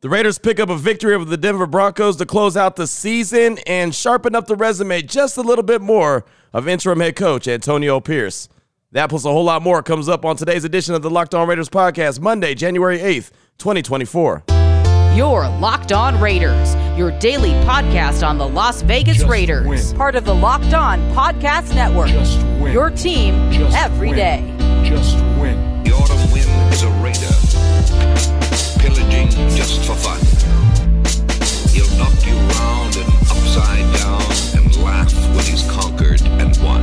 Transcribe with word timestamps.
The 0.00 0.08
Raiders 0.08 0.38
pick 0.38 0.60
up 0.60 0.68
a 0.70 0.76
victory 0.76 1.14
over 1.14 1.24
the 1.24 1.36
Denver 1.36 1.66
Broncos 1.66 2.16
to 2.16 2.26
close 2.26 2.56
out 2.56 2.76
the 2.76 2.86
season 2.86 3.58
and 3.66 3.92
sharpen 3.92 4.36
up 4.36 4.46
the 4.46 4.54
resume 4.54 5.02
just 5.02 5.36
a 5.36 5.42
little 5.42 5.64
bit 5.64 5.82
more 5.82 6.24
of 6.52 6.68
interim 6.68 7.00
head 7.00 7.16
coach 7.16 7.48
Antonio 7.48 7.98
Pierce. 7.98 8.48
That 8.92 9.10
plus 9.10 9.24
a 9.24 9.30
whole 9.32 9.42
lot 9.44 9.60
more 9.60 9.82
comes 9.82 10.08
up 10.08 10.24
on 10.24 10.36
today's 10.36 10.64
edition 10.64 10.94
of 10.94 11.02
the 11.02 11.10
Locked 11.10 11.34
On 11.34 11.48
Raiders 11.48 11.68
podcast, 11.68 12.20
Monday, 12.20 12.54
January 12.54 12.98
8th, 13.00 13.32
2024. 13.58 14.44
Your 15.16 15.48
Locked 15.58 15.90
On 15.90 16.20
Raiders, 16.20 16.76
your 16.96 17.10
daily 17.18 17.50
podcast 17.66 18.24
on 18.26 18.38
the 18.38 18.46
Las 18.48 18.82
Vegas 18.82 19.16
Just 19.18 19.28
Raiders. 19.28 19.66
win. 19.66 19.96
Part 19.96 20.14
of 20.14 20.24
the 20.24 20.34
Locked 20.34 20.74
On 20.74 21.00
Podcast 21.12 21.74
Network. 21.74 22.08
Just 22.08 22.38
win. 22.60 22.72
Your 22.72 22.90
team 22.90 23.50
Just 23.50 23.76
every 23.76 24.10
win. 24.10 24.16
day. 24.16 24.84
Just 24.88 25.16
win. 25.40 25.67
The 25.88 25.94
autumn 25.94 26.30
wind 26.32 26.50
is 26.74 26.82
a 26.82 26.90
raider, 27.00 27.32
pillaging 28.78 29.30
just 29.56 29.86
for 29.86 29.94
fun. 29.94 30.20
He'll 31.72 31.88
knock 31.96 32.12
you 32.26 32.34
round 32.60 32.94
and 32.96 33.08
upside 33.30 33.88
down 33.96 34.20
and 34.54 34.76
laugh 34.84 35.14
when 35.34 35.46
he's 35.46 35.62
conquered 35.70 36.20
and 36.20 36.54
won. 36.58 36.82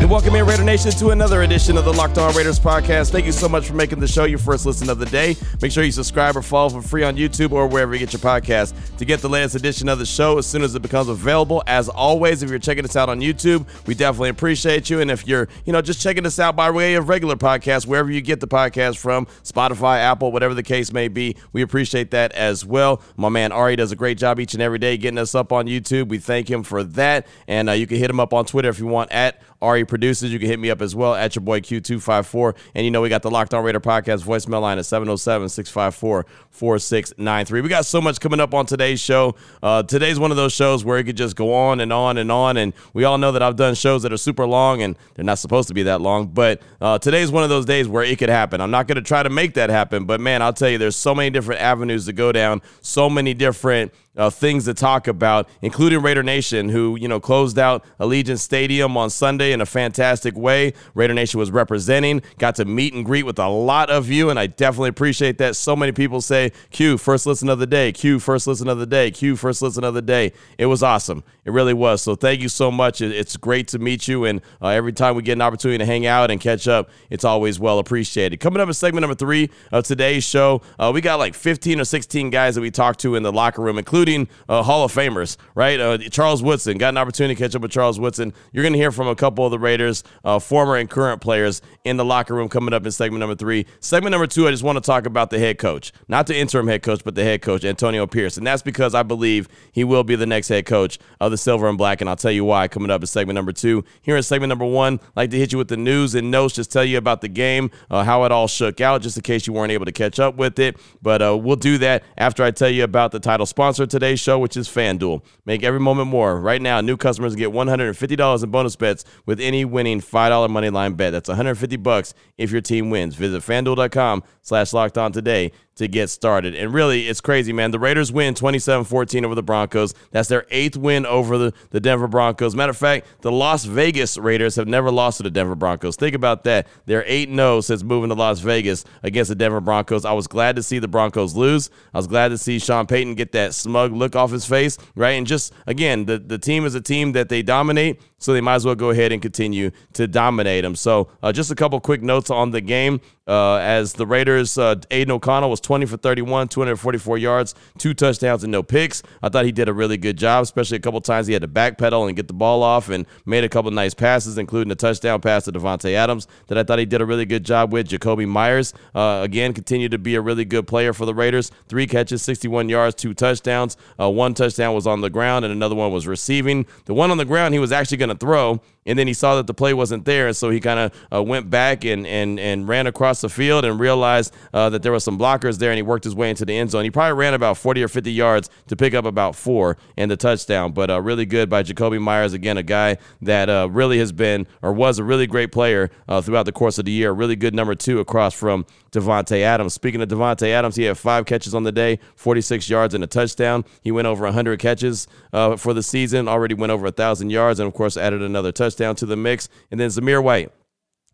And 0.00 0.08
welcome 0.08 0.36
in, 0.36 0.46
Raider 0.46 0.62
Nation, 0.62 0.92
to 0.92 1.08
another 1.10 1.42
edition 1.42 1.76
of 1.76 1.84
the 1.84 1.92
Locked 1.92 2.18
On 2.18 2.32
Raiders 2.32 2.60
podcast. 2.60 3.10
Thank 3.10 3.26
you 3.26 3.32
so 3.32 3.48
much 3.48 3.66
for 3.66 3.74
making 3.74 3.98
the 3.98 4.06
show 4.06 4.26
your 4.26 4.38
first 4.38 4.64
listen 4.64 4.88
of 4.88 5.00
the 5.00 5.06
day. 5.06 5.34
Make 5.60 5.72
sure 5.72 5.82
you 5.82 5.90
subscribe 5.90 6.36
or 6.36 6.42
follow 6.42 6.68
for 6.68 6.82
free 6.82 7.02
on 7.02 7.16
YouTube 7.16 7.50
or 7.50 7.66
wherever 7.66 7.94
you 7.94 7.98
get 7.98 8.12
your 8.12 8.20
podcast 8.20 8.74
to 8.98 9.04
get 9.04 9.20
the 9.20 9.28
latest 9.28 9.56
edition 9.56 9.88
of 9.88 9.98
the 9.98 10.06
show 10.06 10.38
as 10.38 10.46
soon 10.46 10.62
as 10.62 10.76
it 10.76 10.82
becomes 10.82 11.08
available. 11.08 11.64
As 11.66 11.88
always, 11.88 12.44
if 12.44 12.48
you're 12.48 12.60
checking 12.60 12.84
us 12.84 12.94
out 12.94 13.08
on 13.08 13.20
YouTube, 13.20 13.66
we 13.88 13.94
definitely 13.94 14.28
appreciate 14.28 14.88
you. 14.88 15.00
And 15.00 15.10
if 15.10 15.26
you're, 15.26 15.48
you 15.64 15.72
know, 15.72 15.82
just 15.82 16.00
checking 16.00 16.24
us 16.26 16.38
out 16.38 16.54
by 16.54 16.70
way 16.70 16.94
of 16.94 17.08
regular 17.08 17.34
podcasts, 17.34 17.84
wherever 17.84 18.08
you 18.08 18.20
get 18.20 18.38
the 18.38 18.46
podcast 18.46 18.98
from, 18.98 19.26
Spotify, 19.42 19.98
Apple, 19.98 20.30
whatever 20.30 20.54
the 20.54 20.62
case 20.62 20.92
may 20.92 21.08
be, 21.08 21.34
we 21.52 21.60
appreciate 21.60 22.12
that 22.12 22.30
as 22.34 22.64
well. 22.64 23.02
My 23.16 23.30
man 23.30 23.50
Ari 23.50 23.74
does 23.74 23.90
a 23.90 23.96
great 23.96 24.16
job 24.16 24.38
each 24.38 24.54
and 24.54 24.62
every 24.62 24.78
day 24.78 24.96
getting 24.96 25.18
us 25.18 25.34
up 25.34 25.52
on 25.52 25.66
YouTube. 25.66 26.06
We 26.06 26.18
thank 26.18 26.48
him 26.48 26.62
for 26.62 26.84
that. 26.84 27.26
And 27.48 27.68
uh, 27.68 27.72
you 27.72 27.88
can 27.88 27.96
hit 27.96 28.08
him 28.08 28.20
up 28.20 28.32
on 28.32 28.44
Twitter 28.44 28.68
if 28.68 28.78
you 28.78 28.86
want 28.86 29.10
at 29.10 29.42
Ari 29.60 29.84
Producers. 29.84 30.32
You 30.32 30.38
can 30.38 30.48
hit 30.48 30.58
me 30.58 30.70
up 30.70 30.80
as 30.80 30.94
well 30.94 31.14
at 31.14 31.34
your 31.34 31.42
boy 31.42 31.60
Q254. 31.60 32.56
And 32.74 32.84
you 32.84 32.90
know, 32.90 33.00
we 33.00 33.08
got 33.08 33.22
the 33.22 33.30
Locked 33.30 33.54
On 33.54 33.64
Raider 33.64 33.80
podcast 33.80 34.24
voicemail 34.24 34.60
line 34.60 34.78
at 34.78 34.86
707 34.86 35.48
654 35.48 36.26
4693. 36.50 37.60
We 37.60 37.68
got 37.68 37.86
so 37.86 38.00
much 38.00 38.20
coming 38.20 38.40
up 38.40 38.54
on 38.54 38.66
today's 38.66 39.00
show. 39.00 39.34
Uh, 39.62 39.82
today's 39.82 40.18
one 40.18 40.30
of 40.30 40.36
those 40.36 40.52
shows 40.52 40.84
where 40.84 40.98
it 40.98 41.04
could 41.04 41.16
just 41.16 41.36
go 41.36 41.52
on 41.52 41.80
and 41.80 41.92
on 41.92 42.18
and 42.18 42.30
on. 42.30 42.56
And 42.56 42.72
we 42.92 43.04
all 43.04 43.18
know 43.18 43.32
that 43.32 43.42
I've 43.42 43.56
done 43.56 43.74
shows 43.74 44.02
that 44.02 44.12
are 44.12 44.18
super 44.18 44.46
long 44.46 44.82
and 44.82 44.96
they're 45.14 45.24
not 45.24 45.38
supposed 45.38 45.68
to 45.68 45.74
be 45.74 45.84
that 45.84 46.00
long. 46.00 46.28
But 46.28 46.62
uh, 46.80 46.98
today's 46.98 47.30
one 47.30 47.42
of 47.42 47.48
those 47.48 47.64
days 47.64 47.88
where 47.88 48.04
it 48.04 48.18
could 48.18 48.28
happen. 48.28 48.60
I'm 48.60 48.70
not 48.70 48.86
going 48.86 48.96
to 48.96 49.02
try 49.02 49.22
to 49.22 49.30
make 49.30 49.54
that 49.54 49.70
happen. 49.70 50.04
But 50.04 50.20
man, 50.20 50.42
I'll 50.42 50.52
tell 50.52 50.68
you, 50.68 50.78
there's 50.78 50.96
so 50.96 51.14
many 51.14 51.30
different 51.30 51.60
avenues 51.60 52.06
to 52.06 52.12
go 52.12 52.32
down, 52.32 52.62
so 52.80 53.10
many 53.10 53.34
different 53.34 53.92
uh, 54.18 54.28
things 54.28 54.64
to 54.64 54.74
talk 54.74 55.06
about, 55.06 55.48
including 55.62 56.02
Raider 56.02 56.22
Nation, 56.22 56.68
who 56.68 56.96
you 56.96 57.08
know 57.08 57.20
closed 57.20 57.58
out 57.58 57.84
Allegiant 58.00 58.40
Stadium 58.40 58.96
on 58.96 59.08
Sunday 59.10 59.52
in 59.52 59.60
a 59.60 59.66
fantastic 59.66 60.36
way. 60.36 60.74
Raider 60.94 61.14
Nation 61.14 61.38
was 61.38 61.50
representing, 61.50 62.20
got 62.38 62.56
to 62.56 62.64
meet 62.64 62.92
and 62.92 63.04
greet 63.04 63.22
with 63.22 63.38
a 63.38 63.48
lot 63.48 63.88
of 63.88 64.08
you, 64.08 64.28
and 64.28 64.38
I 64.38 64.48
definitely 64.48 64.90
appreciate 64.90 65.38
that. 65.38 65.56
So 65.56 65.76
many 65.76 65.92
people 65.92 66.20
say, 66.20 66.52
"Q 66.70 66.98
first 66.98 67.26
listen 67.26 67.48
of 67.48 67.60
the 67.60 67.66
day, 67.66 67.92
Q 67.92 68.18
first 68.18 68.46
listen 68.46 68.68
of 68.68 68.78
the 68.78 68.86
day, 68.86 69.10
Q 69.10 69.36
first 69.36 69.62
listen 69.62 69.84
of 69.84 69.94
the 69.94 70.02
day." 70.02 70.32
It 70.58 70.66
was 70.66 70.82
awesome. 70.82 71.22
It 71.44 71.52
really 71.52 71.74
was. 71.74 72.02
So 72.02 72.16
thank 72.16 72.42
you 72.42 72.48
so 72.48 72.70
much. 72.70 73.00
It's 73.00 73.36
great 73.36 73.68
to 73.68 73.78
meet 73.78 74.08
you, 74.08 74.24
and 74.24 74.42
uh, 74.60 74.68
every 74.68 74.92
time 74.92 75.14
we 75.14 75.22
get 75.22 75.34
an 75.34 75.42
opportunity 75.42 75.78
to 75.78 75.86
hang 75.86 76.06
out 76.06 76.30
and 76.30 76.40
catch 76.40 76.66
up, 76.66 76.90
it's 77.08 77.24
always 77.24 77.60
well 77.60 77.78
appreciated. 77.78 78.38
Coming 78.40 78.60
up 78.60 78.68
in 78.68 78.74
segment 78.74 79.02
number 79.02 79.14
three 79.14 79.50
of 79.70 79.84
today's 79.84 80.24
show, 80.24 80.60
uh, 80.78 80.90
we 80.92 81.00
got 81.00 81.20
like 81.20 81.34
15 81.34 81.80
or 81.80 81.84
16 81.84 82.30
guys 82.30 82.56
that 82.56 82.60
we 82.60 82.70
talked 82.70 83.00
to 83.00 83.14
in 83.14 83.22
the 83.22 83.32
locker 83.32 83.62
room, 83.62 83.78
including 83.78 84.07
uh, 84.48 84.62
Hall 84.62 84.84
of 84.84 84.92
Famers, 84.92 85.36
right? 85.54 85.78
Uh, 85.78 85.98
Charles 85.98 86.42
Woodson. 86.42 86.78
Got 86.78 86.90
an 86.90 86.98
opportunity 86.98 87.34
to 87.34 87.42
catch 87.42 87.54
up 87.54 87.62
with 87.62 87.70
Charles 87.70 88.00
Woodson. 88.00 88.32
You're 88.52 88.62
going 88.62 88.72
to 88.72 88.78
hear 88.78 88.92
from 88.92 89.08
a 89.08 89.14
couple 89.14 89.44
of 89.44 89.50
the 89.50 89.58
Raiders, 89.58 90.04
uh, 90.24 90.38
former 90.38 90.76
and 90.76 90.88
current 90.88 91.20
players 91.20 91.60
in 91.84 91.96
the 91.96 92.04
locker 92.04 92.34
room 92.34 92.48
coming 92.48 92.72
up 92.72 92.84
in 92.84 92.92
segment 92.92 93.20
number 93.20 93.34
three. 93.34 93.66
Segment 93.80 94.12
number 94.12 94.26
two, 94.26 94.46
I 94.48 94.50
just 94.50 94.62
want 94.62 94.76
to 94.76 94.80
talk 94.80 95.06
about 95.06 95.30
the 95.30 95.38
head 95.38 95.58
coach, 95.58 95.92
not 96.08 96.26
the 96.26 96.36
interim 96.36 96.68
head 96.68 96.82
coach, 96.82 97.02
but 97.04 97.14
the 97.14 97.24
head 97.24 97.42
coach, 97.42 97.64
Antonio 97.64 98.06
Pierce. 98.06 98.36
And 98.36 98.46
that's 98.46 98.62
because 98.62 98.94
I 98.94 99.02
believe 99.02 99.48
he 99.72 99.84
will 99.84 100.04
be 100.04 100.16
the 100.16 100.26
next 100.26 100.48
head 100.48 100.66
coach 100.66 100.98
of 101.20 101.30
the 101.30 101.38
Silver 101.38 101.68
and 101.68 101.78
Black. 101.78 102.00
And 102.00 102.08
I'll 102.08 102.16
tell 102.16 102.32
you 102.32 102.44
why 102.44 102.68
coming 102.68 102.90
up 102.90 103.00
in 103.00 103.06
segment 103.06 103.34
number 103.34 103.52
two. 103.52 103.84
Here 104.02 104.16
in 104.16 104.22
segment 104.22 104.48
number 104.48 104.64
one, 104.64 104.94
I'd 104.94 105.16
like 105.16 105.30
to 105.30 105.38
hit 105.38 105.52
you 105.52 105.58
with 105.58 105.68
the 105.68 105.76
news 105.76 106.14
and 106.14 106.30
notes, 106.30 106.54
just 106.54 106.72
tell 106.72 106.84
you 106.84 106.98
about 106.98 107.20
the 107.20 107.28
game, 107.28 107.70
uh, 107.90 108.04
how 108.04 108.24
it 108.24 108.32
all 108.32 108.48
shook 108.48 108.80
out, 108.80 109.02
just 109.02 109.16
in 109.16 109.22
case 109.22 109.46
you 109.46 109.52
weren't 109.52 109.72
able 109.72 109.84
to 109.84 109.92
catch 109.92 110.18
up 110.18 110.36
with 110.36 110.58
it. 110.58 110.76
But 111.02 111.22
uh, 111.22 111.36
we'll 111.36 111.56
do 111.56 111.78
that 111.78 112.04
after 112.16 112.42
I 112.42 112.50
tell 112.50 112.70
you 112.70 112.84
about 112.84 113.12
the 113.12 113.20
title 113.20 113.46
sponsor 113.46 113.84
of 113.84 113.88
today's 113.98 114.20
show, 114.20 114.38
which 114.38 114.56
is 114.56 114.68
FanDuel. 114.68 115.22
Make 115.44 115.62
every 115.62 115.80
moment 115.80 116.08
more. 116.08 116.40
Right 116.40 116.62
now, 116.62 116.80
new 116.80 116.96
customers 116.96 117.34
get 117.34 117.50
$150 117.50 118.44
in 118.44 118.50
bonus 118.50 118.76
bets 118.76 119.04
with 119.26 119.40
any 119.40 119.64
winning 119.64 120.00
$5 120.00 120.50
money 120.50 120.70
line 120.70 120.94
bet. 120.94 121.12
That's 121.12 121.28
150 121.28 121.76
bucks 121.76 122.14
if 122.36 122.50
your 122.50 122.60
team 122.60 122.90
wins. 122.90 123.14
Visit 123.16 123.42
fanduel.com 123.42 124.22
slash 124.42 124.72
locked 124.72 124.98
on 124.98 125.12
today 125.12 125.52
to 125.78 125.88
get 125.88 126.10
started. 126.10 126.54
And 126.54 126.72
really, 126.72 127.08
it's 127.08 127.20
crazy, 127.20 127.52
man. 127.52 127.70
The 127.70 127.78
Raiders 127.78 128.12
win 128.12 128.34
27 128.34 128.84
14 128.84 129.24
over 129.24 129.34
the 129.34 129.42
Broncos. 129.42 129.94
That's 130.10 130.28
their 130.28 130.46
eighth 130.50 130.76
win 130.76 131.06
over 131.06 131.38
the, 131.38 131.54
the 131.70 131.80
Denver 131.80 132.08
Broncos. 132.08 132.54
Matter 132.54 132.70
of 132.70 132.76
fact, 132.76 133.06
the 133.22 133.32
Las 133.32 133.64
Vegas 133.64 134.18
Raiders 134.18 134.56
have 134.56 134.68
never 134.68 134.90
lost 134.90 135.18
to 135.18 135.22
the 135.22 135.30
Denver 135.30 135.54
Broncos. 135.54 135.96
Think 135.96 136.14
about 136.14 136.44
that. 136.44 136.66
They're 136.86 137.04
8 137.06 137.30
0 137.30 137.60
since 137.60 137.82
moving 137.82 138.08
to 138.10 138.14
Las 138.14 138.40
Vegas 138.40 138.84
against 139.02 139.28
the 139.28 139.34
Denver 139.34 139.60
Broncos. 139.60 140.04
I 140.04 140.12
was 140.12 140.26
glad 140.26 140.56
to 140.56 140.62
see 140.62 140.78
the 140.78 140.88
Broncos 140.88 141.34
lose. 141.34 141.70
I 141.94 141.98
was 141.98 142.06
glad 142.06 142.28
to 142.28 142.38
see 142.38 142.58
Sean 142.58 142.86
Payton 142.86 143.14
get 143.14 143.32
that 143.32 143.54
smug 143.54 143.92
look 143.92 144.16
off 144.16 144.30
his 144.30 144.44
face, 144.44 144.78
right? 144.94 145.12
And 145.12 145.26
just, 145.26 145.52
again, 145.66 146.04
the, 146.06 146.18
the 146.18 146.38
team 146.38 146.64
is 146.64 146.74
a 146.74 146.80
team 146.80 147.12
that 147.12 147.28
they 147.28 147.42
dominate, 147.42 148.00
so 148.18 148.32
they 148.32 148.40
might 148.40 148.56
as 148.56 148.64
well 148.64 148.74
go 148.74 148.90
ahead 148.90 149.12
and 149.12 149.22
continue 149.22 149.70
to 149.94 150.06
dominate 150.06 150.62
them. 150.62 150.74
So, 150.74 151.08
uh, 151.22 151.32
just 151.32 151.50
a 151.50 151.54
couple 151.54 151.80
quick 151.80 152.02
notes 152.02 152.30
on 152.30 152.50
the 152.50 152.60
game. 152.60 153.00
Uh, 153.28 153.56
as 153.56 153.92
the 153.92 154.06
Raiders, 154.06 154.56
uh, 154.56 154.74
Aidan 154.90 155.12
O'Connell 155.12 155.50
was 155.50 155.60
20 155.60 155.84
for 155.84 155.98
31, 155.98 156.48
244 156.48 157.18
yards, 157.18 157.54
two 157.76 157.92
touchdowns, 157.92 158.42
and 158.42 158.50
no 158.50 158.62
picks. 158.62 159.02
I 159.22 159.28
thought 159.28 159.44
he 159.44 159.52
did 159.52 159.68
a 159.68 159.72
really 159.74 159.98
good 159.98 160.16
job, 160.16 160.44
especially 160.44 160.78
a 160.78 160.80
couple 160.80 161.02
times 161.02 161.26
he 161.26 161.34
had 161.34 161.42
to 161.42 161.48
backpedal 161.48 162.08
and 162.08 162.16
get 162.16 162.26
the 162.26 162.32
ball 162.32 162.62
off 162.62 162.88
and 162.88 163.06
made 163.26 163.44
a 163.44 163.48
couple 163.50 163.70
nice 163.70 163.92
passes, 163.92 164.38
including 164.38 164.72
a 164.72 164.74
touchdown 164.74 165.20
pass 165.20 165.44
to 165.44 165.52
Davante 165.52 165.92
Adams 165.92 166.26
that 166.46 166.56
I 166.56 166.62
thought 166.62 166.78
he 166.78 166.86
did 166.86 167.02
a 167.02 167.04
really 167.04 167.26
good 167.26 167.44
job 167.44 167.70
with. 167.70 167.88
Jakobi 167.88 168.26
Meyers, 168.26 168.72
uh, 168.94 169.20
again, 169.22 169.52
continued 169.52 169.90
to 169.90 169.98
be 169.98 170.14
a 170.14 170.22
really 170.22 170.46
good 170.46 170.66
player 170.66 170.94
for 170.94 171.04
the 171.04 171.14
Raiders. 171.14 171.50
Three 171.68 171.86
catches, 171.86 172.22
61 172.22 172.70
yards, 172.70 172.94
two 172.94 173.12
touchdowns. 173.12 173.76
Uh, 174.00 174.08
one 174.08 174.32
touchdown 174.32 174.74
was 174.74 174.86
on 174.86 175.02
the 175.02 175.10
ground, 175.10 175.44
and 175.44 175.52
another 175.52 175.74
one 175.74 175.92
was 175.92 176.06
receiving. 176.06 176.64
The 176.86 176.94
one 176.94 177.10
on 177.10 177.18
the 177.18 177.26
ground, 177.26 177.52
he 177.52 177.60
was 177.60 177.72
actually 177.72 177.98
going 177.98 178.07
to 178.08 178.14
throw, 178.14 178.60
and 178.88 178.98
then 178.98 179.06
he 179.06 179.12
saw 179.12 179.36
that 179.36 179.46
the 179.46 179.54
play 179.54 179.74
wasn't 179.74 180.06
there, 180.06 180.26
and 180.26 180.36
so 180.36 180.48
he 180.48 180.60
kind 180.60 180.80
of 180.80 181.06
uh, 181.12 181.22
went 181.22 181.50
back 181.50 181.84
and 181.84 182.06
and 182.06 182.40
and 182.40 182.66
ran 182.66 182.86
across 182.86 183.20
the 183.20 183.28
field 183.28 183.64
and 183.64 183.78
realized 183.78 184.34
uh, 184.54 184.70
that 184.70 184.82
there 184.82 184.92
were 184.92 185.00
some 185.00 185.18
blockers 185.18 185.58
there, 185.58 185.70
and 185.70 185.76
he 185.76 185.82
worked 185.82 186.04
his 186.04 186.14
way 186.14 186.30
into 186.30 186.46
the 186.46 186.56
end 186.56 186.70
zone. 186.70 186.84
He 186.84 186.90
probably 186.90 187.12
ran 187.12 187.34
about 187.34 187.58
40 187.58 187.82
or 187.82 187.88
50 187.88 188.10
yards 188.10 188.48
to 188.68 188.76
pick 188.76 188.94
up 188.94 189.04
about 189.04 189.36
four 189.36 189.76
and 189.98 190.10
the 190.10 190.16
touchdown, 190.16 190.72
but 190.72 190.90
uh, 190.90 191.00
really 191.02 191.26
good 191.26 191.50
by 191.50 191.62
Jakobi 191.62 192.00
Meyers. 192.00 192.32
Again, 192.32 192.56
a 192.56 192.62
guy 192.62 192.96
that 193.20 193.50
uh, 193.50 193.68
really 193.70 193.98
has 193.98 194.10
been 194.10 194.46
or 194.62 194.72
was 194.72 194.98
a 194.98 195.04
really 195.04 195.26
great 195.26 195.52
player 195.52 195.90
uh, 196.08 196.22
throughout 196.22 196.46
the 196.46 196.52
course 196.52 196.78
of 196.78 196.86
the 196.86 196.92
year. 196.92 197.12
Really 197.12 197.36
good 197.36 197.54
number 197.54 197.74
two 197.74 198.00
across 198.00 198.32
from 198.32 198.64
Davante 198.90 199.42
Adams. 199.42 199.74
Speaking 199.74 200.00
of 200.00 200.08
Davante 200.08 200.48
Adams, 200.48 200.76
he 200.76 200.84
had 200.84 200.96
five 200.96 201.26
catches 201.26 201.54
on 201.54 201.64
the 201.64 201.72
day, 201.72 201.98
46 202.16 202.70
yards 202.70 202.94
and 202.94 203.04
a 203.04 203.06
touchdown. 203.06 203.66
He 203.82 203.92
went 203.92 204.06
over 204.06 204.24
100 204.24 204.58
catches 204.58 205.06
uh, 205.34 205.56
for 205.56 205.74
the 205.74 205.82
season, 205.82 206.26
already 206.26 206.54
went 206.54 206.72
over 206.72 206.84
1,000 206.84 207.28
yards, 207.28 207.60
and 207.60 207.66
of 207.66 207.74
course 207.74 207.98
added 207.98 208.22
another 208.22 208.50
touchdown 208.50 208.77
to 208.78 209.06
the 209.06 209.16
mix. 209.16 209.48
And 209.70 209.78
then 209.78 209.90
Zamir 209.90 210.22
White 210.22 210.52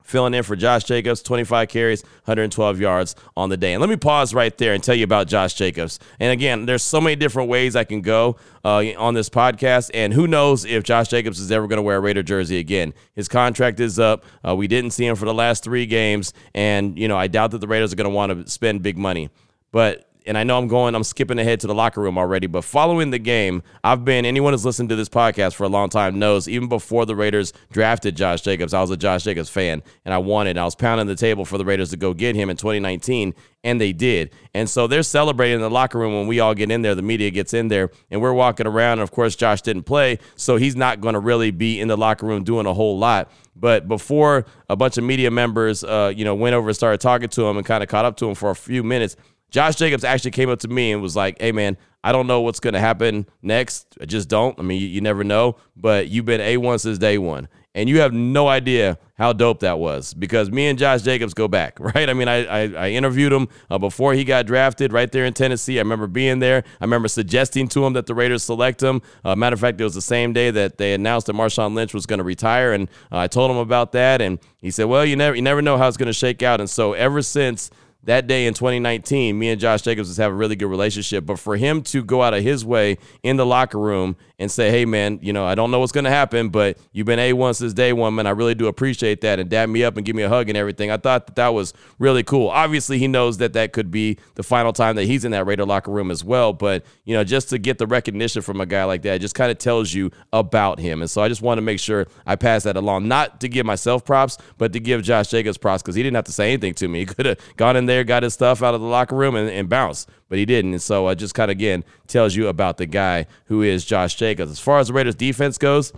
filling 0.04 0.34
in 0.34 0.42
for 0.42 0.54
Josh 0.54 0.84
Jacobs, 0.84 1.22
25 1.22 1.68
carries, 1.68 2.02
112 2.02 2.78
yards 2.78 3.16
on 3.36 3.48
the 3.48 3.56
day. 3.56 3.72
And 3.72 3.80
let 3.80 3.90
me 3.90 3.96
pause 3.96 4.34
right 4.34 4.56
there 4.58 4.74
and 4.74 4.84
tell 4.84 4.94
you 4.94 5.04
about 5.04 5.26
Josh 5.26 5.54
Jacobs. 5.54 5.98
And 6.20 6.30
again, 6.30 6.66
there's 6.66 6.82
so 6.82 7.00
many 7.00 7.16
different 7.16 7.48
ways 7.48 7.74
I 7.74 7.84
can 7.84 8.02
go 8.02 8.36
uh, 8.64 8.84
on 8.98 9.14
this 9.14 9.28
podcast, 9.28 9.90
and 9.94 10.12
who 10.12 10.26
knows 10.26 10.64
if 10.64 10.84
Josh 10.84 11.08
Jacobs 11.08 11.40
is 11.40 11.50
ever 11.50 11.66
going 11.66 11.78
to 11.78 11.82
wear 11.82 11.96
a 11.96 12.00
Raider 12.00 12.22
jersey 12.22 12.58
again. 12.58 12.92
His 13.14 13.28
contract 13.28 13.80
is 13.80 13.98
up. 13.98 14.24
Uh, 14.46 14.54
we 14.54 14.68
didn't 14.68 14.90
see 14.90 15.06
him 15.06 15.16
for 15.16 15.24
the 15.24 15.34
last 15.34 15.64
three 15.64 15.86
games, 15.86 16.32
and 16.54 16.98
you 16.98 17.08
know 17.08 17.16
I 17.16 17.26
doubt 17.26 17.50
that 17.52 17.58
the 17.58 17.68
Raiders 17.68 17.92
are 17.92 17.96
going 17.96 18.10
to 18.10 18.14
want 18.14 18.46
to 18.46 18.50
spend 18.50 18.82
big 18.82 18.98
money. 18.98 19.30
But 19.72 20.08
and 20.26 20.38
I 20.38 20.44
know 20.44 20.58
I'm 20.58 20.68
going, 20.68 20.94
I'm 20.94 21.04
skipping 21.04 21.38
ahead 21.38 21.60
to 21.60 21.66
the 21.66 21.74
locker 21.74 22.00
room 22.00 22.16
already, 22.16 22.46
but 22.46 22.64
following 22.64 23.10
the 23.10 23.18
game, 23.18 23.62
I've 23.82 24.04
been, 24.04 24.24
anyone 24.24 24.52
who's 24.52 24.64
listened 24.64 24.88
to 24.88 24.96
this 24.96 25.08
podcast 25.08 25.54
for 25.54 25.64
a 25.64 25.68
long 25.68 25.90
time 25.90 26.18
knows, 26.18 26.48
even 26.48 26.68
before 26.68 27.04
the 27.04 27.14
Raiders 27.14 27.52
drafted 27.70 28.16
Josh 28.16 28.40
Jacobs, 28.40 28.72
I 28.72 28.80
was 28.80 28.90
a 28.90 28.96
Josh 28.96 29.24
Jacobs 29.24 29.50
fan, 29.50 29.82
and 30.04 30.14
I 30.14 30.18
wanted, 30.18 30.56
I 30.56 30.64
was 30.64 30.74
pounding 30.74 31.06
the 31.06 31.14
table 31.14 31.44
for 31.44 31.58
the 31.58 31.64
Raiders 31.64 31.90
to 31.90 31.96
go 31.96 32.14
get 32.14 32.34
him 32.36 32.48
in 32.48 32.56
2019, 32.56 33.34
and 33.64 33.80
they 33.80 33.92
did. 33.92 34.30
And 34.54 34.68
so 34.68 34.86
they're 34.86 35.02
celebrating 35.02 35.56
in 35.56 35.60
the 35.60 35.70
locker 35.70 35.98
room 35.98 36.14
when 36.14 36.26
we 36.26 36.40
all 36.40 36.54
get 36.54 36.70
in 36.70 36.82
there, 36.82 36.94
the 36.94 37.02
media 37.02 37.30
gets 37.30 37.52
in 37.52 37.68
there, 37.68 37.90
and 38.10 38.20
we're 38.22 38.32
walking 38.32 38.66
around, 38.66 38.94
and 38.94 39.02
of 39.02 39.10
course, 39.10 39.36
Josh 39.36 39.62
didn't 39.62 39.84
play, 39.84 40.18
so 40.36 40.56
he's 40.56 40.76
not 40.76 41.00
going 41.00 41.14
to 41.14 41.20
really 41.20 41.50
be 41.50 41.80
in 41.80 41.88
the 41.88 41.96
locker 41.96 42.26
room 42.26 42.44
doing 42.44 42.66
a 42.66 42.74
whole 42.74 42.98
lot. 42.98 43.30
But 43.56 43.86
before 43.86 44.46
a 44.68 44.76
bunch 44.76 44.98
of 44.98 45.04
media 45.04 45.30
members, 45.30 45.84
uh, 45.84 46.12
you 46.14 46.24
know, 46.24 46.34
went 46.34 46.54
over 46.54 46.68
and 46.68 46.76
started 46.76 47.00
talking 47.00 47.28
to 47.28 47.46
him 47.46 47.56
and 47.56 47.64
kind 47.64 47.82
of 47.82 47.88
caught 47.88 48.04
up 48.04 48.16
to 48.16 48.28
him 48.28 48.34
for 48.34 48.50
a 48.50 48.56
few 48.56 48.82
minutes, 48.82 49.16
Josh 49.54 49.76
Jacobs 49.76 50.02
actually 50.02 50.32
came 50.32 50.50
up 50.50 50.58
to 50.58 50.68
me 50.68 50.90
and 50.90 51.00
was 51.00 51.14
like, 51.14 51.40
"Hey, 51.40 51.52
man, 51.52 51.76
I 52.02 52.10
don't 52.10 52.26
know 52.26 52.40
what's 52.40 52.58
going 52.58 52.74
to 52.74 52.80
happen 52.80 53.24
next. 53.40 53.96
I 54.00 54.04
just 54.04 54.28
don't. 54.28 54.58
I 54.58 54.62
mean, 54.62 54.80
you, 54.80 54.88
you 54.88 55.00
never 55.00 55.22
know. 55.22 55.58
But 55.76 56.08
you've 56.08 56.24
been 56.24 56.40
a 56.40 56.56
one 56.56 56.80
since 56.80 56.98
day 56.98 57.18
one, 57.18 57.46
and 57.72 57.88
you 57.88 58.00
have 58.00 58.12
no 58.12 58.48
idea 58.48 58.98
how 59.16 59.32
dope 59.32 59.60
that 59.60 59.78
was 59.78 60.12
because 60.12 60.50
me 60.50 60.66
and 60.66 60.76
Josh 60.76 61.02
Jacobs 61.02 61.34
go 61.34 61.46
back, 61.46 61.78
right? 61.94 62.10
I 62.10 62.14
mean, 62.14 62.26
I 62.26 62.44
I, 62.44 62.62
I 62.86 62.90
interviewed 62.90 63.32
him 63.32 63.46
uh, 63.70 63.78
before 63.78 64.12
he 64.14 64.24
got 64.24 64.44
drafted 64.44 64.92
right 64.92 65.12
there 65.12 65.24
in 65.24 65.34
Tennessee. 65.34 65.78
I 65.78 65.82
remember 65.82 66.08
being 66.08 66.40
there. 66.40 66.64
I 66.80 66.84
remember 66.84 67.06
suggesting 67.06 67.68
to 67.68 67.86
him 67.86 67.92
that 67.92 68.06
the 68.06 68.14
Raiders 68.16 68.42
select 68.42 68.82
him. 68.82 69.02
Uh, 69.24 69.36
matter 69.36 69.54
of 69.54 69.60
fact, 69.60 69.80
it 69.80 69.84
was 69.84 69.94
the 69.94 70.02
same 70.02 70.32
day 70.32 70.50
that 70.50 70.78
they 70.78 70.94
announced 70.94 71.28
that 71.28 71.36
Marshawn 71.36 71.76
Lynch 71.76 71.94
was 71.94 72.06
going 72.06 72.18
to 72.18 72.24
retire, 72.24 72.72
and 72.72 72.88
uh, 73.12 73.18
I 73.18 73.28
told 73.28 73.52
him 73.52 73.58
about 73.58 73.92
that, 73.92 74.20
and 74.20 74.40
he 74.58 74.72
said, 74.72 74.86
"Well, 74.86 75.04
you 75.04 75.14
never 75.14 75.36
you 75.36 75.42
never 75.42 75.62
know 75.62 75.78
how 75.78 75.86
it's 75.86 75.96
going 75.96 76.08
to 76.08 76.12
shake 76.12 76.42
out." 76.42 76.58
And 76.58 76.68
so 76.68 76.94
ever 76.94 77.22
since 77.22 77.70
that 78.04 78.26
day 78.26 78.46
in 78.46 78.54
2019, 78.54 79.38
me 79.38 79.50
and 79.50 79.60
Josh 79.60 79.82
Jacobs 79.82 80.08
just 80.08 80.18
have 80.18 80.32
a 80.32 80.34
really 80.34 80.56
good 80.56 80.68
relationship. 80.68 81.26
But 81.26 81.38
for 81.38 81.56
him 81.56 81.82
to 81.84 82.04
go 82.04 82.22
out 82.22 82.34
of 82.34 82.42
his 82.42 82.64
way 82.64 82.98
in 83.22 83.36
the 83.36 83.46
locker 83.46 83.78
room 83.78 84.16
and 84.38 84.50
say, 84.50 84.70
hey, 84.70 84.84
man, 84.84 85.20
you 85.22 85.32
know, 85.32 85.44
I 85.46 85.54
don't 85.54 85.70
know 85.70 85.78
what's 85.78 85.92
going 85.92 86.04
to 86.04 86.10
happen, 86.10 86.48
but 86.48 86.76
you've 86.92 87.06
been 87.06 87.20
A1 87.20 87.54
since 87.54 87.72
day 87.72 87.92
one, 87.92 88.16
man. 88.16 88.26
I 88.26 88.30
really 88.30 88.56
do 88.56 88.66
appreciate 88.66 89.20
that. 89.20 89.38
And 89.38 89.48
dab 89.48 89.68
me 89.68 89.84
up 89.84 89.96
and 89.96 90.04
give 90.04 90.16
me 90.16 90.22
a 90.22 90.28
hug 90.28 90.48
and 90.48 90.58
everything. 90.58 90.90
I 90.90 90.96
thought 90.96 91.26
that 91.26 91.36
that 91.36 91.48
was 91.54 91.72
really 92.00 92.24
cool. 92.24 92.48
Obviously, 92.48 92.98
he 92.98 93.06
knows 93.06 93.38
that 93.38 93.52
that 93.52 93.72
could 93.72 93.92
be 93.92 94.18
the 94.34 94.42
final 94.42 94.72
time 94.72 94.96
that 94.96 95.04
he's 95.04 95.24
in 95.24 95.30
that 95.30 95.46
Raider 95.46 95.64
locker 95.64 95.92
room 95.92 96.10
as 96.10 96.24
well. 96.24 96.52
But, 96.52 96.84
you 97.04 97.14
know, 97.14 97.22
just 97.22 97.48
to 97.50 97.58
get 97.58 97.78
the 97.78 97.86
recognition 97.86 98.42
from 98.42 98.60
a 98.60 98.66
guy 98.66 98.84
like 98.84 99.02
that 99.02 99.20
just 99.20 99.36
kind 99.36 99.52
of 99.52 99.58
tells 99.58 99.94
you 99.94 100.10
about 100.32 100.80
him. 100.80 101.00
And 101.00 101.10
so 101.10 101.22
I 101.22 101.28
just 101.28 101.42
want 101.42 101.58
to 101.58 101.62
make 101.62 101.78
sure 101.78 102.06
I 102.26 102.34
pass 102.34 102.64
that 102.64 102.76
along, 102.76 103.06
not 103.06 103.40
to 103.40 103.48
give 103.48 103.64
myself 103.64 104.04
props, 104.04 104.38
but 104.58 104.72
to 104.72 104.80
give 104.80 105.02
Josh 105.02 105.28
Jacobs 105.28 105.58
props 105.58 105.82
because 105.82 105.94
he 105.94 106.02
didn't 106.02 106.16
have 106.16 106.24
to 106.24 106.32
say 106.32 106.48
anything 106.48 106.74
to 106.74 106.88
me. 106.88 107.00
He 107.00 107.06
could 107.14 107.26
have 107.26 107.56
gone 107.56 107.76
in 107.76 107.86
there, 107.86 108.02
got 108.02 108.24
his 108.24 108.34
stuff 108.34 108.62
out 108.62 108.74
of 108.74 108.80
the 108.80 108.86
locker 108.86 109.14
room 109.14 109.36
and, 109.36 109.48
and 109.48 109.68
bounced 109.68 110.08
but 110.28 110.38
he 110.38 110.44
didn't. 110.44 110.72
And 110.72 110.82
so 110.82 111.08
it 111.08 111.16
just 111.16 111.34
kind 111.34 111.50
of, 111.50 111.56
again, 111.56 111.84
tells 112.06 112.34
you 112.34 112.48
about 112.48 112.76
the 112.76 112.86
guy 112.86 113.26
who 113.46 113.62
is 113.62 113.84
Josh 113.84 114.14
Jacobs. 114.14 114.50
As 114.50 114.60
far 114.60 114.78
as 114.78 114.88
the 114.88 114.92
Raiders 114.92 115.14
defense 115.14 115.58
goes, 115.58 115.92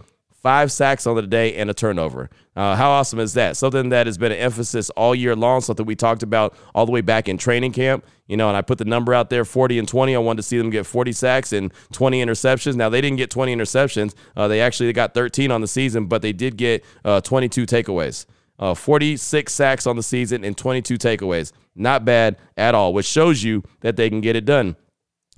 five 0.46 0.70
sacks 0.70 1.08
on 1.08 1.16
the 1.16 1.22
day 1.22 1.56
and 1.56 1.68
a 1.68 1.74
turnover. 1.74 2.30
Uh, 2.54 2.76
how 2.76 2.88
awesome 2.88 3.18
is 3.18 3.34
that? 3.34 3.56
Something 3.56 3.88
that 3.88 4.06
has 4.06 4.16
been 4.16 4.30
an 4.30 4.38
emphasis 4.38 4.90
all 4.90 5.12
year 5.12 5.34
long, 5.34 5.60
something 5.60 5.84
we 5.84 5.96
talked 5.96 6.22
about 6.22 6.54
all 6.72 6.86
the 6.86 6.92
way 6.92 7.00
back 7.00 7.28
in 7.28 7.36
training 7.36 7.72
camp. 7.72 8.06
You 8.28 8.36
know, 8.36 8.46
and 8.46 8.56
I 8.56 8.62
put 8.62 8.78
the 8.78 8.84
number 8.84 9.12
out 9.12 9.28
there 9.28 9.44
40 9.44 9.80
and 9.80 9.88
20. 9.88 10.14
I 10.14 10.18
wanted 10.18 10.36
to 10.36 10.42
see 10.44 10.56
them 10.56 10.70
get 10.70 10.86
40 10.86 11.10
sacks 11.10 11.52
and 11.52 11.72
20 11.92 12.24
interceptions. 12.24 12.76
Now, 12.76 12.88
they 12.88 13.00
didn't 13.00 13.16
get 13.16 13.28
20 13.28 13.56
interceptions. 13.56 14.14
Uh, 14.36 14.46
they 14.46 14.60
actually 14.60 14.92
got 14.92 15.14
13 15.14 15.50
on 15.50 15.62
the 15.62 15.66
season, 15.66 16.06
but 16.06 16.22
they 16.22 16.32
did 16.32 16.56
get 16.56 16.84
uh, 17.04 17.20
22 17.20 17.66
takeaways. 17.66 18.26
Uh, 18.58 18.74
46 18.74 19.52
sacks 19.52 19.86
on 19.86 19.96
the 19.96 20.02
season 20.02 20.44
and 20.44 20.56
22 20.56 20.96
takeaways. 20.96 21.52
Not 21.74 22.04
bad 22.04 22.36
at 22.56 22.74
all, 22.74 22.94
which 22.94 23.06
shows 23.06 23.42
you 23.42 23.62
that 23.80 23.96
they 23.96 24.08
can 24.08 24.20
get 24.20 24.34
it 24.36 24.44
done 24.46 24.76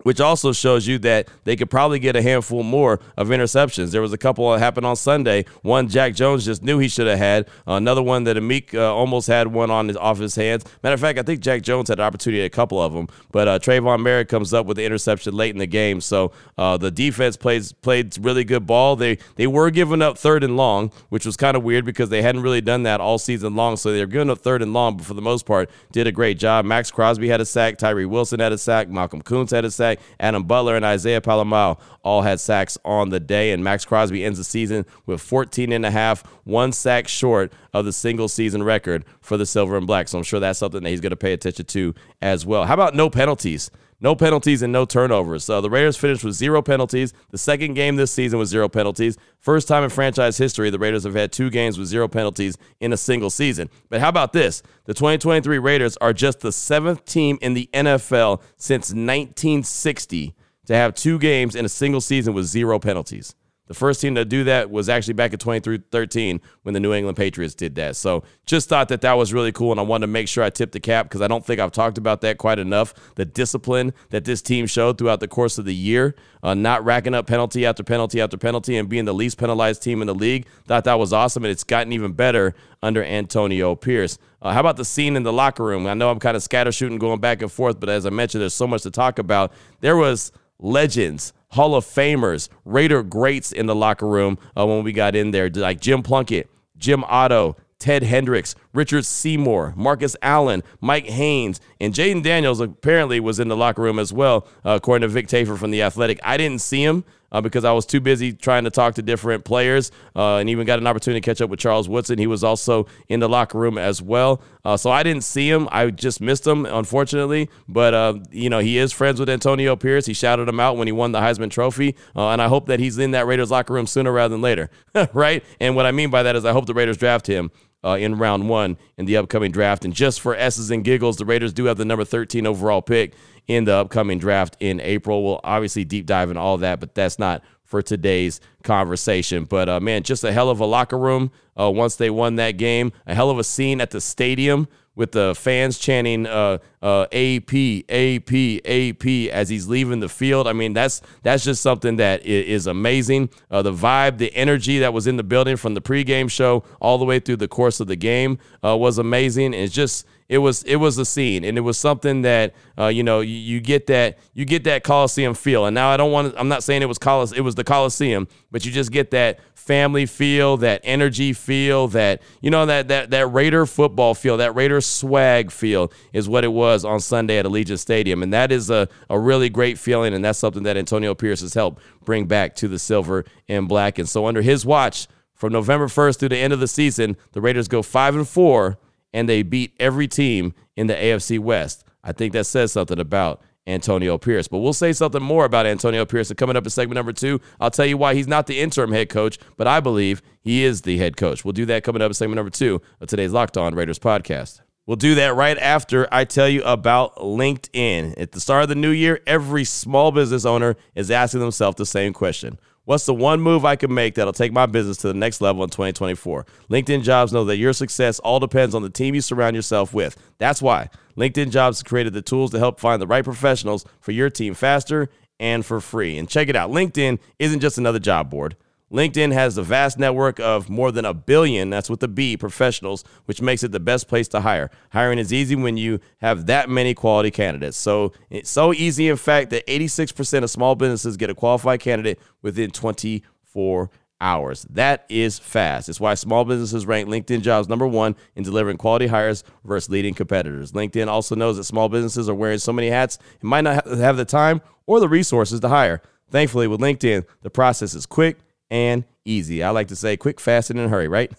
which 0.03 0.21
also 0.21 0.53
shows 0.53 0.87
you 0.87 0.99
that 0.99 1.29
they 1.45 1.56
could 1.56 1.71
probably 1.71 1.99
get 1.99 2.17
a 2.17 2.23
handful 2.23 2.62
more 2.62 3.00
of 3.17 3.29
interceptions. 3.29 3.91
There 3.91 4.03
was 4.03 4.12
a 4.12 4.19
couple 4.19 4.50
that 4.53 4.59
happened 4.59 4.87
on 4.87 4.97
Sunday. 4.97 5.45
One 5.62 5.89
Jack 5.89 6.15
Jones 6.15 6.45
just 6.45 6.62
knew 6.62 6.79
he 6.79 6.89
should 6.89 7.06
have 7.06 7.19
had. 7.19 7.49
another 7.67 8.03
one 8.03 8.25
that 8.25 8.37
Amik 8.37 8.75
uh, 8.75 8.95
almost 8.95 9.27
had 9.27 9.49
one 9.49 9.71
on 9.71 9.89
his 9.89 9.97
off 9.97 10.19
his 10.19 10.35
hands. 10.37 10.65
Matter 10.83 10.95
of 10.95 11.00
fact, 11.00 11.19
I 11.19 11.23
think 11.23 11.41
Jack 11.41 11.62
Jones 11.62 11.89
had 11.89 11.99
an 11.99 12.05
opportunity 12.05 12.43
at 12.43 12.47
a 12.47 12.50
couple 12.50 12.81
of 12.81 12.93
them. 12.93 13.09
But 13.33 13.49
uh, 13.49 13.59
Tre'von 13.59 14.00
Moehrig 14.00 14.29
comes 14.29 14.55
up 14.55 14.67
with 14.67 14.77
the 14.77 14.85
interception 14.85 15.35
late 15.35 15.50
in 15.50 15.59
the 15.59 15.67
game. 15.67 16.00
So 16.00 16.33
uh, 16.56 16.77
the 16.77 16.91
defense 16.91 17.37
plays 17.37 17.73
played 17.73 18.17
really 18.25 18.45
good 18.45 18.67
ball. 18.67 18.97
They 18.97 19.19
they 19.37 19.47
were 19.47 19.71
giving 19.71 20.03
up 20.03 20.19
third 20.19 20.45
and 20.45 20.56
long, 20.56 20.93
which 21.09 21.27
was 21.27 21.37
kind 21.37 21.56
of 21.56 21.62
weird 21.62 21.85
because 21.85 22.09
they 22.09 22.23
hadn't 22.23 22.43
really 22.43 22.61
done 22.61 22.85
that 22.85 23.00
all 23.00 23.19
season 23.19 23.56
long. 23.56 23.77
So 23.77 23.93
they 23.93 24.00
were 24.00 24.06
giving 24.06 24.31
up 24.31 24.39
third 24.39 24.62
and 24.62 24.73
long, 24.73 24.97
but 24.97 25.06
for 25.06 25.15
the 25.15 25.23
most 25.23 25.47
part, 25.47 25.71
did 25.93 26.06
a 26.06 26.12
great 26.12 26.39
job. 26.39 26.65
Maxx 26.65 26.91
Crosby 26.91 27.29
had 27.29 27.41
a 27.41 27.47
sack. 27.47 27.79
Tyree 27.79 28.06
Wilson 28.06 28.41
had 28.41 28.53
a 28.53 28.59
sack. 28.59 28.89
Malcolm 28.89 29.23
Koonce 29.23 29.50
had 29.50 29.65
a 29.65 29.71
sack 29.71 29.88
sack. 29.96 30.05
Adam 30.20 30.44
Butler 30.44 30.76
and 30.76 30.85
Isaiah 30.85 31.20
Pola-Mao 31.20 31.79
all 32.02 32.23
had 32.23 32.40
sacks 32.40 32.79
on 32.85 33.11
the 33.11 33.20
day. 33.20 33.52
And 33.52 33.62
Maxx 33.64 33.85
Crosby 33.85 34.25
ends 34.25 34.38
the 34.38 34.44
season 34.44 34.87
with 35.06 35.20
14 35.20 35.73
and 35.73 35.85
a 35.85 35.90
half, 35.90 36.25
one 36.44 36.73
sack 36.73 37.08
short 37.08 37.52
of 37.73 37.85
the 37.85 37.93
single 37.93 38.29
season 38.29 38.62
record 38.62 39.05
for 39.20 39.37
the 39.37 39.46
Silver 39.46 39.76
and 39.76 39.87
Black. 39.87 40.08
So 40.08 40.19
I'm 40.19 40.25
sure 40.25 40.40
that's 40.40 40.58
something 40.58 40.82
that 40.82 40.90
he's 40.90 41.00
going 41.00 41.11
to 41.11 41.17
pay 41.17 41.32
attention 41.32 41.67
to 41.67 41.94
as 42.23 42.46
well. 42.46 42.64
How 42.64 42.75
about 42.75 42.94
no 42.94 43.11
penalties? 43.11 43.70
No 44.00 44.15
penalties 44.15 44.62
and 44.62 44.73
no 44.73 44.85
turnovers. 44.85 45.45
So 45.45 45.61
the 45.61 45.71
Raiders 45.71 45.97
finished 45.97 46.23
with 46.23 46.35
zero 46.35 46.62
penalties. 46.62 47.12
The 47.31 47.39
second 47.39 47.75
game 47.75 47.97
this 47.97 48.12
season 48.12 48.39
was 48.39 48.49
zero 48.49 48.69
penalties. 48.69 49.19
First 49.39 49.67
time 49.67 49.83
in 49.83 49.91
franchise 49.91 50.39
history, 50.39 50.71
the 50.71 50.79
Raiders 50.79 51.03
have 51.03 51.15
had 51.15 51.33
two 51.33 51.50
games 51.50 51.79
with 51.79 51.89
zero 51.89 52.06
penalties 52.06 52.56
in 52.79 52.93
a 52.93 52.97
single 52.97 53.31
season. 53.31 53.69
But 53.89 54.00
how 54.00 54.09
about 54.09 54.33
this? 54.33 54.62
The 54.85 54.95
2023 54.95 55.59
Raiders 55.59 55.97
are 55.97 56.12
just 56.12 56.41
the 56.41 56.53
seventh 56.53 57.05
team 57.06 57.39
in 57.43 57.55
the 57.55 57.69
NFL 57.75 58.41
since 58.56 58.91
1960 58.91 60.35
to 60.67 60.75
have 60.75 60.95
two 60.95 61.19
games 61.19 61.56
in 61.56 61.65
a 61.65 61.69
single 61.69 62.00
season 62.00 62.35
with 62.35 62.47
zero 62.47 62.79
penalties. 62.79 63.35
The 63.69 63.75
first 63.75 64.00
team 64.00 64.15
to 64.17 64.25
do 64.25 64.44
that 64.44 64.70
was 64.70 64.88
actually 64.88 65.15
back 65.15 65.32
in 65.32 65.38
2013 65.38 66.41
when 66.62 66.73
the 66.73 66.81
New 66.81 66.93
England 66.93 67.17
Patriots 67.17 67.55
did 67.55 67.75
that. 67.76 67.97
So 67.97 68.25
just 68.47 68.69
thought 68.69 68.88
that 68.88 69.03
that 69.03 69.12
was 69.12 69.32
really 69.32 69.53
cool, 69.53 69.70
and 69.70 69.79
I 69.79 69.85
wanted 69.85 70.06
to 70.06 70.12
make 70.12 70.26
sure 70.26 70.43
I 70.43 70.50
tipped 70.50 70.73
the 70.73 70.81
cap 70.81 71.06
because 71.06 71.20
I 71.20 71.29
don't 71.29 71.44
think 71.44 71.61
I've 71.61 71.70
talked 71.70 71.99
about 71.99 72.23
that 72.23 72.38
quite 72.38 72.59
enough. 72.59 72.94
The 73.15 73.26
discipline 73.26 73.93
that 74.09 74.25
this 74.25 74.43
team 74.43 74.67
showed 74.67 74.99
throughout 74.99 75.20
the 75.20 75.29
course 75.29 75.59
of 75.59 75.67
the 75.67 75.75
year, 75.75 76.15
uh, 76.43 76.55
not 76.55 76.85
racking 76.85 77.15
up 77.15 77.26
penalty 77.26 77.67
after 77.67 77.82
penalty 77.82 78.20
after 78.20 78.38
penalty, 78.38 78.76
and 78.76 78.88
being 78.88 79.05
the 79.05 79.15
least 79.15 79.38
penalized 79.38 79.82
team 79.82 80.00
in 80.00 80.06
the 80.06 80.14
league. 80.14 80.47
Thought 80.64 80.85
that 80.85 80.99
was 80.99 81.12
awesome, 81.12 81.44
and 81.44 81.53
it's 81.53 81.64
gotten 81.64 81.93
even 81.93 82.12
better 82.12 82.55
under 82.82 83.05
Antonio 83.05 83.75
Pierce. 83.75 84.19
Uh, 84.41 84.53
how 84.53 84.61
about 84.61 84.76
the 84.76 84.85
scene 84.85 85.14
in 85.14 85.25
the 85.25 85.32
locker 85.32 85.64
room? 85.64 85.87
I 85.87 85.94
know 85.94 86.11
I'm 86.11 86.21
kind 86.21 86.37
of 86.37 86.43
scatter 86.43 86.73
shooting, 86.73 86.99
going 86.99 87.21
back 87.21 87.43
and 87.43 87.53
forth, 87.53 87.79
but 87.79 87.91
as 87.91 88.06
I 88.06 88.11
mentioned, 88.11 88.41
there's 88.41 88.55
so 88.55 88.67
much 88.67 88.82
to 88.82 88.91
talk 88.91 89.19
about. 89.19 89.53
There 89.81 89.97
was 89.97 90.32
legends 90.59 91.32
Hall 91.50 91.75
of 91.75 91.85
Famers, 91.85 92.49
Raider 92.65 93.03
greats 93.03 93.53
in 93.53 93.67
the 93.67 93.75
locker 93.75 94.06
room 94.06 94.39
uh, 94.56 94.67
when 94.67 94.85
we 94.85 94.93
got 94.93 95.15
in 95.15 95.31
there, 95.31 95.49
like 95.49 95.81
Jim 95.81 96.03
Plunkett, 96.03 96.50
Jim 96.77 97.05
Otto, 97.05 97.56
Ted 97.79 98.03
Hendricks, 98.03 98.55
Richard 98.75 99.06
Seymour, 99.06 99.73
Marcus 99.77 100.17
Allen, 100.21 100.62
Mike 100.81 101.06
Haynes, 101.06 101.61
and 101.81 101.95
Jayden 101.95 102.23
Daniels 102.23 102.61
apparently 102.61 103.21
was 103.21 103.39
in 103.39 103.49
the 103.49 103.56
locker 103.56 103.83
room 103.83 103.99
as 103.99 104.12
well, 104.12 104.47
uh, 104.65 104.71
according 104.71 105.03
to 105.03 105.09
Vic 105.09 105.29
Tafur 105.29 105.56
from 105.56 105.71
The 105.71 105.83
Athletic. 105.83 106.19
I 106.23 106.37
didn't 106.37 106.61
see 106.61 106.83
him 106.83 107.05
uh, 107.32 107.40
because 107.40 107.64
I 107.64 107.72
was 107.72 107.86
too 107.86 108.00
busy 108.00 108.32
trying 108.32 108.64
to 108.64 108.70
talk 108.70 108.94
to 108.94 109.02
different 109.02 109.44
players 109.44 109.90
uh, 110.16 110.36
and 110.36 110.48
even 110.48 110.66
got 110.66 110.78
an 110.78 110.86
opportunity 110.86 111.20
to 111.20 111.25
catch 111.25 111.40
up 111.40 111.50
with 111.50 111.60
Charles 111.60 111.88
Woodson. 111.88 112.19
He 112.19 112.26
was 112.26 112.44
also 112.44 112.86
in 113.08 113.20
the 113.20 113.28
locker 113.28 113.58
room 113.58 113.78
as 113.78 114.00
well. 114.02 114.40
Uh, 114.64 114.76
so 114.76 114.90
I 114.90 115.02
didn't 115.02 115.25
see 115.25 115.48
him. 115.48 115.69
I 115.70 115.90
just 115.90 116.20
missed 116.20 116.46
him, 116.46 116.66
unfortunately. 116.66 117.48
But, 117.69 117.94
uh, 117.94 118.14
you 118.30 118.50
know, 118.50 118.58
he 118.58 118.78
is 118.78 118.92
friends 118.92 119.20
with 119.20 119.28
Antonio 119.28 119.76
Pierce. 119.76 120.06
He 120.06 120.14
shouted 120.14 120.48
him 120.48 120.60
out 120.60 120.76
when 120.76 120.88
he 120.88 120.92
won 120.92 121.12
the 121.12 121.20
Heisman 121.20 121.50
Trophy. 121.50 121.97
Uh, 122.14 122.30
and 122.30 122.42
I 122.42 122.49
hope 122.49 122.66
that 122.66 122.80
he's 122.80 122.99
in 122.99 123.12
that 123.12 123.26
Raiders 123.26 123.50
locker 123.50 123.73
room 123.73 123.87
sooner 123.87 124.12
rather 124.12 124.32
than 124.32 124.42
later, 124.42 124.70
right? 125.12 125.44
And 125.61 125.76
what 125.76 125.87
I 125.87 125.92
mean 125.92 126.11
by 126.11 126.23
that 126.23 126.37
is 126.37 126.44
I 126.44 126.52
hope 126.52 126.66
the 126.66 126.75
Raiders 126.75 126.97
draft 126.97 127.26
him 127.26 127.50
uh, 127.85 127.97
in 128.00 128.18
round 128.18 128.49
one 128.49 128.76
in 128.97 129.06
the 129.06 129.16
upcoming 129.16 129.52
draft. 129.52 129.85
And 129.85 129.94
just 129.94 130.20
for 130.20 130.35
S's 130.35 130.70
and 130.70 130.85
giggles, 130.85 131.16
the 131.16 131.25
Raiders 131.25 131.52
do 131.52 131.66
have 131.66 131.76
the 131.76 131.85
number 131.85 132.04
13 132.04 132.47
overall 132.47 132.82
pick 132.82 133.14
in 133.47 133.64
the 133.64 133.75
upcoming 133.75 134.18
draft 134.18 134.56
in 134.61 134.80
April. 134.80 135.25
We'll 135.25 135.40
obviously 135.44 135.85
deep 135.85 136.06
dive 136.06 136.30
in 136.30 136.37
all 136.37 136.58
that, 136.58 136.80
but 136.80 136.94
that's 136.94 137.18
not 137.18 137.42
for 137.64 137.82
today's 137.82 138.40
conversation. 138.62 139.44
But 139.44 139.68
uh, 139.68 139.80
man, 139.80 140.02
just 140.02 140.25
a 140.25 140.32
hell 140.32 140.50
of 140.50 140.61
a 140.61 140.66
locker 140.66 140.99
room 140.99 141.30
uh, 141.58 141.70
once 141.70 141.97
they 141.97 142.11
won 142.11 142.37
that 142.37 142.52
game. 142.52 142.92
A 143.06 143.14
hell 143.14 143.30
of 143.30 143.38
a 143.38 143.44
scene 143.44 143.80
at 143.80 143.90
the 143.90 144.00
stadium 144.00 144.68
with 144.99 145.12
the 145.12 145.33
fans 145.37 145.78
chanting 145.78 146.26
uh, 146.26 146.59
uh, 146.83 147.07
AP, 147.12 147.55
AP, 147.88 148.33
AP 148.67 149.07
as 149.33 149.49
he's 149.49 149.69
leaving 149.69 150.00
the 150.00 150.09
field. 150.09 150.49
I 150.49 150.52
mean, 150.52 150.73
that's 150.73 151.00
that's 151.23 151.45
just 151.45 151.62
something 151.62 151.97
that 151.97 152.26
is 152.26 152.67
amazing. 152.67 153.31
Uh, 153.49 153.62
the 153.62 153.73
vibe, 153.73 154.19
the 154.19 154.35
energy 154.35 154.81
that 154.81 154.93
was 154.93 155.07
in 155.07 155.17
the 155.17 155.23
building 155.23 155.57
from 155.57 155.75
the 155.75 155.81
pregame 155.81 156.28
show 156.28 156.64
all 156.81 156.99
the 156.99 157.05
way 157.05 157.21
through 157.21 157.37
the 157.37 157.47
course 157.47 157.78
of 157.78 157.87
the 157.87 157.95
game 157.95 158.40
uh, 158.64 158.76
was 158.76 158.99
amazing. 158.99 159.55
It's 159.55 159.73
just 159.73 160.05
it 160.28 160.38
was 160.38 160.62
it 160.64 160.76
was 160.76 160.99
a 160.99 161.04
scene 161.04 161.42
and 161.44 161.56
it 161.56 161.62
was 161.62 161.78
something 161.78 162.23
that 162.23 162.54
uh, 162.78 162.88
you 162.88 163.02
know 163.02 163.20
you, 163.20 163.35
you, 163.35 163.61
get 163.61 163.87
that 163.87 164.18
you 164.35 164.44
get 164.44 164.64
that 164.64 164.85
Coliseum 164.85 165.35
feel. 165.35 165.64
And 165.64 165.75
now 165.75 165.88
I 165.88 165.97
don't 165.97 166.12
want 166.12 166.32
to, 166.32 166.38
I'm 166.38 166.49
not 166.49 166.62
saying 166.62 166.82
it 166.82 166.88
was 166.88 166.99
Colis 166.99 167.35
it 167.35 167.40
was 167.40 167.54
the 167.54 167.64
Coliseum 167.64 168.28
but 168.50 168.64
you 168.64 168.70
just 168.70 168.92
get 168.92 169.11
that 169.12 169.40
family 169.54 170.06
feel 170.06 170.58
that 170.58 170.80
energy 170.85 171.32
feel 171.32 171.88
that 171.88 172.20
you 172.42 172.50
know 172.50 172.66
that 172.66 172.88
that 172.88 173.11
that 173.11 173.26
Raider 173.28 173.64
football 173.64 174.14
feel 174.14 174.37
that 174.37 174.54
Raider 174.54 174.80
swag 174.82 175.50
feel 175.50 175.90
is 176.12 176.28
what 176.28 176.44
it 176.44 176.49
was 176.49 176.85
on 176.85 177.00
Sunday 177.00 177.38
at 177.38 177.47
Allegiant 177.47 177.78
Stadium. 177.78 178.23
And 178.23 178.32
that 178.32 178.52
is 178.52 178.68
a, 178.70 178.88
a 179.08 179.18
really 179.18 179.49
great 179.49 179.78
feeling 179.78 180.12
and 180.12 180.23
that's 180.23 180.38
something 180.38 180.64
that 180.64 180.76
Antonio 180.76 181.14
Pierce 181.14 181.40
has 181.40 181.54
helped 181.54 181.82
bring 182.04 182.26
back 182.26 182.54
to 182.56 182.68
the 182.68 182.78
silver 182.78 183.25
and 183.49 183.66
black. 183.66 183.99
And 183.99 184.08
so 184.08 184.26
under 184.26 184.42
his 184.42 184.66
watch 184.66 185.06
from 185.35 185.52
November 185.52 185.87
1st 185.87 186.18
through 186.18 186.30
the 186.30 186.37
end 186.37 186.52
of 186.52 186.61
the 186.61 186.68
season 186.68 187.16
the 187.32 187.40
Raiders 187.40 187.68
go 187.68 187.80
5 187.80 188.14
and 188.14 188.28
4 188.28 188.78
and 189.12 189.29
they 189.29 189.43
beat 189.43 189.75
every 189.79 190.09
team 190.09 190.55
in 190.77 190.87
the 190.87 190.95
AFC 190.95 191.38
West. 191.38 191.85
I 192.03 192.12
think 192.12 192.33
that 192.33 192.45
says 192.45 192.73
something 192.73 192.99
about 192.99 193.43
Antonio 193.69 194.17
Pierce. 194.19 194.49
But 194.49 194.59
we'll 194.59 194.73
say 194.73 194.93
something 194.93 195.23
more 195.23 195.45
about 195.45 195.67
Antonio 195.67 196.05
Pierce 196.05 196.33
coming 196.33 196.57
up 196.57 196.65
in 196.65 196.71
segment 196.71 196.97
number 196.97 197.12
two. 197.12 197.41
I'll 197.61 197.71
tell 197.71 197.87
you 197.87 197.97
why 197.97 198.15
he's 198.15 198.27
not 198.27 198.47
the 198.47 198.61
interim 198.61 198.93
head 198.93 199.11
coach, 199.11 199.38
but 199.57 199.67
I 199.67 199.81
believe 199.81 200.23
he 200.41 200.65
is 200.65 200.83
the 200.83 200.99
head 200.99 201.17
coach. 201.17 201.45
We'll 201.45 201.53
do 201.53 201.67
that 201.67 201.85
coming 201.85 202.03
up 202.03 202.09
in 202.11 202.15
segment 202.15 202.37
number 202.37 202.50
two 202.50 202.81
of 203.00 203.09
today's 203.09 203.33
Locked 203.33 203.57
On 203.57 203.75
Raiders 203.75 203.99
podcast. 203.99 204.61
We'll 204.87 204.97
do 204.97 205.17
that 205.17 205.35
right 205.35 205.59
after 205.59 206.09
I 206.11 206.25
tell 206.25 206.49
you 206.49 206.62
about 206.62 207.17
LinkedIn. 207.17 208.15
At 208.17 208.33
the 208.33 208.41
start 208.41 208.62
of 208.62 208.69
the 208.71 208.75
new 208.75 208.91
year, 208.91 209.21
every 209.27 209.65
small 209.65 210.12
business 210.12 210.47
owner 210.47 210.77
is 210.95 211.11
asking 211.11 211.41
themselves 211.41 211.77
the 211.77 211.85
same 211.85 212.15
question. 212.15 212.59
What's 212.88 213.04
the 213.04 213.12
one 213.12 213.42
move 213.42 213.66
I 213.66 213.76
can 213.76 213.92
make 213.92 214.14
that'll 214.14 214.33
take 214.33 214.50
my 214.50 214.64
business 214.64 214.97
to 214.99 215.09
the 215.09 215.12
next 215.12 215.42
level 215.42 215.62
in 215.62 215.68
2024? 215.68 216.47
LinkedIn 216.71 217.02
Jobs 217.02 217.35
know 217.35 217.45
that 217.45 217.59
your 217.59 217.75
success 217.75 218.18
all 218.21 218.40
depends 218.40 218.75
on 218.75 218.80
the 218.80 218.88
team 218.88 219.14
you 219.14 219.21
surround 219.21 219.54
yourself 219.54 219.92
with. 219.92 220.16
That's 220.38 220.62
why 220.62 220.88
LinkedIn 221.14 221.50
Jobs 221.50 221.83
created 221.83 222.14
the 222.14 222.23
tools 222.23 222.50
to 222.52 222.59
help 222.59 222.80
find 222.80 223.02
the 223.02 223.07
right 223.07 223.23
professionals 223.23 223.85
for 224.00 224.12
your 224.12 224.30
team 224.30 224.54
faster 224.54 225.11
and 225.38 225.66
for 225.66 225.83
free. 225.83 226.16
And 226.16 226.30
check 226.30 226.49
it 226.49 226.57
out 226.57 226.71
LinkedIn 226.71 227.18
isn't 227.38 227.61
just 227.61 227.76
another 227.76 227.99
job 227.99 228.30
board. 228.30 228.57
LinkedIn 228.92 229.33
has 229.33 229.59
a 229.59 229.62
vast 229.62 229.99
network 229.99 230.40
of 230.40 230.71
more 230.71 230.90
than 230.90 231.04
a 231.04 231.12
billion, 231.12 231.68
that's 231.68 231.90
with 231.90 232.00
the 232.00 232.09
B, 232.09 232.37
professionals, 232.37 233.04
which 233.26 233.42
makes 233.42 233.62
it 233.62 233.71
the 233.71 233.80
best 233.80 234.09
place 234.09 234.28
to 234.28 234.40
hire. 234.40 234.71
Hiring 234.92 235.18
is 235.18 235.33
easy 235.33 235.54
when 235.54 235.76
you 235.76 236.00
have 236.18 236.47
that 236.47 236.71
many 236.71 236.95
quality 236.95 237.30
candidates. 237.30 237.76
So 237.76 238.12
it's 238.30 238.49
so 238.49 238.73
easy, 238.73 239.09
in 239.09 239.16
fact, 239.16 239.50
that 239.50 239.66
86% 239.66 240.42
of 240.42 240.50
small 240.50 240.75
businesses 240.75 241.18
get 241.18 241.28
a 241.28 241.35
qualified 241.35 241.80
candidate 241.80 242.18
within 242.40 242.71
24 242.71 243.90
hours. 244.21 244.66
That 244.71 245.04
is 245.11 245.38
fast. 245.38 245.90
It's 245.90 246.00
why 246.00 246.14
small 246.14 246.47
businesses 246.47 246.87
rank 246.87 247.09
LinkedIn 247.09 247.42
jobs 247.42 247.68
number 247.68 247.87
one 247.87 248.16
in 248.37 248.42
delivering 248.42 248.78
quality 248.78 249.07
hires 249.07 249.45
versus 249.64 249.90
leading 249.90 250.14
competitors. 250.14 250.73
LinkedIn 250.73 251.09
also 251.09 251.35
knows 251.35 251.59
that 251.59 251.64
small 251.64 251.90
businesses 251.90 252.28
are 252.28 252.35
wearing 252.35 252.59
so 252.59 252.73
many 252.73 252.88
hats 252.88 253.18
and 253.42 253.50
might 253.50 253.61
not 253.61 253.87
have 253.87 254.16
the 254.16 254.25
time 254.25 254.62
or 254.87 254.99
the 254.99 255.09
resources 255.09 255.61
to 255.61 255.68
hire. 255.68 256.00
Thankfully, 256.30 256.66
with 256.66 256.80
LinkedIn, 256.80 257.26
the 257.42 257.50
process 257.50 257.95
is 257.95 258.07
quick 258.07 258.38
and 258.70 259.04
easy. 259.25 259.62
I 259.62 259.70
like 259.70 259.88
to 259.88 259.96
say 259.96 260.16
quick, 260.16 260.40
fast, 260.40 260.70
and 260.70 260.78
in 260.78 260.87
a 260.87 260.88
hurry, 260.88 261.08
right? 261.08 261.32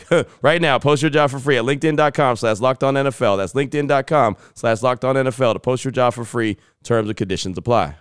right 0.42 0.60
now, 0.60 0.78
post 0.78 1.02
your 1.02 1.10
job 1.10 1.30
for 1.30 1.38
free 1.38 1.56
at 1.56 1.64
LinkedIn.com 1.64 2.36
slash 2.36 2.60
locked 2.60 2.84
on 2.84 2.94
NFL. 2.94 3.38
That's 3.38 3.52
LinkedIn.com 3.52 4.36
slash 4.54 4.82
locked 4.82 5.04
on 5.04 5.16
NFL 5.16 5.54
to 5.54 5.58
post 5.58 5.84
your 5.84 5.92
job 5.92 6.14
for 6.14 6.24
free. 6.24 6.56
Terms 6.82 7.08
and 7.08 7.16
conditions 7.16 7.56
apply. 7.58 7.96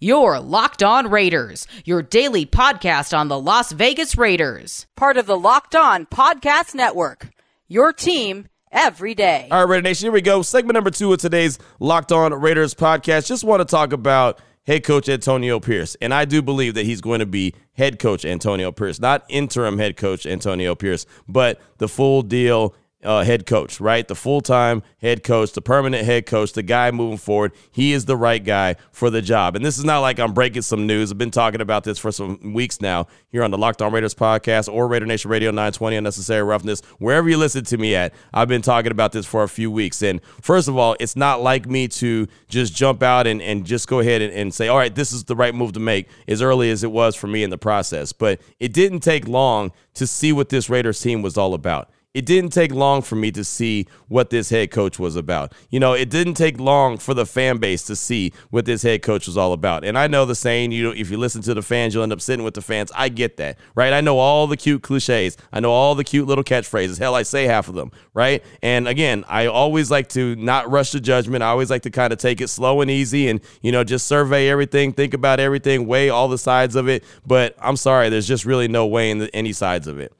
Your 0.00 0.38
Locked 0.38 0.82
On 0.82 1.08
Raiders, 1.08 1.66
your 1.86 2.02
daily 2.02 2.44
podcast 2.44 3.16
on 3.16 3.28
the 3.28 3.40
Las 3.40 3.72
Vegas 3.72 4.18
Raiders. 4.18 4.86
Part 4.96 5.16
of 5.16 5.24
the 5.24 5.38
Locked 5.38 5.74
On 5.74 6.04
Podcast 6.04 6.74
Network. 6.74 7.30
Your 7.68 7.90
team 7.90 8.48
every 8.70 9.14
day. 9.14 9.48
All 9.50 9.60
right, 9.60 9.70
Raider 9.70 9.82
Nation, 9.82 10.06
here 10.06 10.12
we 10.12 10.20
go. 10.20 10.42
Segment 10.42 10.74
number 10.74 10.90
two 10.90 11.10
of 11.14 11.20
today's 11.20 11.58
Locked 11.78 12.12
On 12.12 12.34
Raiders 12.34 12.74
podcast. 12.74 13.28
Just 13.28 13.44
want 13.44 13.60
to 13.60 13.64
talk 13.64 13.94
about 13.94 14.40
head 14.66 14.84
coach 14.84 15.08
Antonio 15.08 15.60
Pierce. 15.60 15.96
And 16.00 16.12
I 16.12 16.24
do 16.24 16.42
believe 16.42 16.74
that 16.74 16.86
he's 16.86 17.00
going 17.00 17.20
to 17.20 17.26
be 17.26 17.54
head 17.72 17.98
coach 17.98 18.24
Antonio 18.24 18.72
Pierce, 18.72 19.00
not 19.00 19.24
interim 19.28 19.78
head 19.78 19.96
coach 19.96 20.26
Antonio 20.26 20.74
Pierce, 20.74 21.06
but 21.28 21.60
the 21.78 21.88
full 21.88 22.22
deal 22.22 22.74
uh, 23.04 23.22
head 23.22 23.46
coach, 23.46 23.80
right? 23.80 24.06
The 24.06 24.14
full 24.14 24.40
time 24.40 24.82
head 25.00 25.22
coach, 25.22 25.52
the 25.52 25.60
permanent 25.60 26.04
head 26.04 26.26
coach, 26.26 26.52
the 26.52 26.62
guy 26.62 26.90
moving 26.90 27.18
forward. 27.18 27.52
He 27.70 27.92
is 27.92 28.06
the 28.06 28.16
right 28.16 28.42
guy 28.42 28.76
for 28.92 29.10
the 29.10 29.22
job. 29.22 29.56
And 29.56 29.64
this 29.64 29.78
is 29.78 29.84
not 29.84 30.00
like 30.00 30.18
I'm 30.18 30.32
breaking 30.32 30.62
some 30.62 30.86
news. 30.86 31.12
I've 31.12 31.18
been 31.18 31.30
talking 31.30 31.60
about 31.60 31.84
this 31.84 31.98
for 31.98 32.10
some 32.10 32.52
weeks 32.54 32.80
now 32.80 33.06
here 33.30 33.42
on 33.42 33.50
the 33.50 33.58
Locked 33.58 33.82
On 33.82 33.92
Raiders 33.92 34.14
podcast 34.14 34.72
or 34.72 34.88
Raider 34.88 35.06
Nation 35.06 35.30
Radio 35.30 35.50
920 35.50 35.96
Unnecessary 35.96 36.42
Roughness, 36.42 36.80
wherever 36.98 37.28
you 37.28 37.36
listen 37.36 37.64
to 37.64 37.78
me 37.78 37.94
at. 37.94 38.14
I've 38.32 38.48
been 38.48 38.62
talking 38.62 38.90
about 38.90 39.12
this 39.12 39.26
for 39.26 39.42
a 39.42 39.48
few 39.48 39.70
weeks. 39.70 40.02
And 40.02 40.20
first 40.40 40.68
of 40.68 40.76
all, 40.76 40.96
it's 41.00 41.16
not 41.16 41.42
like 41.42 41.66
me 41.66 41.88
to 41.88 42.26
just 42.48 42.74
jump 42.74 43.02
out 43.02 43.26
and, 43.26 43.42
and 43.42 43.66
just 43.66 43.88
go 43.88 44.00
ahead 44.00 44.22
and, 44.22 44.32
and 44.32 44.54
say, 44.54 44.68
all 44.68 44.78
right, 44.78 44.94
this 44.94 45.12
is 45.12 45.24
the 45.24 45.36
right 45.36 45.54
move 45.54 45.72
to 45.72 45.80
make 45.80 46.08
as 46.26 46.40
early 46.42 46.70
as 46.70 46.82
it 46.82 46.90
was 46.90 47.14
for 47.14 47.26
me 47.26 47.42
in 47.42 47.50
the 47.50 47.58
process. 47.58 48.12
But 48.12 48.40
it 48.58 48.72
didn't 48.72 49.00
take 49.00 49.28
long 49.28 49.72
to 49.94 50.06
see 50.06 50.32
what 50.32 50.48
this 50.48 50.68
Raiders 50.68 51.00
team 51.00 51.22
was 51.22 51.36
all 51.36 51.54
about 51.54 51.90
it 52.14 52.24
didn't 52.26 52.50
take 52.50 52.72
long 52.72 53.02
for 53.02 53.16
me 53.16 53.30
to 53.32 53.44
see 53.44 53.86
what 54.08 54.30
this 54.30 54.50
head 54.50 54.70
coach 54.70 54.98
was 54.98 55.14
about. 55.14 55.52
You 55.70 55.80
know, 55.80 55.92
it 55.92 56.10
didn't 56.10 56.34
take 56.34 56.58
long 56.58 56.98
for 56.98 57.14
the 57.14 57.26
fan 57.26 57.58
base 57.58 57.82
to 57.84 57.96
see 57.96 58.32
what 58.50 58.64
this 58.64 58.82
head 58.82 59.02
coach 59.02 59.26
was 59.26 59.36
all 59.36 59.52
about. 59.52 59.84
And 59.84 59.98
I 59.98 60.06
know 60.06 60.24
the 60.24 60.34
saying, 60.34 60.72
you 60.72 60.84
know, 60.84 60.90
if 60.90 61.10
you 61.10 61.16
listen 61.16 61.42
to 61.42 61.54
the 61.54 61.62
fans, 61.62 61.94
you'll 61.94 62.02
end 62.02 62.12
up 62.12 62.20
sitting 62.20 62.44
with 62.44 62.54
the 62.54 62.62
fans. 62.62 62.90
I 62.94 63.08
get 63.08 63.36
that, 63.36 63.58
right? 63.74 63.92
I 63.92 64.00
know 64.00 64.18
all 64.18 64.46
the 64.46 64.56
cute 64.56 64.82
cliches. 64.82 65.36
I 65.52 65.60
know 65.60 65.70
all 65.70 65.94
the 65.94 66.04
cute 66.04 66.26
little 66.26 66.44
catchphrases. 66.44 66.98
Hell, 66.98 67.14
I 67.14 67.22
say 67.22 67.44
half 67.44 67.68
of 67.68 67.74
them, 67.74 67.92
right? 68.14 68.42
And 68.62 68.88
again, 68.88 69.24
I 69.28 69.46
always 69.46 69.90
like 69.90 70.08
to 70.10 70.34
not 70.36 70.70
rush 70.70 70.90
to 70.92 71.00
judgment. 71.00 71.42
I 71.42 71.48
always 71.48 71.70
like 71.70 71.82
to 71.82 71.90
kind 71.90 72.12
of 72.12 72.18
take 72.18 72.40
it 72.40 72.48
slow 72.48 72.80
and 72.80 72.90
easy 72.90 73.28
and, 73.28 73.40
you 73.62 73.72
know, 73.72 73.84
just 73.84 74.06
survey 74.06 74.48
everything, 74.48 74.92
think 74.92 75.14
about 75.14 75.40
everything, 75.40 75.86
weigh 75.86 76.08
all 76.08 76.28
the 76.28 76.38
sides 76.38 76.74
of 76.74 76.88
it. 76.88 77.04
But 77.26 77.54
I'm 77.60 77.76
sorry, 77.76 78.08
there's 78.08 78.26
just 78.26 78.44
really 78.44 78.68
no 78.68 78.86
way 78.86 79.04
weighing 79.04 79.28
any 79.34 79.52
sides 79.52 79.86
of 79.86 79.98
it. 79.98 80.12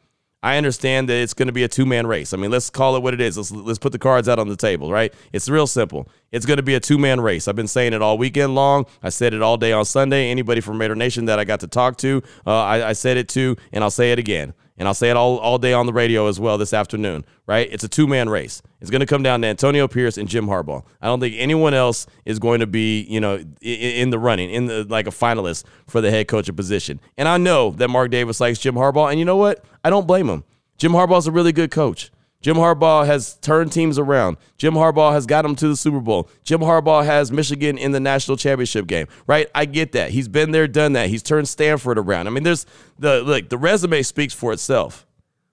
I 0.45 0.59
understand 0.59 1.09
that 1.09 1.17
it's 1.17 1.33
going 1.33 1.47
to 1.47 1.53
be 1.53 1.63
a 1.63 1.69
two 1.69 1.87
man 1.87 2.07
race. 2.07 2.35
I 2.35 2.37
mean, 2.37 2.51
let's 2.51 2.69
call 2.69 2.97
it 2.97 3.03
what 3.03 3.15
it 3.15 3.21
is. 3.21 3.39
Let's 3.39 3.51
let's 3.51 3.79
put 3.79 3.93
the 3.93 3.99
cards 3.99 4.29
out 4.29 4.39
on 4.39 4.47
the 4.47 4.57
table, 4.57 4.93
right? 4.93 5.13
It's 5.33 5.49
real 5.49 5.67
simple. 5.67 6.07
It's 6.33 6.45
going 6.45 6.59
to 6.59 6.63
be 6.63 6.75
a 6.75 6.81
two 6.81 6.99
man 6.99 7.23
race. 7.23 7.49
I've 7.49 7.57
been 7.57 7.67
saying 7.67 7.95
it 7.95 8.03
all 8.03 8.19
weekend 8.19 8.55
long. 8.55 8.85
I 9.03 9.09
said 9.09 9.33
it 9.33 9.41
all 9.41 9.57
day 9.57 9.73
on 9.73 9.87
Sunday. 9.87 10.31
Anybody 10.31 10.61
from 10.61 10.79
Raider 10.79 10.95
Nation 10.95 11.25
that 11.25 11.39
I 11.39 11.45
got 11.45 11.61
to 11.61 11.67
talk 11.67 11.97
to, 11.99 12.23
uh, 12.47 12.63
I, 12.63 12.91
I 12.91 12.93
said 12.93 13.17
it 13.17 13.27
to, 13.31 13.57
and 13.73 13.83
I'll 13.83 13.91
say 13.91 14.13
it 14.13 14.19
again. 14.19 14.53
And 14.77 14.89
I'll 14.89 14.95
say 14.95 15.09
it 15.09 15.17
all, 15.17 15.39
all 15.39 15.59
day 15.59 15.73
on 15.73 15.87
the 15.87 15.93
radio 15.93 16.27
as 16.27 16.41
well 16.41 16.59
this 16.59 16.73
afternoon, 16.73 17.25
right? 17.47 17.69
It's 17.71 17.85
a 17.85 17.89
two 17.89 18.07
man 18.07 18.29
race. 18.29 18.61
It's 18.81 18.91
going 18.91 19.01
to 19.01 19.07
come 19.07 19.23
down 19.23 19.41
to 19.43 19.47
Antonio 19.47 19.87
Pierce 19.87 20.19
and 20.19 20.29
Jim 20.29 20.47
Harbaugh. 20.47 20.85
I 21.01 21.07
don't 21.07 21.21
think 21.21 21.37
anyone 21.39 21.75
else 21.75 22.07
is 22.25 22.39
going 22.39 22.61
to 22.61 22.67
be, 22.67 23.03
you 23.03 23.21
know, 23.21 23.45
in, 23.61 24.11
the 24.11 24.19
running, 24.19 24.51
in 24.51 24.67
the 24.67 24.85
like 24.85 25.07
a 25.07 25.11
finalist 25.11 25.65
for 25.87 26.01
the 26.01 26.11
head 26.11 26.27
coaching 26.27 26.57
position. 26.57 27.01
And 27.17 27.29
I 27.29 27.37
know 27.37 27.71
that 27.73 27.89
Mark 27.89 28.11
Davis 28.11 28.41
likes 28.41 28.59
Jim 28.59 28.75
Harbaugh, 28.75 29.11
and 29.11 29.19
you 29.19 29.25
know 29.25 29.37
what? 29.37 29.65
I 29.85 29.91
don't 29.91 30.07
blame 30.07 30.29
him. 30.29 30.45
Jim 30.77 30.93
Harbaugh's 30.93 31.29
a 31.29 31.33
really 31.33 31.53
good 31.53 31.71
coach. 31.71 32.11
Jim 32.45 32.57
Harbaugh 32.57 33.07
has 33.07 33.37
turned 33.37 33.73
teams 33.73 33.99
around. 33.99 34.37
Jim 34.59 34.75
Harbaugh 34.75 35.13
has 35.13 35.25
got 35.25 35.43
them 35.43 35.57
to 35.57 35.67
the 35.67 35.77
Super 35.79 35.99
Bowl. 35.99 36.29
Jim 36.43 36.61
Harbaugh 36.61 37.03
has 37.03 37.33
Michigan 37.33 37.79
in 37.79 37.93
the 37.93 38.01
national 38.01 38.37
championship 38.37 38.87
game, 38.87 39.07
right? 39.27 39.49
I 39.55 39.65
get 39.65 39.93
that. 39.93 40.11
He's 40.11 40.29
been 40.29 40.51
there, 40.51 40.69
done 40.69 40.93
that. 40.93 41.09
He's 41.09 41.23
turned 41.23 41.49
Stanford 41.49 41.97
around. 41.97 42.27
I 42.27 42.31
mean, 42.31 42.43
there's 42.43 42.67
the 42.99 43.23
like 43.23 43.49
the 43.49 43.57
resume 43.57 44.03
speaks 44.03 44.35
for 44.35 44.53
itself. 44.53 45.07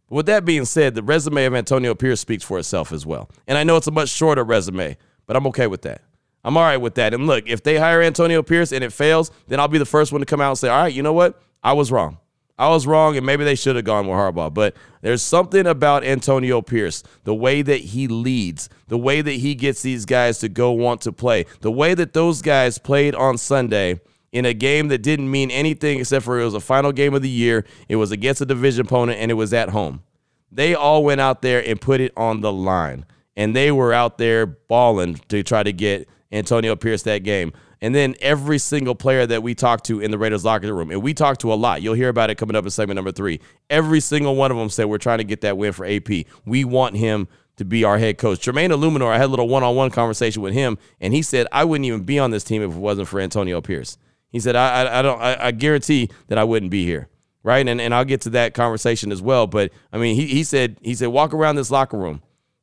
But 0.09 0.15
with 0.17 0.25
that 0.25 0.43
being 0.43 0.65
said, 0.65 0.93
the 0.93 1.01
resume 1.01 1.45
of 1.45 1.55
Antonio 1.55 1.95
Pierce 1.95 2.19
speaks 2.19 2.43
for 2.43 2.59
itself 2.59 2.91
as 2.91 3.05
well. 3.05 3.29
And 3.47 3.57
I 3.57 3.63
know 3.63 3.77
it's 3.77 3.87
a 3.87 3.91
much 3.91 4.09
shorter 4.09 4.43
resume, 4.43 4.97
but 5.27 5.37
I'm 5.37 5.47
okay 5.47 5.67
with 5.67 5.83
that. 5.83 6.01
I'm 6.43 6.57
all 6.57 6.63
right 6.63 6.75
with 6.75 6.95
that. 6.95 7.13
And 7.13 7.25
look, 7.25 7.47
if 7.47 7.63
they 7.63 7.77
hire 7.77 8.01
Antonio 8.01 8.43
Pierce 8.43 8.73
and 8.73 8.83
it 8.83 8.91
fails, 8.91 9.31
then 9.47 9.61
I'll 9.61 9.69
be 9.69 9.77
the 9.77 9.85
first 9.85 10.11
one 10.11 10.19
to 10.19 10.25
come 10.25 10.41
out 10.41 10.49
and 10.49 10.57
say, 10.57 10.67
all 10.67 10.83
right, 10.83 10.93
you 10.93 11.03
know 11.03 11.13
what? 11.13 11.41
I 11.63 11.71
was 11.71 11.89
wrong. 11.89 12.17
I 12.61 12.69
was 12.69 12.85
wrong, 12.85 13.17
and 13.17 13.25
maybe 13.25 13.43
they 13.43 13.55
should 13.55 13.75
have 13.75 13.85
gone 13.85 14.05
with 14.05 14.15
Harbaugh. 14.15 14.53
But 14.53 14.75
there's 15.01 15.23
something 15.23 15.65
about 15.65 16.03
Antonio 16.03 16.61
Pierce, 16.61 17.01
the 17.23 17.33
way 17.33 17.63
that 17.63 17.79
he 17.79 18.07
leads, 18.07 18.69
the 18.87 18.99
way 18.99 19.21
that 19.21 19.31
he 19.31 19.55
gets 19.55 19.81
these 19.81 20.05
guys 20.05 20.37
to 20.39 20.47
go 20.47 20.71
want 20.71 21.01
to 21.01 21.11
play, 21.11 21.47
the 21.61 21.71
way 21.71 21.95
that 21.95 22.13
those 22.13 22.43
guys 22.43 22.77
played 22.77 23.15
on 23.15 23.39
Sunday 23.39 23.99
in 24.31 24.45
a 24.45 24.53
game 24.53 24.89
that 24.89 24.99
didn't 24.99 25.31
mean 25.31 25.49
anything 25.49 25.99
except 25.99 26.23
for 26.23 26.39
it 26.39 26.45
was 26.45 26.53
a 26.53 26.59
final 26.59 26.91
game 26.91 27.15
of 27.15 27.23
the 27.23 27.29
year. 27.29 27.65
It 27.89 27.95
was 27.95 28.11
against 28.11 28.41
a 28.41 28.45
division 28.45 28.85
opponent, 28.85 29.17
and 29.17 29.31
it 29.31 29.35
was 29.35 29.53
at 29.53 29.69
home. 29.69 30.03
They 30.51 30.75
all 30.75 31.03
went 31.03 31.19
out 31.19 31.41
there 31.41 31.67
and 31.67 31.81
put 31.81 31.99
it 31.99 32.13
on 32.15 32.41
the 32.41 32.53
line, 32.53 33.07
and 33.35 33.55
they 33.55 33.71
were 33.71 33.91
out 33.91 34.19
there 34.19 34.45
balling 34.45 35.15
to 35.29 35.41
try 35.41 35.63
to 35.63 35.73
get 35.73 36.07
Antonio 36.31 36.75
Pierce 36.75 37.01
that 37.03 37.23
game 37.23 37.53
and 37.81 37.95
then 37.95 38.15
every 38.21 38.57
single 38.57 38.95
player 38.95 39.25
that 39.25 39.41
we 39.41 39.55
talk 39.55 39.83
to 39.83 39.99
in 39.99 40.11
the 40.11 40.17
Raiders 40.17 40.45
locker 40.45 40.73
room, 40.73 40.91
and 40.91 41.01
we 41.01 41.13
talk 41.13 41.39
to 41.39 41.51
a 41.51 41.55
lot. 41.55 41.81
You'll 41.81 41.95
hear 41.95 42.09
about 42.09 42.29
it 42.29 42.35
coming 42.35 42.55
up 42.55 42.63
in 42.63 42.69
segment 42.69 42.95
number 42.95 43.11
three. 43.11 43.39
Every 43.69 43.99
single 43.99 44.35
one 44.35 44.51
of 44.51 44.57
them 44.57 44.69
said 44.69 44.85
we're 44.85 44.97
trying 44.97 45.17
to 45.17 45.23
get 45.23 45.41
that 45.41 45.57
win 45.57 45.73
for 45.73 45.85
AP. 45.85 46.09
We 46.45 46.63
want 46.63 46.97
him 46.97 47.27
to 47.57 47.65
be 47.65 47.83
our 47.83 47.97
head 47.97 48.17
coach. 48.17 48.39
Jermaine 48.39 48.69
Eluemunor, 48.69 49.11
I 49.11 49.17
had 49.17 49.25
a 49.25 49.27
little 49.27 49.47
one-on-one 49.47 49.91
conversation 49.91 50.41
with 50.41 50.53
him, 50.53 50.77
and 50.99 51.13
he 51.13 51.21
said 51.21 51.47
I 51.51 51.63
wouldn't 51.63 51.85
even 51.85 52.03
be 52.03 52.19
on 52.19 52.31
this 52.31 52.43
team 52.43 52.61
if 52.61 52.71
it 52.71 52.77
wasn't 52.77 53.07
for 53.07 53.19
Antonio 53.19 53.61
Pierce. 53.61 53.97
He 54.29 54.39
said 54.39 54.55
I, 54.55 54.83
I, 54.83 54.99
I 54.99 55.01
don't 55.01 55.21
I, 55.21 55.47
I 55.47 55.51
guarantee 55.51 56.09
that 56.27 56.37
I 56.37 56.43
wouldn't 56.43 56.71
be 56.71 56.85
here 56.85 57.09
right? 57.43 57.67
And 57.67 57.81
and 57.81 57.93
I'll 57.93 58.05
get 58.05 58.21
to 58.21 58.29
that 58.31 58.53
conversation 58.53 59.11
as 59.11 59.21
well. 59.21 59.47
But 59.47 59.71
I 59.91 59.97
mean, 59.97 60.15
he, 60.15 60.27
he 60.27 60.43
said 60.43 60.77
he 60.81 60.93
said 60.95 61.07
walk 61.07 61.33
around 61.33 61.55
this 61.55 61.71
locker 61.71 61.97
room 61.97 62.21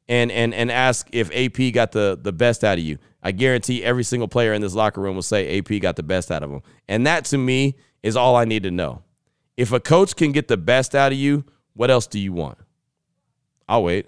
and 0.09 0.31
and 0.31 0.55
and 0.55 0.71
ask 0.71 1.09
if 1.13 1.31
AP 1.35 1.73
got 1.73 1.93
the 1.93 2.19
the 2.21 2.33
best 2.33 2.65
out 2.65 2.79
of 2.79 2.85
you. 2.85 2.99
I 3.23 3.33
guarantee 3.33 3.83
every 3.83 4.05
single 4.05 4.29
player 4.29 4.53
in 4.53 4.63
this 4.63 4.75
locker 4.75 5.01
room 5.01 5.15
will 5.15 5.23
say 5.23 5.59
AP 5.59 5.81
got 5.81 5.97
the 5.97 6.03
best 6.03 6.31
out 6.31 6.43
of 6.43 6.51
him. 6.51 6.63
And 6.87 7.07
that 7.07 7.25
to 7.27 7.39
me 7.39 7.77
is 8.03 8.17
all 8.17 8.37
I 8.37 8.45
need 8.45 8.63
to 8.63 8.71
know. 8.71 9.03
If 9.57 9.73
a 9.73 9.81
coach 9.81 10.15
can 10.15 10.33
get 10.33 10.49
the 10.49 10.57
best 10.57 10.95
out 10.95 11.13
of 11.13 11.19
you, 11.19 11.45
what 11.75 11.91
else 11.91 12.07
do 12.07 12.19
you 12.19 12.33
want? 12.33 12.59
I'll 13.69 13.83
wait. 13.83 14.07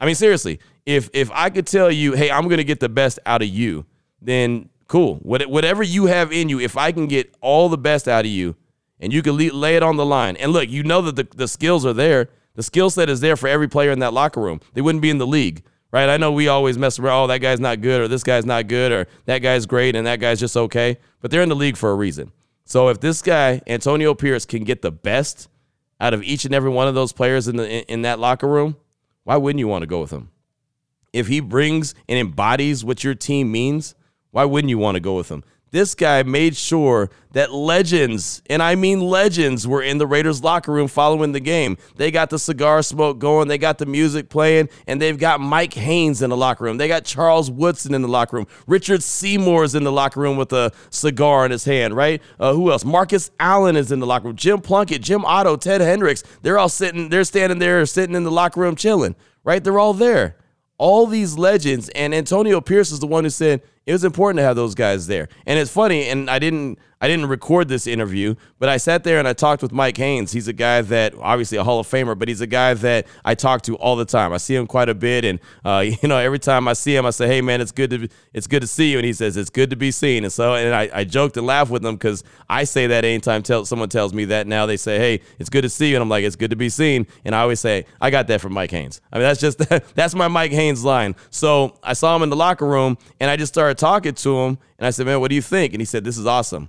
I 0.00 0.06
mean, 0.06 0.14
seriously, 0.14 0.60
if 0.86 1.10
if 1.12 1.30
I 1.32 1.50
could 1.50 1.66
tell 1.66 1.90
you, 1.90 2.12
hey, 2.12 2.30
I'm 2.30 2.48
to 2.48 2.64
get 2.64 2.80
the 2.80 2.88
best 2.88 3.18
out 3.26 3.42
of 3.42 3.48
you, 3.48 3.84
then 4.20 4.68
cool. 4.86 5.16
Whatever 5.16 5.82
you 5.82 6.06
have 6.06 6.32
in 6.32 6.48
you, 6.48 6.60
if 6.60 6.76
I 6.76 6.92
can 6.92 7.06
get 7.06 7.34
all 7.40 7.68
the 7.68 7.78
best 7.78 8.06
out 8.06 8.24
of 8.24 8.30
you 8.30 8.54
and 9.00 9.12
you 9.12 9.22
can 9.22 9.36
lay 9.36 9.76
it 9.76 9.82
on 9.82 9.96
the 9.96 10.06
line, 10.06 10.36
and 10.36 10.52
look, 10.52 10.68
you 10.68 10.82
know 10.82 11.02
that 11.02 11.16
the, 11.16 11.28
the 11.36 11.48
skills 11.48 11.84
are 11.84 11.92
there. 11.92 12.30
The 12.54 12.62
skill 12.62 12.88
set 12.90 13.08
is 13.08 13.20
there 13.20 13.36
for 13.36 13.48
every 13.48 13.66
player 13.66 13.90
in 13.90 13.98
that 13.98 14.12
locker 14.12 14.40
room. 14.40 14.60
They 14.74 14.80
wouldn't 14.80 15.02
be 15.02 15.10
in 15.10 15.18
the 15.18 15.26
league 15.26 15.64
right? 15.94 16.08
I 16.08 16.16
know 16.16 16.32
we 16.32 16.48
always 16.48 16.76
mess 16.76 16.98
around, 16.98 17.22
oh, 17.22 17.26
that 17.28 17.38
guy's 17.38 17.60
not 17.60 17.80
good, 17.80 18.00
or 18.00 18.08
this 18.08 18.24
guy's 18.24 18.44
not 18.44 18.66
good, 18.66 18.90
or 18.90 19.06
that 19.26 19.38
guy's 19.38 19.64
great, 19.64 19.94
and 19.94 20.04
that 20.08 20.18
guy's 20.18 20.40
just 20.40 20.56
okay. 20.56 20.98
But 21.20 21.30
they're 21.30 21.40
in 21.40 21.48
the 21.48 21.54
league 21.54 21.76
for 21.76 21.92
a 21.92 21.94
reason. 21.94 22.32
So 22.64 22.88
if 22.88 22.98
this 22.98 23.22
guy, 23.22 23.62
Antonio 23.68 24.12
Pierce, 24.12 24.44
can 24.44 24.64
get 24.64 24.82
the 24.82 24.90
best 24.90 25.48
out 26.00 26.12
of 26.12 26.24
each 26.24 26.44
and 26.44 26.52
every 26.52 26.70
one 26.70 26.88
of 26.88 26.96
those 26.96 27.12
players 27.12 27.46
in 27.46 27.54
the 27.54 27.70
in, 27.70 27.84
in 27.84 28.02
that 28.02 28.18
locker 28.18 28.48
room, 28.48 28.76
why 29.22 29.36
wouldn't 29.36 29.60
you 29.60 29.68
want 29.68 29.82
to 29.82 29.86
go 29.86 30.00
with 30.00 30.10
him? 30.10 30.30
If 31.12 31.28
he 31.28 31.38
brings 31.38 31.94
and 32.08 32.18
embodies 32.18 32.84
what 32.84 33.04
your 33.04 33.14
team 33.14 33.52
means, 33.52 33.94
why 34.32 34.44
wouldn't 34.46 34.70
you 34.70 34.78
want 34.78 34.96
to 34.96 35.00
go 35.00 35.14
with 35.16 35.28
him? 35.28 35.44
This 35.74 35.96
guy 35.96 36.22
made 36.22 36.56
sure 36.56 37.10
that 37.32 37.52
legends, 37.52 38.42
and 38.48 38.62
I 38.62 38.76
mean 38.76 39.00
legends, 39.00 39.66
were 39.66 39.82
in 39.82 39.98
the 39.98 40.06
Raiders 40.06 40.40
locker 40.40 40.70
room 40.70 40.86
following 40.86 41.32
the 41.32 41.40
game. 41.40 41.78
They 41.96 42.12
got 42.12 42.30
the 42.30 42.38
cigar 42.38 42.80
smoke 42.84 43.18
going, 43.18 43.48
they 43.48 43.58
got 43.58 43.78
the 43.78 43.86
music 43.86 44.28
playing, 44.28 44.68
and 44.86 45.02
they've 45.02 45.18
got 45.18 45.40
Mike 45.40 45.74
Haynes 45.74 46.22
in 46.22 46.30
the 46.30 46.36
locker 46.36 46.62
room. 46.62 46.76
They 46.76 46.86
got 46.86 47.04
Charles 47.04 47.50
Woodson 47.50 47.92
in 47.92 48.02
the 48.02 48.08
locker 48.08 48.36
room. 48.36 48.46
Richard 48.68 49.02
Seymour's 49.02 49.74
in 49.74 49.82
the 49.82 49.90
locker 49.90 50.20
room 50.20 50.36
with 50.36 50.52
a 50.52 50.70
cigar 50.90 51.44
in 51.44 51.50
his 51.50 51.64
hand, 51.64 51.96
right? 51.96 52.22
Uh, 52.38 52.52
who 52.54 52.70
else? 52.70 52.84
Marcus 52.84 53.32
Allen 53.40 53.74
is 53.74 53.90
in 53.90 53.98
the 53.98 54.06
locker 54.06 54.28
room. 54.28 54.36
Jim 54.36 54.60
Plunkett, 54.60 55.02
Jim 55.02 55.24
Otto, 55.24 55.56
Ted 55.56 55.80
Hendricks. 55.80 56.22
They're 56.42 56.60
all 56.60 56.68
sitting, 56.68 57.08
they're 57.08 57.24
standing 57.24 57.58
there, 57.58 57.84
sitting 57.84 58.14
in 58.14 58.22
the 58.22 58.30
locker 58.30 58.60
room 58.60 58.76
chilling, 58.76 59.16
right? 59.42 59.64
They're 59.64 59.80
all 59.80 59.92
there. 59.92 60.36
All 60.78 61.08
these 61.08 61.36
legends, 61.36 61.88
and 61.96 62.14
Antonio 62.14 62.60
Pierce 62.60 62.92
is 62.92 63.00
the 63.00 63.08
one 63.08 63.24
who 63.24 63.30
said, 63.30 63.60
it 63.86 63.92
was 63.92 64.04
important 64.04 64.38
to 64.38 64.42
have 64.42 64.56
those 64.56 64.74
guys 64.74 65.06
there. 65.06 65.28
And 65.46 65.58
it's 65.58 65.70
funny, 65.70 66.08
and 66.08 66.30
I 66.30 66.38
didn't 66.38 66.78
I 67.04 67.08
didn't 67.08 67.26
record 67.26 67.68
this 67.68 67.86
interview, 67.86 68.34
but 68.58 68.70
I 68.70 68.78
sat 68.78 69.04
there 69.04 69.18
and 69.18 69.28
I 69.28 69.34
talked 69.34 69.60
with 69.60 69.72
Mike 69.72 69.98
Haynes. 69.98 70.32
He's 70.32 70.48
a 70.48 70.54
guy 70.54 70.80
that 70.80 71.12
obviously 71.20 71.58
a 71.58 71.64
Hall 71.64 71.78
of 71.78 71.86
Famer, 71.86 72.18
but 72.18 72.28
he's 72.28 72.40
a 72.40 72.46
guy 72.46 72.72
that 72.72 73.06
I 73.22 73.34
talk 73.34 73.60
to 73.62 73.76
all 73.76 73.94
the 73.94 74.06
time. 74.06 74.32
I 74.32 74.38
see 74.38 74.54
him 74.54 74.66
quite 74.66 74.88
a 74.88 74.94
bit, 74.94 75.26
and 75.26 75.38
uh, 75.66 75.80
you 76.02 76.08
know 76.08 76.16
every 76.16 76.38
time 76.38 76.66
I 76.66 76.72
see 76.72 76.96
him, 76.96 77.04
I 77.04 77.10
say, 77.10 77.26
"Hey 77.26 77.42
man, 77.42 77.60
it's 77.60 77.72
good 77.72 77.90
to 77.90 78.08
it's 78.32 78.46
good 78.46 78.62
to 78.62 78.66
see 78.66 78.92
you," 78.92 78.96
and 78.96 79.04
he 79.04 79.12
says, 79.12 79.36
"It's 79.36 79.50
good 79.50 79.68
to 79.68 79.76
be 79.76 79.90
seen." 79.90 80.24
And 80.24 80.32
so, 80.32 80.54
and 80.54 80.74
I, 80.74 80.88
I 80.94 81.04
joked 81.04 81.36
and 81.36 81.46
laughed 81.46 81.70
with 81.70 81.84
him 81.84 81.94
because 81.94 82.24
I 82.48 82.64
say 82.64 82.86
that 82.86 83.04
anytime 83.04 83.42
tell, 83.42 83.66
someone 83.66 83.90
tells 83.90 84.14
me 84.14 84.24
that 84.26 84.46
now 84.46 84.64
they 84.64 84.78
say, 84.78 84.98
"Hey, 84.98 85.20
it's 85.38 85.50
good 85.50 85.62
to 85.62 85.68
see 85.68 85.90
you," 85.90 85.96
and 85.96 86.02
I'm 86.02 86.08
like, 86.08 86.24
"It's 86.24 86.36
good 86.36 86.50
to 86.50 86.56
be 86.56 86.70
seen," 86.70 87.06
and 87.26 87.34
I 87.34 87.42
always 87.42 87.60
say, 87.60 87.84
"I 88.00 88.08
got 88.08 88.28
that 88.28 88.40
from 88.40 88.54
Mike 88.54 88.70
Haynes." 88.70 89.02
I 89.12 89.18
mean, 89.18 89.24
that's 89.24 89.40
just 89.40 89.58
that's 89.94 90.14
my 90.14 90.28
Mike 90.28 90.52
Haynes 90.52 90.82
line. 90.82 91.16
So 91.28 91.76
I 91.82 91.92
saw 91.92 92.16
him 92.16 92.22
in 92.22 92.30
the 92.30 92.36
locker 92.36 92.66
room, 92.66 92.96
and 93.20 93.30
I 93.30 93.36
just 93.36 93.52
started 93.52 93.73
talking 93.74 94.14
to 94.14 94.38
him, 94.40 94.58
and 94.78 94.86
I 94.86 94.90
said, 94.90 95.06
"Man, 95.06 95.20
what 95.20 95.28
do 95.28 95.34
you 95.34 95.42
think?" 95.42 95.74
And 95.74 95.80
he 95.80 95.86
said, 95.86 96.04
"This 96.04 96.18
is 96.18 96.26
awesome." 96.26 96.68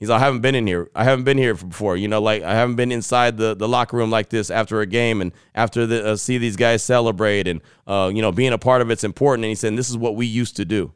He's 0.00 0.08
like, 0.08 0.22
I 0.22 0.24
haven't 0.24 0.40
been 0.40 0.54
in 0.54 0.66
here. 0.66 0.90
I 0.94 1.04
haven't 1.04 1.24
been 1.24 1.36
here 1.36 1.54
before. 1.54 1.94
You 1.94 2.08
know, 2.08 2.22
like 2.22 2.42
I 2.42 2.54
haven't 2.54 2.76
been 2.76 2.90
inside 2.90 3.36
the, 3.36 3.54
the 3.54 3.68
locker 3.68 3.98
room 3.98 4.10
like 4.10 4.30
this 4.30 4.50
after 4.50 4.80
a 4.80 4.86
game 4.86 5.20
and 5.20 5.30
after 5.54 5.86
the 5.86 6.12
uh, 6.12 6.16
see 6.16 6.38
these 6.38 6.56
guys 6.56 6.82
celebrate 6.82 7.46
and 7.46 7.60
uh, 7.86 8.10
you 8.12 8.22
know 8.22 8.32
being 8.32 8.54
a 8.54 8.58
part 8.58 8.80
of 8.80 8.90
it's 8.90 9.04
important. 9.04 9.44
And 9.44 9.50
he 9.50 9.54
said, 9.54 9.76
this 9.76 9.90
is 9.90 9.98
what 9.98 10.16
we 10.16 10.24
used 10.24 10.56
to 10.56 10.64
do. 10.64 10.94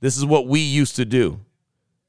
This 0.00 0.18
is 0.18 0.26
what 0.26 0.46
we 0.46 0.60
used 0.60 0.96
to 0.96 1.06
do. 1.06 1.40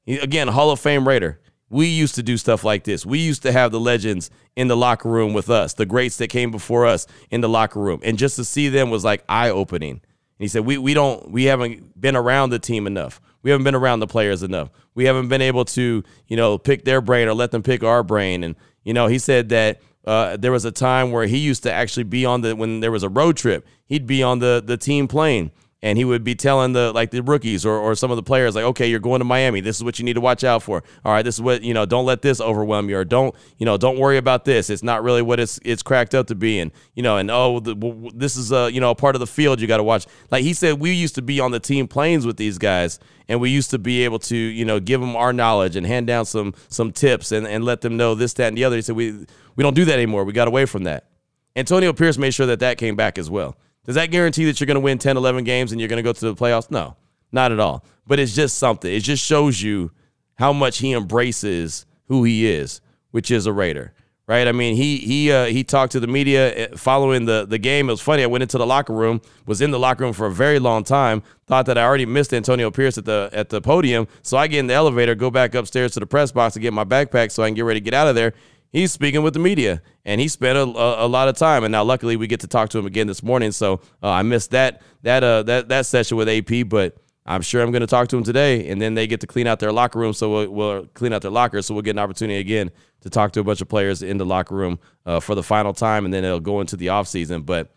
He, 0.04 0.18
again, 0.18 0.48
Hall 0.48 0.70
of 0.70 0.78
Fame 0.78 1.08
Raider. 1.08 1.40
We 1.70 1.86
used 1.86 2.14
to 2.16 2.22
do 2.22 2.36
stuff 2.36 2.62
like 2.62 2.84
this. 2.84 3.06
We 3.06 3.20
used 3.20 3.42
to 3.44 3.52
have 3.52 3.72
the 3.72 3.80
legends 3.80 4.30
in 4.54 4.68
the 4.68 4.76
locker 4.76 5.08
room 5.08 5.32
with 5.32 5.48
us, 5.48 5.72
the 5.72 5.86
greats 5.86 6.18
that 6.18 6.28
came 6.28 6.50
before 6.50 6.84
us 6.84 7.06
in 7.30 7.40
the 7.40 7.48
locker 7.48 7.80
room, 7.80 8.00
and 8.04 8.18
just 8.18 8.36
to 8.36 8.44
see 8.44 8.68
them 8.68 8.90
was 8.90 9.02
like 9.02 9.24
eye 9.30 9.48
opening. 9.48 10.02
He 10.38 10.48
said, 10.48 10.64
we 10.64 10.78
we 10.78 10.94
don't 10.94 11.30
we 11.30 11.44
haven't 11.44 12.00
been 12.00 12.16
around 12.16 12.50
the 12.50 12.58
team 12.58 12.86
enough. 12.86 13.20
We 13.42 13.50
haven't 13.50 13.64
been 13.64 13.74
around 13.74 14.00
the 14.00 14.06
players 14.06 14.42
enough. 14.42 14.70
We 14.94 15.04
haven't 15.04 15.28
been 15.28 15.42
able 15.42 15.64
to, 15.66 16.02
you 16.28 16.36
know, 16.36 16.56
pick 16.56 16.84
their 16.84 17.00
brain 17.00 17.28
or 17.28 17.34
let 17.34 17.50
them 17.50 17.62
pick 17.62 17.84
our 17.84 18.02
brain. 18.02 18.42
And, 18.42 18.56
you 18.84 18.94
know, 18.94 19.06
he 19.06 19.18
said 19.18 19.50
that 19.50 19.80
uh, 20.06 20.36
there 20.38 20.52
was 20.52 20.64
a 20.64 20.72
time 20.72 21.12
where 21.12 21.26
he 21.26 21.38
used 21.38 21.62
to 21.64 21.72
actually 21.72 22.04
be 22.04 22.24
on 22.24 22.40
the, 22.40 22.56
when 22.56 22.80
there 22.80 22.90
was 22.90 23.02
a 23.02 23.08
road 23.08 23.36
trip, 23.36 23.66
he'd 23.86 24.06
be 24.06 24.22
on 24.22 24.38
the, 24.38 24.62
the 24.64 24.76
team 24.76 25.08
plane 25.08 25.50
and 25.84 25.98
he 25.98 26.04
would 26.06 26.24
be 26.24 26.34
telling 26.34 26.72
the 26.72 26.92
like 26.92 27.10
the 27.10 27.22
rookies 27.22 27.66
or, 27.66 27.74
or 27.76 27.94
some 27.94 28.10
of 28.10 28.16
the 28.16 28.22
players 28.22 28.54
like 28.54 28.64
okay 28.64 28.88
you're 28.88 28.98
going 28.98 29.20
to 29.20 29.24
miami. 29.24 29.60
This 29.60 29.76
is 29.76 29.84
what 29.84 29.98
you 29.98 30.04
need 30.04 30.14
to 30.14 30.20
watch 30.20 30.42
out 30.42 30.62
for. 30.62 30.82
All 31.04 31.12
right 31.12 31.22
this 31.22 31.34
is 31.34 31.42
what 31.42 31.62
you 31.62 31.74
know 31.74 31.84
don't 31.84 32.06
let 32.06 32.22
this 32.22 32.40
overwhelm 32.40 32.88
you 32.88 32.96
or 32.96 33.04
don't 33.04 33.34
you 33.58 33.66
know 33.66 33.76
don't 33.76 33.98
worry 33.98 34.16
about 34.16 34.46
this. 34.46 34.70
It's 34.70 34.82
not 34.82 35.04
really 35.04 35.20
what 35.20 35.38
it's 35.38 35.60
it's 35.62 35.82
cracked 35.82 36.14
up 36.14 36.26
to 36.28 36.34
be. 36.34 36.58
And 36.58 36.72
you 36.94 37.02
know 37.02 37.18
and 37.18 37.30
oh 37.30 37.60
the, 37.60 37.76
this 38.14 38.34
is 38.34 38.50
a 38.50 38.72
you 38.72 38.80
know 38.80 38.90
a 38.90 38.94
part 38.94 39.14
of 39.14 39.20
the 39.20 39.26
field 39.26 39.60
you 39.60 39.66
got 39.66 39.76
to 39.76 39.82
watch. 39.82 40.06
Like 40.30 40.42
he 40.42 40.54
said 40.54 40.80
we 40.80 40.90
used 40.90 41.14
to 41.16 41.22
be 41.22 41.38
on 41.38 41.50
the 41.50 41.60
team 41.60 41.86
planes 41.86 42.24
with 42.24 42.38
these 42.38 42.56
guys 42.56 42.98
and 43.28 43.38
we 43.38 43.50
used 43.50 43.70
to 43.70 43.78
be 43.78 44.04
able 44.04 44.18
to 44.20 44.36
you 44.36 44.64
know 44.64 44.80
give 44.80 45.02
them 45.02 45.14
our 45.14 45.34
knowledge 45.34 45.76
and 45.76 45.86
hand 45.86 46.06
down 46.06 46.24
some 46.24 46.54
some 46.70 46.92
tips 46.92 47.30
and, 47.30 47.46
and 47.46 47.62
let 47.62 47.82
them 47.82 47.98
know 47.98 48.14
this 48.14 48.32
that 48.34 48.48
and 48.48 48.56
the 48.56 48.64
other. 48.64 48.76
He 48.76 48.82
said 48.82 48.96
we 48.96 49.26
we 49.54 49.62
don't 49.62 49.74
do 49.74 49.84
that 49.84 49.94
anymore. 49.94 50.24
We 50.24 50.32
got 50.32 50.48
away 50.48 50.64
from 50.64 50.84
that. 50.84 51.10
Antonio 51.54 51.92
pierce 51.92 52.16
made 52.16 52.32
sure 52.32 52.46
that 52.46 52.60
that 52.60 52.78
came 52.78 52.96
back 52.96 53.18
as 53.18 53.28
well 53.28 53.58
does 53.84 53.94
that 53.96 54.10
guarantee 54.10 54.44
that 54.46 54.60
you're 54.60 54.66
going 54.66 54.76
to 54.76 54.80
win 54.80 54.98
10, 54.98 55.16
11 55.16 55.44
games 55.44 55.72
and 55.72 55.80
you're 55.80 55.88
going 55.88 55.98
to 55.98 56.02
go 56.02 56.12
to 56.12 56.20
the 56.20 56.34
playoffs? 56.34 56.70
No, 56.70 56.96
not 57.32 57.52
at 57.52 57.60
all. 57.60 57.84
But 58.06 58.18
it's 58.18 58.34
just 58.34 58.58
something. 58.58 58.92
It 58.92 59.00
just 59.00 59.24
shows 59.24 59.62
you 59.62 59.92
how 60.34 60.52
much 60.52 60.78
he 60.78 60.92
embraces 60.92 61.86
who 62.06 62.24
he 62.24 62.46
is, 62.46 62.80
which 63.10 63.30
is 63.30 63.46
a 63.46 63.52
Raider. 63.52 63.92
Right? 64.26 64.48
I 64.48 64.52
mean, 64.52 64.74
he 64.74 64.96
he 64.96 65.30
uh, 65.30 65.44
he 65.44 65.64
talked 65.64 65.92
to 65.92 66.00
the 66.00 66.06
media 66.06 66.54
eh, 66.54 66.68
following 66.76 67.26
the 67.26 67.44
the 67.46 67.58
game. 67.58 67.90
It 67.90 67.92
was 67.92 68.00
funny. 68.00 68.22
I 68.22 68.26
went 68.26 68.40
into 68.40 68.56
the 68.56 68.64
locker 68.64 68.94
room, 68.94 69.20
was 69.44 69.60
in 69.60 69.70
the 69.70 69.78
locker 69.78 70.02
room 70.02 70.14
for 70.14 70.26
a 70.26 70.32
very 70.32 70.58
long 70.58 70.82
time. 70.82 71.22
Thought 71.46 71.66
that 71.66 71.76
I 71.76 71.84
already 71.84 72.06
missed 72.06 72.32
Antonio 72.32 72.70
Pierce 72.70 72.96
at 72.96 73.04
the 73.04 73.28
at 73.34 73.50
the 73.50 73.60
podium. 73.60 74.08
So 74.22 74.38
I 74.38 74.46
get 74.46 74.60
in 74.60 74.66
the 74.66 74.72
elevator, 74.72 75.14
go 75.14 75.30
back 75.30 75.54
upstairs 75.54 75.92
to 75.92 76.00
the 76.00 76.06
press 76.06 76.32
box 76.32 76.54
to 76.54 76.60
get 76.60 76.72
my 76.72 76.84
backpack 76.84 77.32
so 77.32 77.42
I 77.42 77.48
can 77.48 77.54
get 77.54 77.66
ready 77.66 77.80
to 77.80 77.84
get 77.84 77.92
out 77.92 78.08
of 78.08 78.14
there 78.14 78.32
he's 78.74 78.92
speaking 78.92 79.22
with 79.22 79.32
the 79.32 79.40
media 79.40 79.80
and 80.04 80.20
he 80.20 80.28
spent 80.28 80.58
a, 80.58 80.62
a, 80.62 81.06
a, 81.06 81.08
lot 81.08 81.28
of 81.28 81.36
time. 81.36 81.64
And 81.64 81.72
now 81.72 81.84
luckily 81.84 82.16
we 82.16 82.26
get 82.26 82.40
to 82.40 82.48
talk 82.48 82.68
to 82.70 82.78
him 82.78 82.86
again 82.86 83.06
this 83.06 83.22
morning. 83.22 83.52
So 83.52 83.80
uh, 84.02 84.10
i 84.10 84.22
missed 84.22 84.50
that 84.50 84.82
that 85.02 85.24
uh 85.24 85.44
that 85.44 85.68
that 85.68 85.86
session 85.86 86.18
with 86.18 86.28
ap 86.28 86.68
but 86.68 86.96
i'm 87.24 87.40
sure 87.40 87.62
i'm 87.62 87.70
going 87.70 87.80
to 87.80 87.86
talk 87.86 88.08
to 88.08 88.16
him 88.16 88.24
today. 88.24 88.68
And 88.68 88.82
then 88.82 88.94
they 88.94 89.06
get 89.06 89.20
to 89.20 89.26
clean 89.26 89.46
out 89.46 89.60
their 89.60 89.72
locker 89.72 89.98
room. 89.98 90.12
So 90.12 90.30
we'll, 90.30 90.50
we'll, 90.50 90.86
clean 90.88 91.12
out 91.12 91.22
their 91.22 91.30
lockers 91.30 91.66
so 91.66 91.74
we'll 91.74 91.82
get 91.82 91.92
an 91.92 92.00
opportunity 92.00 92.38
again 92.38 92.70
to 93.00 93.08
talk 93.08 93.32
to 93.32 93.40
a 93.40 93.44
bunch 93.44 93.60
of 93.60 93.68
players 93.68 94.02
in 94.02 94.18
the 94.18 94.26
locker 94.26 94.54
room 94.54 94.78
uh, 95.06 95.20
for 95.20 95.34
the 95.34 95.42
final 95.42 95.72
time. 95.72 96.04
And 96.04 96.12
then 96.12 96.24
it'll 96.24 96.40
go 96.40 96.60
into 96.60 96.76
the 96.76 96.88
offseason 96.88 97.46
but 97.46 97.74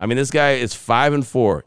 i 0.00 0.06
mean 0.06 0.16
this 0.16 0.30
guy 0.30 0.52
is 0.52 0.72
five 0.72 1.12
and 1.12 1.26
four 1.26 1.64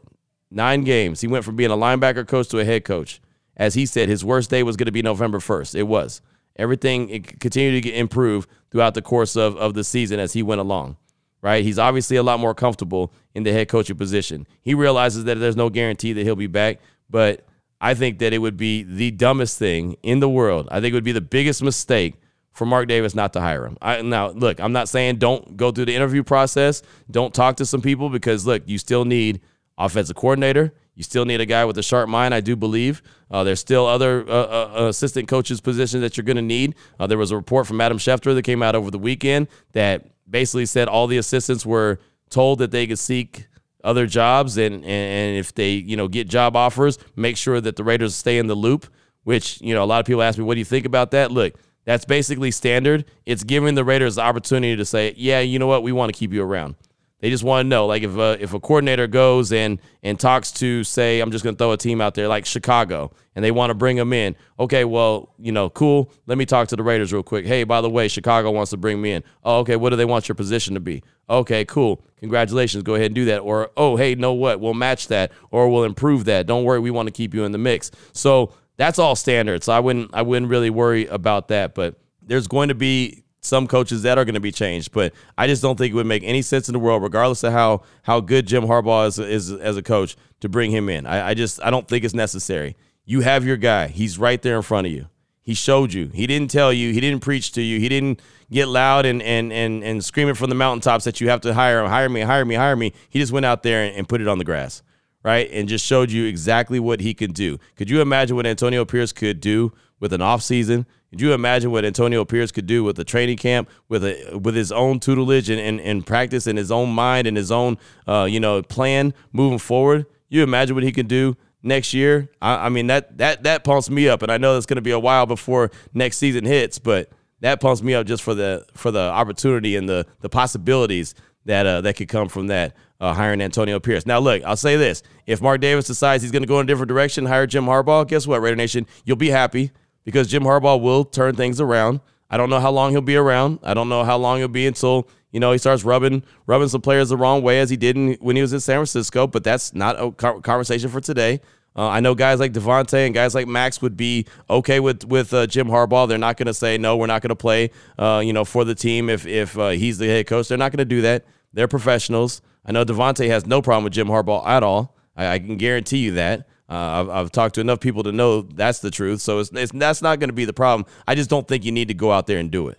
nine 0.50 0.82
games. 0.84 1.20
He 1.20 1.28
went 1.28 1.44
from 1.44 1.56
being 1.56 1.70
a 1.70 1.76
linebacker 1.76 2.26
coach 2.26 2.48
to 2.48 2.58
a 2.58 2.64
head 2.64 2.84
coach. 2.84 3.20
As 3.54 3.74
he 3.74 3.84
said 3.84 4.08
his 4.08 4.24
worst 4.24 4.48
day 4.48 4.62
was 4.62 4.76
going 4.76 4.86
to 4.86 4.92
be 4.92 5.02
november 5.02 5.38
1st 5.38 5.74
it 5.74 5.82
was 5.82 6.22
Everything 6.56 7.22
continued 7.22 7.82
to 7.84 7.92
improve 7.92 8.46
throughout 8.70 8.94
the 8.94 9.02
course 9.02 9.36
of, 9.36 9.56
of 9.56 9.74
the 9.74 9.84
season 9.84 10.20
as 10.20 10.32
he 10.32 10.42
went 10.42 10.60
along. 10.60 10.96
Right? 11.40 11.64
He's 11.64 11.78
obviously 11.78 12.16
a 12.16 12.22
lot 12.22 12.38
more 12.38 12.54
comfortable 12.54 13.12
in 13.34 13.42
the 13.42 13.52
head 13.52 13.68
coaching 13.68 13.96
position. 13.96 14.46
He 14.60 14.74
realizes 14.74 15.24
that 15.24 15.40
there's 15.40 15.56
no 15.56 15.70
guarantee 15.70 16.12
that 16.12 16.22
he'll 16.22 16.36
be 16.36 16.46
back, 16.46 16.78
but 17.10 17.44
I 17.80 17.94
think 17.94 18.20
that 18.20 18.32
it 18.32 18.38
would 18.38 18.56
be 18.56 18.84
the 18.84 19.10
dumbest 19.10 19.58
thing 19.58 19.96
in 20.04 20.20
the 20.20 20.28
world. 20.28 20.68
I 20.70 20.80
think 20.80 20.92
it 20.92 20.94
would 20.94 21.02
be 21.02 21.10
the 21.10 21.20
biggest 21.20 21.60
mistake 21.62 22.14
for 22.52 22.64
Mark 22.64 22.86
Davis 22.86 23.14
not 23.14 23.32
to 23.32 23.40
hire 23.40 23.66
him. 23.66 23.76
I, 23.82 24.02
now, 24.02 24.28
look, 24.30 24.60
I'm 24.60 24.72
not 24.72 24.88
saying 24.88 25.16
don't 25.16 25.56
go 25.56 25.72
through 25.72 25.86
the 25.86 25.94
interview 25.96 26.22
process, 26.22 26.82
don't 27.10 27.34
talk 27.34 27.56
to 27.56 27.66
some 27.66 27.82
people 27.82 28.08
because 28.08 28.46
look, 28.46 28.62
you 28.66 28.78
still 28.78 29.04
need 29.04 29.40
offensive 29.78 30.14
coordinator, 30.14 30.72
you 30.94 31.02
still 31.02 31.24
need 31.24 31.40
a 31.40 31.46
guy 31.46 31.64
with 31.64 31.78
a 31.78 31.82
sharp 31.82 32.08
mind, 32.08 32.34
I 32.34 32.40
do 32.40 32.54
believe. 32.54 33.02
Uh, 33.30 33.44
there's 33.44 33.60
still 33.60 33.86
other 33.86 34.28
uh, 34.28 34.32
uh, 34.32 34.86
assistant 34.88 35.26
coaches 35.26 35.60
positions 35.60 36.02
that 36.02 36.16
you're 36.16 36.24
going 36.24 36.36
to 36.36 36.42
need. 36.42 36.74
Uh, 37.00 37.06
there 37.06 37.18
was 37.18 37.30
a 37.30 37.36
report 37.36 37.66
from 37.66 37.80
Adam 37.80 37.98
Schefter 37.98 38.34
that 38.34 38.42
came 38.42 38.62
out 38.62 38.74
over 38.74 38.90
the 38.90 38.98
weekend 38.98 39.48
that 39.72 40.06
basically 40.28 40.66
said 40.66 40.88
all 40.88 41.06
the 41.06 41.16
assistants 41.16 41.64
were 41.64 41.98
told 42.28 42.58
that 42.58 42.70
they 42.70 42.86
could 42.86 42.98
seek 42.98 43.46
other 43.84 44.06
jobs, 44.06 44.58
and 44.58 44.84
and 44.84 45.36
if 45.36 45.54
they 45.54 45.72
you 45.72 45.96
know 45.96 46.08
get 46.08 46.28
job 46.28 46.56
offers, 46.56 46.98
make 47.16 47.36
sure 47.36 47.60
that 47.60 47.76
the 47.76 47.84
Raiders 47.84 48.14
stay 48.14 48.38
in 48.38 48.46
the 48.46 48.54
loop. 48.54 48.86
Which 49.24 49.60
you 49.60 49.74
know 49.74 49.82
a 49.82 49.86
lot 49.86 50.00
of 50.00 50.06
people 50.06 50.22
ask 50.22 50.38
me, 50.38 50.44
what 50.44 50.54
do 50.54 50.58
you 50.58 50.64
think 50.64 50.84
about 50.84 51.12
that? 51.12 51.30
Look, 51.30 51.54
that's 51.84 52.04
basically 52.04 52.50
standard. 52.50 53.04
It's 53.26 53.44
giving 53.44 53.74
the 53.74 53.84
Raiders 53.84 54.16
the 54.16 54.22
opportunity 54.22 54.76
to 54.76 54.84
say, 54.84 55.14
yeah, 55.16 55.40
you 55.40 55.58
know 55.58 55.66
what, 55.66 55.82
we 55.82 55.92
want 55.92 56.12
to 56.12 56.18
keep 56.18 56.32
you 56.32 56.42
around. 56.42 56.76
They 57.22 57.30
just 57.30 57.44
want 57.44 57.64
to 57.64 57.68
know, 57.68 57.86
like 57.86 58.02
if 58.02 58.16
a, 58.16 58.36
if 58.42 58.52
a 58.52 58.58
coordinator 58.58 59.06
goes 59.06 59.52
and 59.52 59.78
and 60.02 60.18
talks 60.18 60.50
to, 60.54 60.82
say, 60.82 61.20
I'm 61.20 61.30
just 61.30 61.44
going 61.44 61.54
to 61.54 61.58
throw 61.58 61.70
a 61.70 61.76
team 61.76 62.00
out 62.00 62.16
there 62.16 62.26
like 62.26 62.44
Chicago, 62.44 63.12
and 63.36 63.44
they 63.44 63.52
want 63.52 63.70
to 63.70 63.74
bring 63.74 63.96
them 63.96 64.12
in. 64.12 64.34
Okay, 64.58 64.84
well, 64.84 65.32
you 65.38 65.52
know, 65.52 65.70
cool. 65.70 66.12
Let 66.26 66.36
me 66.36 66.46
talk 66.46 66.66
to 66.68 66.76
the 66.76 66.82
Raiders 66.82 67.12
real 67.12 67.22
quick. 67.22 67.46
Hey, 67.46 67.62
by 67.62 67.80
the 67.80 67.88
way, 67.88 68.08
Chicago 68.08 68.50
wants 68.50 68.72
to 68.72 68.76
bring 68.76 69.00
me 69.00 69.12
in. 69.12 69.22
Oh, 69.44 69.60
okay. 69.60 69.76
What 69.76 69.90
do 69.90 69.96
they 69.96 70.04
want 70.04 70.28
your 70.28 70.34
position 70.34 70.74
to 70.74 70.80
be? 70.80 71.04
Okay, 71.30 71.64
cool. 71.64 72.04
Congratulations. 72.18 72.82
Go 72.82 72.96
ahead 72.96 73.06
and 73.06 73.14
do 73.14 73.26
that. 73.26 73.38
Or 73.38 73.70
oh, 73.76 73.94
hey, 73.94 74.16
know 74.16 74.32
what? 74.32 74.58
We'll 74.58 74.74
match 74.74 75.06
that, 75.06 75.30
or 75.52 75.68
we'll 75.68 75.84
improve 75.84 76.24
that. 76.24 76.48
Don't 76.48 76.64
worry, 76.64 76.80
we 76.80 76.90
want 76.90 77.06
to 77.06 77.12
keep 77.12 77.34
you 77.34 77.44
in 77.44 77.52
the 77.52 77.58
mix. 77.58 77.92
So 78.12 78.52
that's 78.76 78.98
all 78.98 79.14
standard. 79.14 79.62
So 79.62 79.72
I 79.72 79.78
wouldn't 79.78 80.10
I 80.12 80.22
wouldn't 80.22 80.50
really 80.50 80.70
worry 80.70 81.06
about 81.06 81.46
that. 81.48 81.76
But 81.76 82.00
there's 82.20 82.48
going 82.48 82.68
to 82.68 82.74
be 82.74 83.21
some 83.42 83.66
coaches 83.66 84.02
that 84.02 84.18
are 84.18 84.24
going 84.24 84.34
to 84.34 84.40
be 84.40 84.52
changed, 84.52 84.92
but 84.92 85.12
I 85.36 85.48
just 85.48 85.62
don't 85.62 85.76
think 85.76 85.92
it 85.92 85.96
would 85.96 86.06
make 86.06 86.22
any 86.22 86.42
sense 86.42 86.68
in 86.68 86.72
the 86.72 86.78
world, 86.78 87.02
regardless 87.02 87.42
of 87.42 87.52
how 87.52 87.82
how 88.02 88.20
good 88.20 88.46
Jim 88.46 88.64
Harbaugh 88.64 89.08
is, 89.08 89.18
is 89.18 89.50
as 89.50 89.76
a 89.76 89.82
coach, 89.82 90.16
to 90.40 90.48
bring 90.48 90.70
him 90.70 90.88
in. 90.88 91.06
I, 91.06 91.30
I 91.30 91.34
just 91.34 91.60
I 91.62 91.70
don't 91.70 91.86
think 91.86 92.04
it's 92.04 92.14
necessary. 92.14 92.76
You 93.04 93.20
have 93.20 93.44
your 93.44 93.56
guy; 93.56 93.88
he's 93.88 94.18
right 94.18 94.40
there 94.40 94.56
in 94.56 94.62
front 94.62 94.86
of 94.86 94.92
you. 94.92 95.06
He 95.40 95.54
showed 95.54 95.92
you. 95.92 96.08
He 96.14 96.28
didn't 96.28 96.52
tell 96.52 96.72
you. 96.72 96.92
He 96.92 97.00
didn't 97.00 97.20
preach 97.20 97.50
to 97.52 97.62
you. 97.62 97.80
He 97.80 97.88
didn't 97.88 98.20
get 98.50 98.68
loud 98.68 99.06
and 99.06 99.20
and 99.22 99.52
and 99.52 99.82
and 99.82 100.04
screaming 100.04 100.36
from 100.36 100.48
the 100.48 100.54
mountaintops 100.54 101.04
that 101.04 101.20
you 101.20 101.28
have 101.28 101.40
to 101.40 101.52
hire 101.52 101.82
him, 101.82 101.88
hire 101.88 102.08
me, 102.08 102.20
hire 102.20 102.44
me, 102.44 102.54
hire 102.54 102.76
me. 102.76 102.92
He 103.10 103.18
just 103.18 103.32
went 103.32 103.44
out 103.44 103.64
there 103.64 103.82
and, 103.82 103.96
and 103.96 104.08
put 104.08 104.20
it 104.20 104.28
on 104.28 104.38
the 104.38 104.44
grass, 104.44 104.82
right, 105.24 105.50
and 105.50 105.68
just 105.68 105.84
showed 105.84 106.12
you 106.12 106.26
exactly 106.26 106.78
what 106.78 107.00
he 107.00 107.12
could 107.12 107.34
do. 107.34 107.58
Could 107.74 107.90
you 107.90 108.00
imagine 108.00 108.36
what 108.36 108.46
Antonio 108.46 108.84
Pierce 108.84 109.12
could 109.12 109.40
do 109.40 109.72
with 109.98 110.12
an 110.12 110.20
offseason? 110.20 110.86
Could 111.12 111.20
you 111.20 111.34
imagine 111.34 111.70
what 111.70 111.84
Antonio 111.84 112.24
Pierce 112.24 112.50
could 112.50 112.64
do 112.66 112.82
with 112.84 112.98
a 112.98 113.04
training 113.04 113.36
camp, 113.36 113.68
with 113.86 114.02
a 114.02 114.40
with 114.42 114.54
his 114.54 114.72
own 114.72 114.98
tutelage 114.98 115.50
and, 115.50 115.60
and, 115.60 115.78
and 115.78 116.06
practice 116.06 116.46
and 116.46 116.56
his 116.56 116.72
own 116.72 116.88
mind 116.88 117.26
and 117.26 117.36
his 117.36 117.52
own 117.52 117.76
uh, 118.06 118.26
you 118.30 118.40
know 118.40 118.62
plan 118.62 119.12
moving 119.30 119.58
forward? 119.58 120.06
You 120.30 120.42
imagine 120.42 120.74
what 120.74 120.84
he 120.84 120.90
could 120.90 121.08
do 121.08 121.36
next 121.62 121.92
year? 121.92 122.30
I, 122.40 122.64
I 122.64 122.68
mean 122.70 122.86
that 122.86 123.18
that 123.18 123.42
that 123.42 123.62
pumps 123.62 123.90
me 123.90 124.08
up, 124.08 124.22
and 124.22 124.32
I 124.32 124.38
know 124.38 124.56
it's 124.56 124.64
going 124.64 124.76
to 124.76 124.80
be 124.80 124.90
a 124.90 124.98
while 124.98 125.26
before 125.26 125.70
next 125.92 126.16
season 126.16 126.46
hits, 126.46 126.78
but 126.78 127.10
that 127.40 127.60
pumps 127.60 127.82
me 127.82 127.92
up 127.92 128.06
just 128.06 128.22
for 128.22 128.32
the 128.34 128.64
for 128.72 128.90
the 128.90 129.02
opportunity 129.02 129.76
and 129.76 129.86
the 129.86 130.06
the 130.20 130.30
possibilities 130.30 131.14
that 131.44 131.66
uh, 131.66 131.82
that 131.82 131.94
could 131.94 132.08
come 132.08 132.30
from 132.30 132.46
that 132.46 132.74
uh, 133.00 133.12
hiring 133.12 133.42
Antonio 133.42 133.78
Pierce. 133.80 134.06
Now, 134.06 134.18
look, 134.18 134.42
I'll 134.44 134.56
say 134.56 134.78
this: 134.78 135.02
if 135.26 135.42
Mark 135.42 135.60
Davis 135.60 135.86
decides 135.86 136.22
he's 136.22 136.32
going 136.32 136.42
to 136.42 136.48
go 136.48 136.58
in 136.58 136.64
a 136.64 136.66
different 136.66 136.88
direction, 136.88 137.26
hire 137.26 137.46
Jim 137.46 137.66
Harbaugh, 137.66 138.08
guess 138.08 138.26
what, 138.26 138.40
Raider 138.40 138.56
Nation, 138.56 138.86
you'll 139.04 139.16
be 139.18 139.28
happy 139.28 139.72
because 140.04 140.28
Jim 140.28 140.42
Harbaugh 140.42 140.80
will 140.80 141.04
turn 141.04 141.34
things 141.34 141.60
around. 141.60 142.00
I 142.30 142.36
don't 142.36 142.50
know 142.50 142.60
how 142.60 142.70
long 142.70 142.92
he'll 142.92 143.00
be 143.02 143.16
around. 143.16 143.58
I 143.62 143.74
don't 143.74 143.88
know 143.88 144.04
how 144.04 144.16
long 144.16 144.38
he'll 144.38 144.48
be 144.48 144.66
until 144.66 145.08
you 145.32 145.40
know 145.40 145.52
he 145.52 145.58
starts 145.58 145.84
rubbing 145.84 146.22
rubbing 146.46 146.68
some 146.68 146.80
players 146.80 147.10
the 147.10 147.16
wrong 147.16 147.42
way 147.42 147.60
as 147.60 147.70
he 147.70 147.76
did 147.76 147.96
in, 147.96 148.14
when 148.14 148.36
he 148.36 148.42
was 148.42 148.52
in 148.52 148.60
San 148.60 148.76
Francisco. 148.76 149.26
But 149.26 149.44
that's 149.44 149.74
not 149.74 149.96
a 150.00 150.12
conversation 150.12 150.88
for 150.88 151.00
today. 151.00 151.40
Uh, 151.74 151.88
I 151.88 152.00
know 152.00 152.14
guys 152.14 152.38
like 152.38 152.52
Davante 152.52 153.06
and 153.06 153.14
guys 153.14 153.34
like 153.34 153.46
Max 153.46 153.80
would 153.80 153.96
be 153.96 154.26
okay 154.50 154.80
with 154.80 155.04
with 155.04 155.32
uh, 155.32 155.46
Jim 155.46 155.68
Harbaugh. 155.68 156.08
They're 156.08 156.18
not 156.18 156.36
going 156.36 156.46
to 156.46 156.54
say 156.54 156.76
no. 156.76 156.96
We're 156.96 157.06
not 157.06 157.22
going 157.22 157.30
to 157.30 157.36
play, 157.36 157.70
uh, 157.98 158.22
you 158.24 158.32
know, 158.32 158.44
for 158.44 158.64
the 158.64 158.74
team 158.74 159.08
if 159.08 159.26
if 159.26 159.56
uh, 159.58 159.70
he's 159.70 159.98
the 159.98 160.06
head 160.06 160.26
coach. 160.26 160.48
They're 160.48 160.58
not 160.58 160.72
going 160.72 160.78
to 160.78 160.84
do 160.84 161.02
that. 161.02 161.24
They're 161.52 161.68
professionals. 161.68 162.42
I 162.64 162.72
know 162.72 162.84
Davante 162.84 163.26
has 163.28 163.46
no 163.46 163.62
problem 163.62 163.84
with 163.84 163.92
Jim 163.92 164.08
Harbaugh 164.08 164.46
at 164.46 164.62
all. 164.62 164.96
I, 165.16 165.28
I 165.28 165.38
can 165.38 165.56
guarantee 165.56 165.98
you 165.98 166.12
that. 166.12 166.46
Uh, 166.72 167.02
I've, 167.02 167.10
I've, 167.10 167.30
talked 167.30 167.56
to 167.56 167.60
enough 167.60 167.80
people 167.80 168.02
to 168.04 168.12
know 168.12 168.40
that's 168.40 168.78
the 168.78 168.90
truth. 168.90 169.20
So 169.20 169.40
it's, 169.40 169.50
it's 169.52 169.72
that's 169.72 170.00
not 170.00 170.20
going 170.20 170.30
to 170.30 170.34
be 170.34 170.46
the 170.46 170.54
problem. 170.54 170.86
I 171.06 171.14
just 171.14 171.28
don't 171.28 171.46
think 171.46 171.66
you 171.66 171.72
need 171.72 171.88
to 171.88 171.94
go 171.94 172.10
out 172.10 172.26
there 172.26 172.38
and 172.38 172.50
do 172.50 172.68
it. 172.68 172.78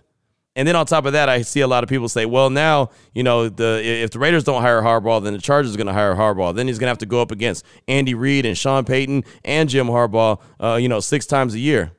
And 0.56 0.66
then 0.66 0.74
on 0.74 0.84
top 0.84 1.06
of 1.06 1.12
that, 1.12 1.28
I 1.28 1.42
see 1.42 1.60
a 1.60 1.68
lot 1.68 1.84
of 1.84 1.88
people 1.88 2.08
say, 2.08 2.26
"Well, 2.26 2.50
now 2.50 2.90
you 3.14 3.22
know 3.22 3.48
the 3.48 3.80
if 3.84 4.10
the 4.10 4.18
Raiders 4.18 4.42
don't 4.42 4.62
hire 4.62 4.82
Harbaugh, 4.82 5.22
then 5.22 5.32
the 5.32 5.38
Chargers 5.38 5.74
are 5.74 5.76
going 5.76 5.86
to 5.86 5.92
hire 5.92 6.16
Harbaugh. 6.16 6.52
Then 6.56 6.66
he's 6.66 6.80
going 6.80 6.88
to 6.88 6.90
have 6.90 6.98
to 6.98 7.06
go 7.06 7.22
up 7.22 7.30
against 7.30 7.64
Andy 7.86 8.14
Reid 8.14 8.46
and 8.46 8.58
Sean 8.58 8.84
Payton 8.84 9.22
and 9.44 9.68
Jim 9.68 9.86
Harbaugh, 9.86 10.40
uh, 10.58 10.74
you 10.74 10.88
know, 10.88 10.98
six 10.98 11.24
times 11.24 11.54
a 11.54 11.60
year." 11.60 11.92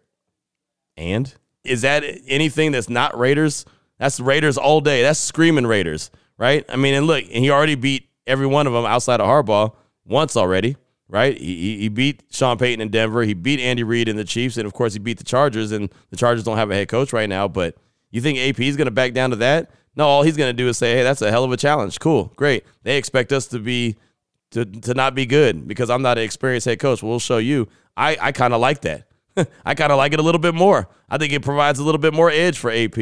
And 0.97 1.33
is 1.63 1.81
that 1.83 2.03
anything 2.27 2.73
that's 2.73 2.89
not 2.89 3.17
Raiders? 3.17 3.63
That's 3.99 4.19
Raiders 4.19 4.57
all 4.57 4.81
day. 4.81 5.01
That's 5.01 5.19
screaming 5.19 5.65
Raiders, 5.65 6.11
right? 6.37 6.65
I 6.67 6.75
mean, 6.75 6.93
and 6.93 7.07
look, 7.07 7.23
and 7.23 7.41
he 7.41 7.51
already 7.51 7.75
beat 7.75 8.09
every 8.27 8.47
one 8.47 8.67
of 8.67 8.73
them 8.73 8.85
outside 8.85 9.21
of 9.21 9.27
Harbaugh 9.27 9.73
once 10.05 10.35
already 10.35 10.75
right? 11.07 11.37
He, 11.37 11.77
he 11.79 11.89
beat 11.89 12.23
Sean 12.31 12.57
Payton 12.57 12.81
in 12.81 12.89
Denver. 12.89 13.23
He 13.23 13.33
beat 13.33 13.59
Andy 13.59 13.83
Reid 13.83 14.07
and 14.09 14.17
the 14.17 14.23
Chiefs. 14.23 14.57
And 14.57 14.65
of 14.65 14.73
course, 14.73 14.93
he 14.93 14.99
beat 14.99 15.17
the 15.17 15.23
Chargers. 15.23 15.71
And 15.71 15.89
the 16.09 16.17
Chargers 16.17 16.43
don't 16.43 16.57
have 16.57 16.71
a 16.71 16.75
head 16.75 16.87
coach 16.87 17.13
right 17.13 17.29
now. 17.29 17.47
But 17.47 17.75
you 18.11 18.21
think 18.21 18.37
AP 18.37 18.59
is 18.59 18.77
going 18.77 18.85
to 18.85 18.91
back 18.91 19.13
down 19.13 19.31
to 19.31 19.35
that? 19.37 19.71
No, 19.95 20.05
all 20.05 20.23
he's 20.23 20.37
going 20.37 20.49
to 20.49 20.63
do 20.63 20.67
is 20.67 20.77
say, 20.77 20.95
hey, 20.95 21.03
that's 21.03 21.21
a 21.21 21.31
hell 21.31 21.43
of 21.43 21.51
a 21.51 21.57
challenge. 21.57 21.99
Cool, 21.99 22.33
great. 22.35 22.65
They 22.83 22.97
expect 22.97 23.31
us 23.31 23.47
to 23.47 23.59
be. 23.59 23.97
To, 24.51 24.63
to 24.63 24.93
not 24.93 25.15
be 25.15 25.25
good 25.25 25.67
because 25.67 25.89
I'm 25.89 26.01
not 26.01 26.17
an 26.17 26.23
experienced 26.23 26.65
head 26.65 26.79
coach. 26.79 27.03
We'll 27.03 27.19
show 27.19 27.39
you. 27.39 27.67
I, 27.97 28.15
I 28.21 28.31
kind 28.31 28.53
of 28.53 28.61
like 28.61 28.81
that. 28.81 29.07
I 29.65 29.75
kind 29.75 29.91
of 29.91 29.97
like 29.97 30.13
it 30.13 30.19
a 30.19 30.23
little 30.23 30.39
bit 30.39 30.55
more. 30.55 30.87
I 31.09 31.17
think 31.17 31.33
it 31.33 31.41
provides 31.41 31.79
a 31.79 31.83
little 31.83 31.99
bit 31.99 32.13
more 32.13 32.29
edge 32.29 32.57
for 32.57 32.71
AP. 32.71 32.97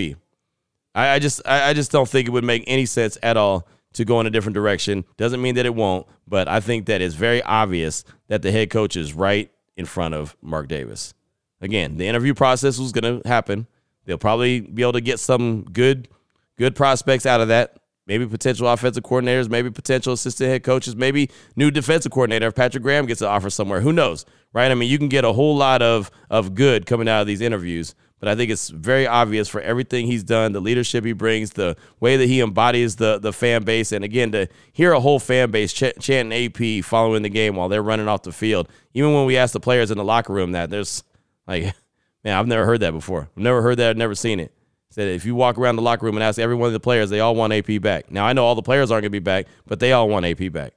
I, 0.96 1.10
I 1.10 1.20
just 1.20 1.42
I, 1.46 1.70
I 1.70 1.74
just 1.74 1.92
don't 1.92 2.08
think 2.08 2.28
it 2.28 2.32
would 2.32 2.44
make 2.44 2.63
any 2.66 2.86
sense 2.88 3.18
at 3.22 3.38
all 3.38 3.68
to 3.93 4.06
go 4.06 4.19
in 4.19 4.27
a 4.27 4.29
different 4.29 4.56
direction. 4.56 5.06
Doesn't 5.17 5.41
mean 5.41 5.56
that 5.56 5.65
it 5.65 5.75
won't, 5.75 6.08
but 6.27 6.47
I 6.47 6.60
think 6.60 6.86
that 6.88 7.01
it's 7.01 7.15
very 7.15 7.41
obvious 7.43 8.03
that 8.27 8.41
the 8.41 8.51
head 8.51 8.69
coach 8.69 8.95
is 8.95 9.13
right 9.13 9.51
in 9.75 9.86
front 9.86 10.13
of 10.13 10.36
Mark 10.41 10.67
Davis. 10.67 11.13
Again, 11.62 11.97
the 11.97 12.08
interview 12.08 12.34
process 12.34 12.77
was 12.77 12.91
going 12.91 13.21
to 13.21 13.27
happen. 13.27 13.67
They'll 14.06 14.17
probably 14.17 14.60
be 14.60 14.82
able 14.82 14.93
to 14.93 15.01
get 15.01 15.19
some 15.19 15.63
good 15.63 16.10
good 16.58 16.75
prospects 16.75 17.25
out 17.25 17.41
of 17.41 17.47
that. 17.47 17.77
Maybe 18.06 18.27
potential 18.27 18.67
offensive 18.67 19.03
coordinators, 19.03 19.49
maybe 19.49 19.71
potential 19.71 20.12
assistant 20.12 20.49
head 20.49 20.63
coaches, 20.63 20.93
maybe 20.93 21.29
new 21.56 21.71
defensive 21.71 22.12
coordinator 22.12 22.47
if 22.47 22.56
Patrick 22.56 22.84
Graham 22.84 23.06
gets 23.06 23.21
an 23.21 23.27
offer 23.27 23.49
somewhere. 23.49 23.79
Who 23.79 23.93
knows, 23.93 24.25
right? 24.51 24.69
I 24.69 24.75
mean, 24.75 24.89
you 24.89 24.97
can 24.97 25.08
get 25.08 25.23
a 25.23 25.32
whole 25.32 25.56
lot 25.56 25.82
of 25.82 26.12
of 26.29 26.53
good 26.53 26.86
coming 26.86 27.08
out 27.08 27.21
of 27.21 27.27
these 27.27 27.39
interviews. 27.39 27.95
But 28.24 28.32
I 28.32 28.36
think 28.36 28.52
it's 28.52 28.70
very 28.70 29.06
obvious 29.06 29.50
for 29.50 29.60
everything 29.60 30.08
he's 30.08 30.24
done, 30.24 30.54
the 30.54 30.62
leadership 30.62 31.04
he 31.04 31.12
brings, 31.12 31.50
the 31.52 31.76
way 32.00 32.16
that 32.16 32.26
he 32.26 32.40
embodies 32.40 32.96
the 32.96 33.20
the 33.20 33.34
fan 33.34 33.66
base, 33.66 33.92
and 33.92 34.02
again 34.06 34.32
to 34.32 34.48
hear 34.72 34.94
a 34.94 35.00
whole 35.02 35.20
fan 35.20 35.52
base 35.52 35.74
ch- 35.74 35.92
chanting 36.00 36.32
AP 36.32 36.86
following 36.86 37.24
the 37.24 37.28
game 37.28 37.58
while 37.58 37.68
they're 37.68 37.84
running 37.84 38.08
off 38.08 38.22
the 38.22 38.32
field. 38.32 38.70
Even 38.94 39.14
when 39.14 39.26
we 39.26 39.36
ask 39.36 39.52
the 39.52 39.60
players 39.60 39.92
in 39.92 39.98
the 39.98 40.06
locker 40.06 40.32
room 40.32 40.54
that, 40.54 40.70
there's 40.70 41.04
like, 41.48 41.64
man, 42.24 42.38
I've 42.38 42.48
never 42.48 42.66
heard 42.66 42.80
that 42.80 42.94
before. 42.94 43.28
I've 43.36 43.44
never 43.44 43.62
heard 43.62 43.80
that. 43.80 43.90
I've 43.90 43.98
never 43.98 44.16
seen 44.16 44.40
it. 44.40 44.54
Said 44.90 45.10
if 45.10 45.26
you 45.26 45.36
walk 45.36 45.58
around 45.58 45.76
the 45.76 45.82
locker 45.82 46.06
room 46.06 46.16
and 46.16 46.24
ask 46.24 46.40
every 46.40 46.56
one 46.56 46.68
of 46.68 46.74
the 46.74 46.80
players, 46.80 47.10
they 47.10 47.20
all 47.20 47.36
want 47.36 47.52
AP 47.52 47.82
back. 47.82 48.10
Now 48.10 48.26
I 48.26 48.32
know 48.32 48.46
all 48.46 48.56
the 48.56 48.62
players 48.62 48.90
aren't 48.90 49.04
to 49.04 49.10
be 49.10 49.20
back, 49.20 49.48
but 49.68 49.82
they 49.82 49.92
all 49.92 50.08
want 50.08 50.26
AP 50.26 50.50
back. 50.50 50.72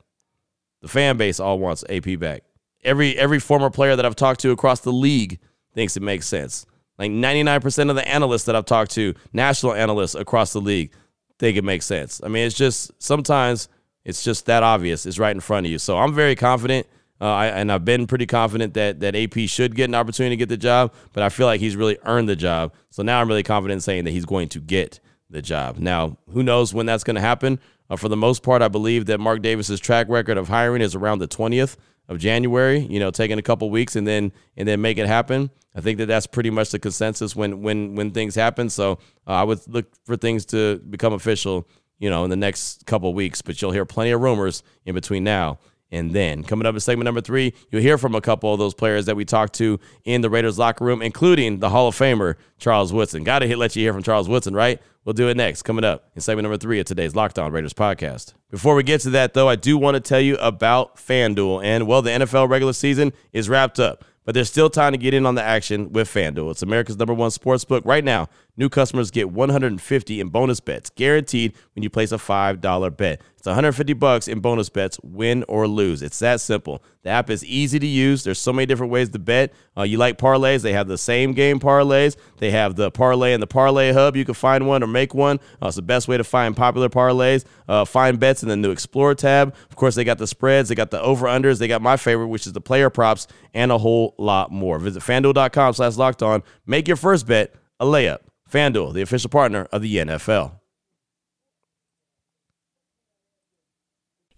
The 0.83 0.89
fan 0.89 1.17
base 1.17 1.39
all 1.39 1.61
wants 1.61 1.85
AP 1.89 2.19
back. 2.19 2.43
Every 2.83 3.17
every 3.17 3.39
former 3.39 3.71
player 3.71 3.95
that 3.95 4.05
I've 4.05 4.17
talked 4.17 4.41
to 4.41 4.51
across 4.51 4.81
the 4.81 4.93
league 4.93 5.39
thinks 5.75 5.97
it 5.97 6.03
makes 6.03 6.27
sense. 6.27 6.67
Like 6.99 7.11
99% 7.11 7.91
of 7.91 7.97
the 7.97 8.09
analysts 8.09 8.45
that 8.45 8.57
I've 8.57 8.65
talked 8.65 8.93
to, 8.93 9.15
national 9.33 9.75
analysts 9.75 10.15
across 10.15 10.53
the 10.53 10.61
league, 10.61 10.93
think 11.39 11.57
it 11.57 11.65
makes 11.65 11.85
sense. 11.85 12.21
I 12.25 12.29
mean, 12.29 12.47
it's 12.47 12.57
just 12.57 12.91
sometimes 13.03 13.69
it's 14.05 14.23
just 14.23 14.47
that 14.47 14.63
obvious. 14.63 15.05
It's 15.05 15.19
right 15.19 15.35
in 15.35 15.41
front 15.41 15.67
of 15.67 15.73
you. 15.73 15.79
So 15.79 15.99
I'm 15.99 16.15
very 16.15 16.35
confident. 16.35 16.87
Uh, 17.21 17.33
I, 17.33 17.47
and 17.47 17.73
I've 17.73 17.85
been 17.85 18.07
pretty 18.07 18.27
confident 18.27 18.75
that 18.75 19.01
that 19.01 19.17
AP 19.17 19.49
should 19.49 19.75
get 19.75 19.89
an 19.89 19.95
opportunity 19.95 20.37
to 20.37 20.39
get 20.39 20.51
the 20.51 20.59
job, 20.59 20.93
but 21.15 21.23
I 21.23 21.31
feel 21.31 21.47
like 21.47 21.61
he's 21.61 21.75
really 21.75 21.97
earned 22.05 22.29
the 22.29 22.37
job. 22.37 22.75
So 22.91 23.03
now 23.03 23.21
I'm 23.21 23.29
really 23.29 23.43
confident 23.43 23.77
in 23.77 23.81
saying 23.81 24.05
that 24.05 24.11
he's 24.11 24.27
going 24.27 24.51
to 24.51 24.61
get 24.61 25.01
the 25.31 25.41
job. 25.41 25.79
Now, 25.79 26.19
who 26.31 26.43
knows 26.43 26.75
when 26.75 26.87
that's 26.87 27.05
going 27.05 27.15
to 27.15 27.23
happen? 27.23 27.59
Uh, 27.89 27.97
for 27.97 28.09
the 28.09 28.17
most 28.17 28.43
part, 28.43 28.63
I 28.63 28.69
believe 28.69 29.07
that 29.07 29.19
Mark 29.19 29.41
Davis's 29.43 29.81
track 29.81 30.09
record 30.09 30.37
of 30.37 30.49
hiring 30.49 30.83
is 30.83 30.95
around 30.95 31.21
the 31.21 31.29
20th 31.29 31.77
of 32.09 32.19
January. 32.19 32.79
You 32.79 33.01
know, 33.01 33.11
taking 33.11 33.38
a 33.38 33.42
couple 33.42 33.71
weeks 33.71 33.97
and 33.97 34.07
then 34.07 34.33
and 34.57 34.66
then 34.66 34.81
make 34.81 34.99
it 34.99 35.07
happen. 35.07 35.51
I 35.75 35.81
think 35.81 35.99
that 35.99 36.07
that's 36.07 36.27
pretty 36.27 36.51
much 36.51 36.71
the 36.71 36.79
consensus 36.79 37.37
when 37.37 37.62
when 37.62 37.95
when 37.95 38.11
things 38.11 38.35
happen. 38.35 38.71
So 38.71 38.92
uh, 39.27 39.33
I 39.33 39.42
would 39.45 39.61
look 39.69 39.87
for 40.05 40.16
things 40.16 40.47
to 40.47 40.79
become 40.79 41.12
official, 41.12 41.69
you 41.99 42.09
know, 42.09 42.25
in 42.25 42.31
the 42.31 42.37
next 42.37 42.87
couple 42.87 43.12
weeks. 43.12 43.42
But 43.42 43.61
you'll 43.61 43.73
hear 43.73 43.85
plenty 43.85 44.11
of 44.11 44.21
rumors 44.21 44.62
in 44.85 44.95
between 44.95 45.25
now 45.25 45.59
and 45.90 46.12
then. 46.12 46.42
Coming 46.42 46.66
up 46.66 46.75
in 46.75 46.81
segment 46.81 47.05
number 47.05 47.21
three, 47.21 47.55
you'll 47.71 47.83
hear 47.83 47.99
from 47.99 48.14
a 48.14 48.21
couple 48.21 48.53
of 48.53 48.59
those 48.59 48.75
players 48.75 49.07
that 49.07 49.16
we 49.16 49.25
talked 49.25 49.55
to 49.55 49.79
in 50.05 50.21
the 50.21 50.31
Raiders 50.31 50.59
locker 50.59 50.85
room, 50.85 51.03
including 51.03 51.61
the 51.61 51.71
Hall 51.71 51.88
of 51.88 51.97
Famer 51.97 52.37
Charles 52.59 52.92
Woodson. 52.92 53.25
Got 53.25 53.40
to 53.40 53.57
let 53.57 53.77
you 53.77 53.83
hear 53.83 53.92
from 53.92 54.03
Charles 54.03 54.29
Woodson, 54.29 54.55
right? 54.55 54.81
We'll 55.07 55.12
do 55.12 55.29
it 55.29 55.37
next. 55.37 55.62
Coming 55.62 55.85
up 55.85 56.11
in 56.16 56.21
segment 56.21 56.42
number 56.42 56.59
three 56.59 56.81
of 56.81 56.87
today's 56.87 57.14
Locked 57.14 57.38
On 57.38 57.53
Raiders 57.53 57.73
podcast. 57.73 58.35
Before 58.51 58.75
we 58.75 58.83
get 58.83 59.03
to 59.03 59.11
that, 59.11 59.35
though, 59.35 59.49
I 59.49 59.55
do 59.55 59.79
want 59.79 59.95
to 59.95 60.01
tell 60.01 60.21
you 60.21 60.37
about 60.38 60.97
FanDuel. 60.97 61.64
And 61.64 61.87
well, 61.87 62.03
the 62.03 62.11
NFL 62.11 62.49
regular 62.49 62.73
season 62.73 63.12
is 63.33 63.49
wrapped 63.49 63.79
up 63.79 64.05
but 64.27 64.35
there's 64.35 64.51
still 64.51 64.69
time 64.69 64.92
to 64.92 64.99
get 64.99 65.14
in 65.14 65.25
on 65.25 65.37
the 65.37 65.42
action 65.42 65.92
with 65.92 66.12
FanDuel. 66.12 66.51
It's 66.51 66.62
America's 66.62 66.99
number 66.99 67.14
one 67.14 67.31
sports 67.31 67.64
book. 67.64 67.85
Right 67.87 68.03
now, 68.03 68.29
new 68.57 68.69
customers 68.69 69.11
get 69.11 69.31
150 69.31 70.21
in 70.21 70.29
bonus 70.29 70.61
bets 70.61 70.90
guaranteed 70.90 71.55
when 71.75 71.83
you 71.83 71.90
place 71.90 72.12
a 72.12 72.16
$5 72.16 72.97
bet. 72.97 73.21
It's 73.37 73.47
150 73.47 73.92
bucks 73.92 74.27
in 74.27 74.40
bonus 74.40 74.69
bets, 74.69 74.99
win 75.05 75.45
or 75.47 75.69
lose. 75.69 76.03
It's 76.03 76.19
that 76.19 76.40
simple. 76.40 76.83
The 77.05 77.11
app 77.11 77.31
is 77.31 77.45
easy 77.45 77.79
to 77.79 77.87
use. 77.87 78.25
There's 78.25 78.40
so 78.40 78.53
many 78.53 78.66
different 78.66 78.90
ways 78.90 79.11
to 79.11 79.21
bet. 79.21 79.53
Uh, 79.77 79.83
you 79.83 79.99
like 79.99 80.19
parlays? 80.19 80.62
They 80.62 80.73
have 80.73 80.88
the 80.88 80.99
same 80.99 81.33
game 81.33 81.61
parlays. 81.61 82.16
They 82.38 82.51
have 82.51 82.75
the 82.75 82.90
parlay 82.90 83.35
and 83.35 83.40
the 83.42 83.47
parlay 83.47 83.92
hub. 83.92 84.16
You 84.16 84.25
can 84.25 84.35
find 84.35 84.66
one 84.66 84.83
or 84.83 84.88
make 84.88 85.14
one. 85.14 85.38
Uh, 85.62 85.69
it's 85.69 85.77
the 85.77 85.83
best 85.83 86.09
way 86.09 86.16
to 86.16 86.25
find 86.25 86.57
popular 86.57 86.88
parlays. 86.88 87.45
Uh, 87.69 87.85
find 87.85 88.19
bets 88.19 88.42
in 88.42 88.49
the 88.49 88.57
new 88.57 88.73
Explore 88.73 89.14
tab. 89.14 89.55
Of 89.71 89.77
course, 89.77 89.95
they 89.95 90.03
got 90.03 90.19
the 90.19 90.27
spreads. 90.27 90.69
They 90.69 90.75
got 90.75 90.90
the 90.90 91.01
over 91.01 91.27
unders. 91.27 91.61
They 91.61 91.69
got 91.69 91.83
my 91.83 91.97
favorite, 91.97 92.27
which 92.27 92.49
is 92.49 92.53
the 92.53 92.61
player 92.61 92.90
props, 92.90 93.29
and 93.55 93.71
a 93.71 93.79
whole 93.79 94.16
lot 94.19 94.51
more. 94.51 94.81
Visit 94.81 95.05
FanDuel.com/slash 95.05 95.97
locked 95.97 96.23
on. 96.23 96.42
Make 96.66 96.88
your 96.88 96.97
first 96.97 97.29
bet 97.29 97.55
a 97.79 97.85
layup. 97.85 98.26
FanDuel, 98.51 98.95
the 98.95 99.03
official 99.03 99.31
partner 99.31 99.67
of 99.73 99.83
the 99.83 99.97
NFL. 99.97 100.53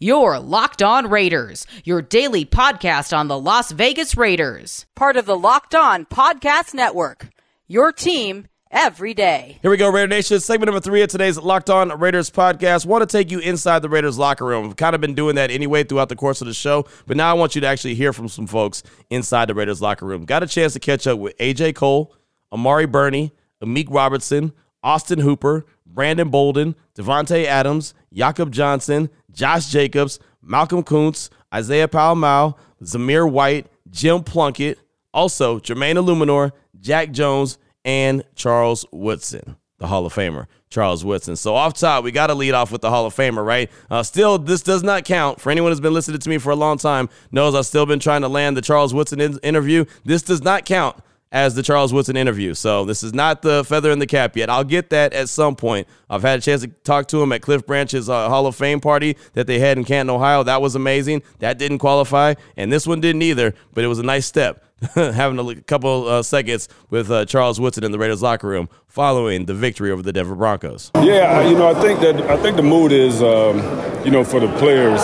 Your 0.00 0.38
Locked 0.38 0.80
On 0.80 1.10
Raiders, 1.10 1.66
your 1.82 2.00
daily 2.00 2.44
podcast 2.44 3.16
on 3.16 3.26
the 3.26 3.38
Las 3.38 3.72
Vegas 3.72 4.16
Raiders. 4.16 4.86
Part 4.94 5.16
of 5.16 5.26
the 5.26 5.36
Locked 5.36 5.74
On 5.74 6.06
Podcast 6.06 6.72
Network. 6.72 7.30
Your 7.66 7.90
team 7.90 8.46
every 8.70 9.12
day. 9.12 9.58
Here 9.60 9.70
we 9.70 9.76
go, 9.76 9.90
Raider 9.90 10.06
Nation. 10.06 10.38
Segment 10.38 10.68
number 10.68 10.80
three 10.80 11.02
of 11.02 11.08
today's 11.08 11.36
Locked 11.36 11.68
On 11.68 11.88
Raiders 11.98 12.30
podcast. 12.30 12.86
Want 12.86 13.02
to 13.02 13.06
take 13.06 13.32
you 13.32 13.40
inside 13.40 13.80
the 13.82 13.88
Raiders 13.88 14.18
locker 14.18 14.44
room. 14.44 14.66
We've 14.66 14.76
kind 14.76 14.94
of 14.94 15.00
been 15.00 15.14
doing 15.14 15.34
that 15.34 15.50
anyway 15.50 15.82
throughout 15.82 16.08
the 16.10 16.16
course 16.16 16.40
of 16.40 16.46
the 16.46 16.54
show, 16.54 16.86
but 17.06 17.16
now 17.16 17.30
I 17.30 17.34
want 17.34 17.56
you 17.56 17.60
to 17.62 17.66
actually 17.66 17.96
hear 17.96 18.12
from 18.12 18.28
some 18.28 18.46
folks 18.46 18.84
inside 19.10 19.48
the 19.48 19.54
Raiders 19.54 19.82
locker 19.82 20.06
room. 20.06 20.24
Got 20.26 20.44
a 20.44 20.46
chance 20.46 20.74
to 20.74 20.78
catch 20.80 21.08
up 21.08 21.18
with 21.18 21.36
AJ 21.38 21.74
Cole, 21.74 22.14
Amari 22.52 22.86
Burney, 22.86 23.32
Amik 23.62 23.88
Robertson, 23.90 24.52
Austin 24.82 25.20
Hooper, 25.20 25.66
Brandon 25.86 26.28
Bolden, 26.28 26.74
Davante 26.94 27.44
Adams, 27.44 27.94
Jakob 28.12 28.52
Johnson, 28.52 29.10
Josh 29.30 29.66
Jacobs, 29.66 30.18
Malcolm 30.42 30.82
Koonce, 30.82 31.30
Isaiah 31.52 31.88
Pola-Mao, 31.88 32.56
Zamir 32.82 33.30
White, 33.30 33.66
Jim 33.90 34.22
Plunkett, 34.22 34.78
also 35.12 35.58
Jermaine 35.58 35.96
Eluemunor, 35.96 36.52
Jack 36.78 37.10
Jones 37.10 37.58
and 37.84 38.22
Charles 38.34 38.84
Woodson, 38.92 39.56
the 39.78 39.86
Hall 39.86 40.06
of 40.06 40.14
Famer. 40.14 40.46
Charles 40.70 41.04
Woodson. 41.04 41.34
So 41.36 41.54
off 41.54 41.74
top, 41.74 42.04
we 42.04 42.12
got 42.12 42.26
to 42.26 42.34
lead 42.34 42.52
off 42.52 42.70
with 42.70 42.82
the 42.82 42.90
Hall 42.90 43.06
of 43.06 43.14
Famer, 43.14 43.44
right? 43.44 43.70
Uh, 43.90 44.02
still, 44.02 44.38
this 44.38 44.62
does 44.62 44.82
not 44.82 45.04
count. 45.04 45.40
For 45.40 45.50
anyone 45.50 45.72
who's 45.72 45.80
been 45.80 45.94
listening 45.94 46.20
to 46.20 46.28
me 46.28 46.38
for 46.38 46.50
a 46.50 46.56
long 46.56 46.76
time, 46.76 47.08
knows 47.32 47.54
I've 47.54 47.66
still 47.66 47.86
been 47.86 47.98
trying 47.98 48.20
to 48.20 48.28
land 48.28 48.56
the 48.56 48.60
Charles 48.60 48.92
Woodson 48.92 49.20
in- 49.20 49.38
interview. 49.38 49.86
This 50.04 50.22
does 50.22 50.42
not 50.42 50.66
count 50.66 50.96
as 51.32 51.54
the 51.54 51.62
Charles 51.62 51.92
Woodson 51.92 52.16
interview. 52.16 52.54
So 52.54 52.84
this 52.84 53.02
is 53.02 53.12
not 53.12 53.42
the 53.42 53.64
feather 53.64 53.90
in 53.90 53.98
the 53.98 54.06
cap 54.06 54.36
yet. 54.36 54.48
I'll 54.48 54.64
get 54.64 54.90
that 54.90 55.12
at 55.12 55.28
some 55.28 55.56
point. 55.56 55.86
I've 56.08 56.22
had 56.22 56.38
a 56.38 56.42
chance 56.42 56.62
to 56.62 56.68
talk 56.68 57.08
to 57.08 57.22
him 57.22 57.32
at 57.32 57.42
Cliff 57.42 57.66
Branch's 57.66 58.08
uh, 58.08 58.28
Hall 58.28 58.46
of 58.46 58.56
Fame 58.56 58.80
party 58.80 59.16
that 59.34 59.46
they 59.46 59.58
had 59.58 59.78
in 59.78 59.84
Canton, 59.84 60.14
Ohio. 60.14 60.42
That 60.42 60.62
was 60.62 60.74
amazing. 60.74 61.22
That 61.40 61.58
didn't 61.58 61.78
qualify, 61.78 62.34
and 62.56 62.72
this 62.72 62.86
one 62.86 63.00
didn't 63.00 63.22
either, 63.22 63.54
but 63.74 63.84
it 63.84 63.88
was 63.88 63.98
a 63.98 64.04
nice 64.04 64.26
step. 64.26 64.64
having 64.94 65.38
a 65.40 65.60
couple 65.62 66.06
uh, 66.06 66.22
seconds 66.22 66.68
with 66.88 67.10
uh, 67.10 67.24
Charles 67.24 67.58
Woodson 67.58 67.82
in 67.82 67.90
the 67.90 67.98
Raiders 67.98 68.22
locker 68.22 68.46
room 68.46 68.68
following 68.86 69.46
the 69.46 69.54
victory 69.54 69.90
over 69.90 70.02
the 70.02 70.12
Denver 70.12 70.36
Broncos. 70.36 70.92
Yeah, 70.94 71.48
you 71.48 71.56
know, 71.56 71.68
I 71.68 71.80
think 71.80 71.98
that 71.98 72.20
I 72.30 72.36
think 72.40 72.56
the 72.56 72.62
mood 72.62 72.92
is, 72.92 73.20
um, 73.20 73.56
you 74.04 74.12
know, 74.12 74.22
for 74.22 74.38
the 74.38 74.46
players 74.58 75.00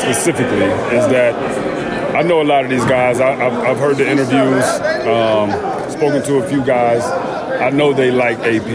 specifically, 0.00 0.66
is 0.94 1.08
that 1.08 1.55
I 2.16 2.22
know 2.22 2.40
a 2.40 2.44
lot 2.44 2.64
of 2.64 2.70
these 2.70 2.84
guys. 2.86 3.20
I, 3.20 3.34
have 3.34 3.52
I've 3.52 3.78
heard 3.78 3.98
the 3.98 4.10
interviews, 4.10 4.64
um, 5.06 5.50
spoken 5.90 6.22
to 6.22 6.36
a 6.36 6.48
few 6.48 6.64
guys. 6.64 7.02
I 7.60 7.68
know 7.68 7.92
they 7.92 8.10
like 8.10 8.38
AP, 8.38 8.66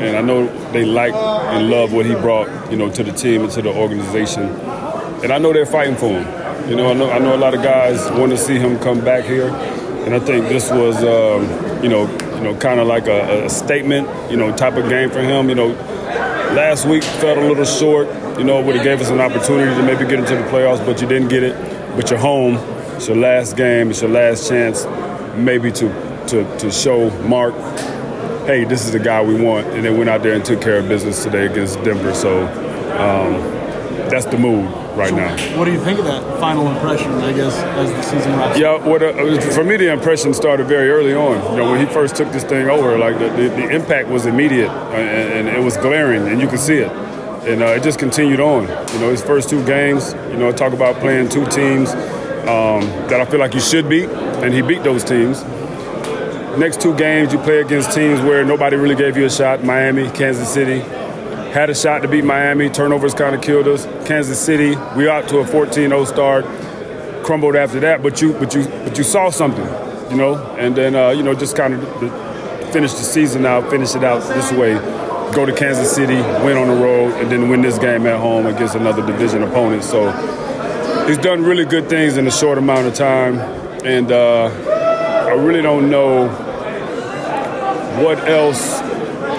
and 0.00 0.16
I 0.16 0.22
know 0.22 0.46
they 0.72 0.86
like 0.86 1.12
and 1.12 1.68
love 1.68 1.92
what 1.92 2.06
he 2.06 2.14
brought, 2.14 2.48
you 2.70 2.78
know, 2.78 2.90
to 2.90 3.04
the 3.04 3.12
team 3.12 3.42
and 3.42 3.52
to 3.52 3.60
the 3.60 3.68
organization, 3.68 4.44
and 5.22 5.30
I 5.30 5.36
know 5.36 5.52
they're 5.52 5.66
fighting 5.66 5.94
for 5.94 6.08
him. 6.08 6.70
You 6.70 6.76
know, 6.76 6.88
I 6.88 6.94
know, 6.94 7.10
I 7.10 7.18
know 7.18 7.36
a 7.36 7.36
lot 7.36 7.52
of 7.52 7.62
guys 7.62 8.10
want 8.12 8.30
to 8.32 8.38
see 8.38 8.58
him 8.58 8.78
come 8.78 9.04
back 9.04 9.24
here, 9.24 9.50
and 9.50 10.14
I 10.14 10.18
think 10.18 10.48
this 10.48 10.70
was, 10.70 10.96
um, 11.04 11.82
you 11.84 11.90
know, 11.90 12.10
you 12.36 12.40
know, 12.40 12.56
kind 12.56 12.80
of 12.80 12.86
like 12.86 13.08
a, 13.08 13.44
a, 13.44 13.50
statement, 13.50 14.08
you 14.30 14.38
know, 14.38 14.56
type 14.56 14.78
of 14.78 14.88
game 14.88 15.10
for 15.10 15.20
him. 15.20 15.50
You 15.50 15.54
know, 15.54 15.66
last 16.56 16.86
week 16.86 17.04
felt 17.04 17.36
a 17.36 17.46
little 17.46 17.66
short. 17.66 18.08
You 18.38 18.44
know, 18.44 18.62
would 18.62 18.76
have 18.76 18.84
gave 18.84 19.02
us 19.02 19.10
an 19.10 19.20
opportunity 19.20 19.76
to 19.78 19.82
maybe 19.82 20.08
get 20.08 20.20
into 20.20 20.34
the 20.34 20.48
playoffs, 20.48 20.82
but 20.86 21.02
you 21.02 21.06
didn't 21.06 21.28
get 21.28 21.42
it. 21.42 21.79
But 22.00 22.08
you're 22.08 22.18
home. 22.18 22.54
It's 22.96 23.08
your 23.08 23.18
last 23.18 23.58
game. 23.58 23.90
It's 23.90 24.00
your 24.00 24.10
last 24.10 24.48
chance, 24.48 24.86
maybe 25.36 25.70
to 25.72 25.88
to 26.28 26.56
to 26.56 26.70
show 26.70 27.10
Mark, 27.28 27.54
hey, 28.46 28.64
this 28.64 28.86
is 28.86 28.92
the 28.92 28.98
guy 28.98 29.22
we 29.22 29.34
want. 29.34 29.66
And 29.66 29.84
they 29.84 29.90
went 29.90 30.08
out 30.08 30.22
there 30.22 30.32
and 30.32 30.42
took 30.42 30.62
care 30.62 30.78
of 30.78 30.88
business 30.88 31.22
today 31.22 31.44
against 31.44 31.74
Denver. 31.84 32.14
So 32.14 32.46
um, 32.96 33.34
that's 34.08 34.24
the 34.24 34.38
mood 34.38 34.64
right 34.96 35.12
now. 35.12 35.36
What 35.58 35.66
do 35.66 35.72
you 35.72 35.84
think 35.84 35.98
of 35.98 36.06
that 36.06 36.40
final 36.40 36.68
impression? 36.68 37.12
I 37.12 37.34
guess 37.34 37.54
as 37.54 37.90
the 37.90 38.02
season 38.02 38.32
wraps. 38.32 38.58
Yeah, 38.58 38.82
what 38.82 39.02
uh, 39.02 39.38
for 39.52 39.62
me 39.62 39.76
the 39.76 39.92
impression 39.92 40.32
started 40.32 40.68
very 40.68 40.88
early 40.88 41.12
on. 41.12 41.52
You 41.52 41.58
know, 41.58 41.70
when 41.70 41.86
he 41.86 41.92
first 41.92 42.16
took 42.16 42.32
this 42.32 42.44
thing 42.44 42.66
over, 42.70 42.96
like 42.96 43.18
the, 43.18 43.28
the, 43.28 43.50
the 43.50 43.68
impact 43.68 44.08
was 44.08 44.24
immediate 44.24 44.70
uh, 44.70 44.94
and, 44.94 45.48
and, 45.48 45.54
it 45.54 45.62
was 45.62 45.76
glaring, 45.76 46.26
and 46.28 46.40
you 46.40 46.48
could 46.48 46.60
see 46.60 46.78
it. 46.78 46.90
And 47.46 47.62
uh, 47.62 47.68
it 47.68 47.82
just 47.82 47.98
continued 47.98 48.40
on. 48.40 48.62
You 48.92 48.98
know, 49.00 49.10
his 49.10 49.22
first 49.22 49.48
two 49.48 49.64
games. 49.64 50.12
You 50.30 50.36
know, 50.36 50.52
talk 50.52 50.72
about 50.72 51.00
playing 51.00 51.28
two 51.28 51.46
teams 51.46 51.90
um, 51.90 52.82
that 53.08 53.20
I 53.20 53.24
feel 53.24 53.40
like 53.40 53.54
he 53.54 53.60
should 53.60 53.88
beat, 53.88 54.08
and 54.08 54.52
he 54.52 54.62
beat 54.62 54.82
those 54.82 55.04
teams. 55.04 55.42
Next 56.58 56.80
two 56.80 56.94
games, 56.96 57.32
you 57.32 57.38
play 57.38 57.60
against 57.60 57.92
teams 57.92 58.20
where 58.20 58.44
nobody 58.44 58.76
really 58.76 58.96
gave 58.96 59.16
you 59.16 59.24
a 59.24 59.30
shot 59.30 59.62
Miami, 59.62 60.10
Kansas 60.10 60.52
City, 60.52 60.80
had 61.52 61.70
a 61.70 61.74
shot 61.74 62.02
to 62.02 62.08
beat 62.08 62.24
Miami. 62.24 62.68
Turnovers 62.68 63.14
kind 63.14 63.34
of 63.34 63.40
killed 63.40 63.68
us. 63.68 63.86
Kansas 64.06 64.38
City, 64.38 64.76
we 64.96 65.08
out 65.08 65.28
to 65.28 65.38
a 65.38 65.44
14-0 65.44 66.06
start. 66.06 66.44
Crumbled 67.24 67.54
after 67.54 67.78
that, 67.80 68.02
but 68.02 68.20
you 68.20 68.32
but 68.32 68.54
you 68.54 68.64
but 68.64 68.98
you 68.98 69.04
saw 69.04 69.30
something, 69.30 69.64
you 70.10 70.16
know, 70.16 70.34
and 70.58 70.74
then 70.74 70.96
uh, 70.96 71.10
you 71.10 71.22
know 71.22 71.34
just 71.34 71.54
kind 71.54 71.74
of 71.74 71.82
finish 72.72 72.92
the 72.92 73.02
season 73.02 73.44
out, 73.46 73.70
finish 73.70 73.94
it 73.94 74.02
out 74.02 74.22
this 74.34 74.50
way. 74.52 74.74
Go 75.32 75.46
to 75.46 75.54
Kansas 75.54 75.90
City, 75.94 76.16
win 76.44 76.56
on 76.56 76.68
the 76.68 76.74
road, 76.74 77.12
and 77.14 77.30
then 77.30 77.48
win 77.48 77.62
this 77.62 77.78
game 77.78 78.04
at 78.06 78.18
home 78.18 78.46
against 78.46 78.74
another 78.74 79.06
division 79.06 79.42
opponent. 79.44 79.84
So 79.84 80.10
he's 81.06 81.18
done 81.18 81.44
really 81.44 81.64
good 81.64 81.88
things 81.88 82.16
in 82.16 82.26
a 82.26 82.30
short 82.32 82.58
amount 82.58 82.88
of 82.88 82.94
time, 82.94 83.38
and 83.84 84.10
uh, 84.10 84.46
I 85.28 85.34
really 85.34 85.62
don't 85.62 85.88
know 85.88 86.28
what 88.04 88.18
else 88.28 88.80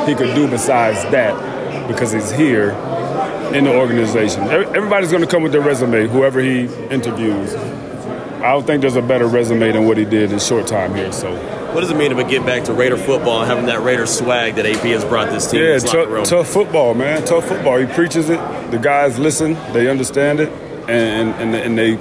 he 0.07 0.15
could 0.15 0.33
do 0.33 0.47
besides 0.47 1.03
that 1.11 1.87
because 1.87 2.13
he's 2.13 2.31
here 2.31 2.71
in 3.53 3.65
the 3.65 3.77
organization. 3.77 4.43
Everybody's 4.43 5.11
going 5.11 5.23
to 5.23 5.29
come 5.29 5.43
with 5.43 5.51
their 5.51 5.61
resume, 5.61 6.07
whoever 6.07 6.39
he 6.39 6.65
interviews. 6.89 7.53
I 8.43 8.53
don't 8.53 8.65
think 8.65 8.81
there's 8.81 8.95
a 8.95 9.03
better 9.03 9.27
resume 9.27 9.71
than 9.71 9.85
what 9.85 9.97
he 9.97 10.05
did 10.05 10.31
in 10.31 10.39
short 10.39 10.65
time 10.65 10.95
here. 10.95 11.11
So, 11.11 11.35
what 11.73 11.81
does 11.81 11.91
it 11.91 11.95
mean 11.95 12.15
to 12.15 12.23
get 12.23 12.43
back 12.43 12.63
to 12.63 12.73
Raider 12.73 12.97
football 12.97 13.41
and 13.41 13.47
having 13.47 13.67
that 13.67 13.81
Raider 13.81 14.07
swag 14.07 14.55
that 14.55 14.65
AP 14.65 14.81
has 14.81 15.05
brought 15.05 15.29
this 15.29 15.49
team? 15.51 15.61
Yeah, 15.61 15.77
tough, 15.77 16.27
tough 16.27 16.47
football, 16.47 16.95
man. 16.95 17.23
Tough 17.23 17.47
football. 17.47 17.77
He 17.77 17.85
preaches 17.85 18.31
it. 18.31 18.39
The 18.71 18.79
guys 18.79 19.19
listen. 19.19 19.53
They 19.73 19.89
understand 19.89 20.39
it, 20.39 20.49
and 20.89 21.29
and, 21.35 21.55
and 21.55 21.77
they 21.77 21.97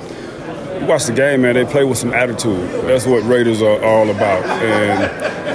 watch 0.86 1.04
the 1.04 1.12
game, 1.12 1.42
man. 1.42 1.56
They 1.56 1.66
play 1.66 1.84
with 1.84 1.98
some 1.98 2.14
attitude. 2.14 2.70
That's 2.86 3.06
what 3.06 3.22
Raiders 3.24 3.60
are 3.60 3.82
all 3.84 4.08
about. 4.08 4.42
And 4.46 5.04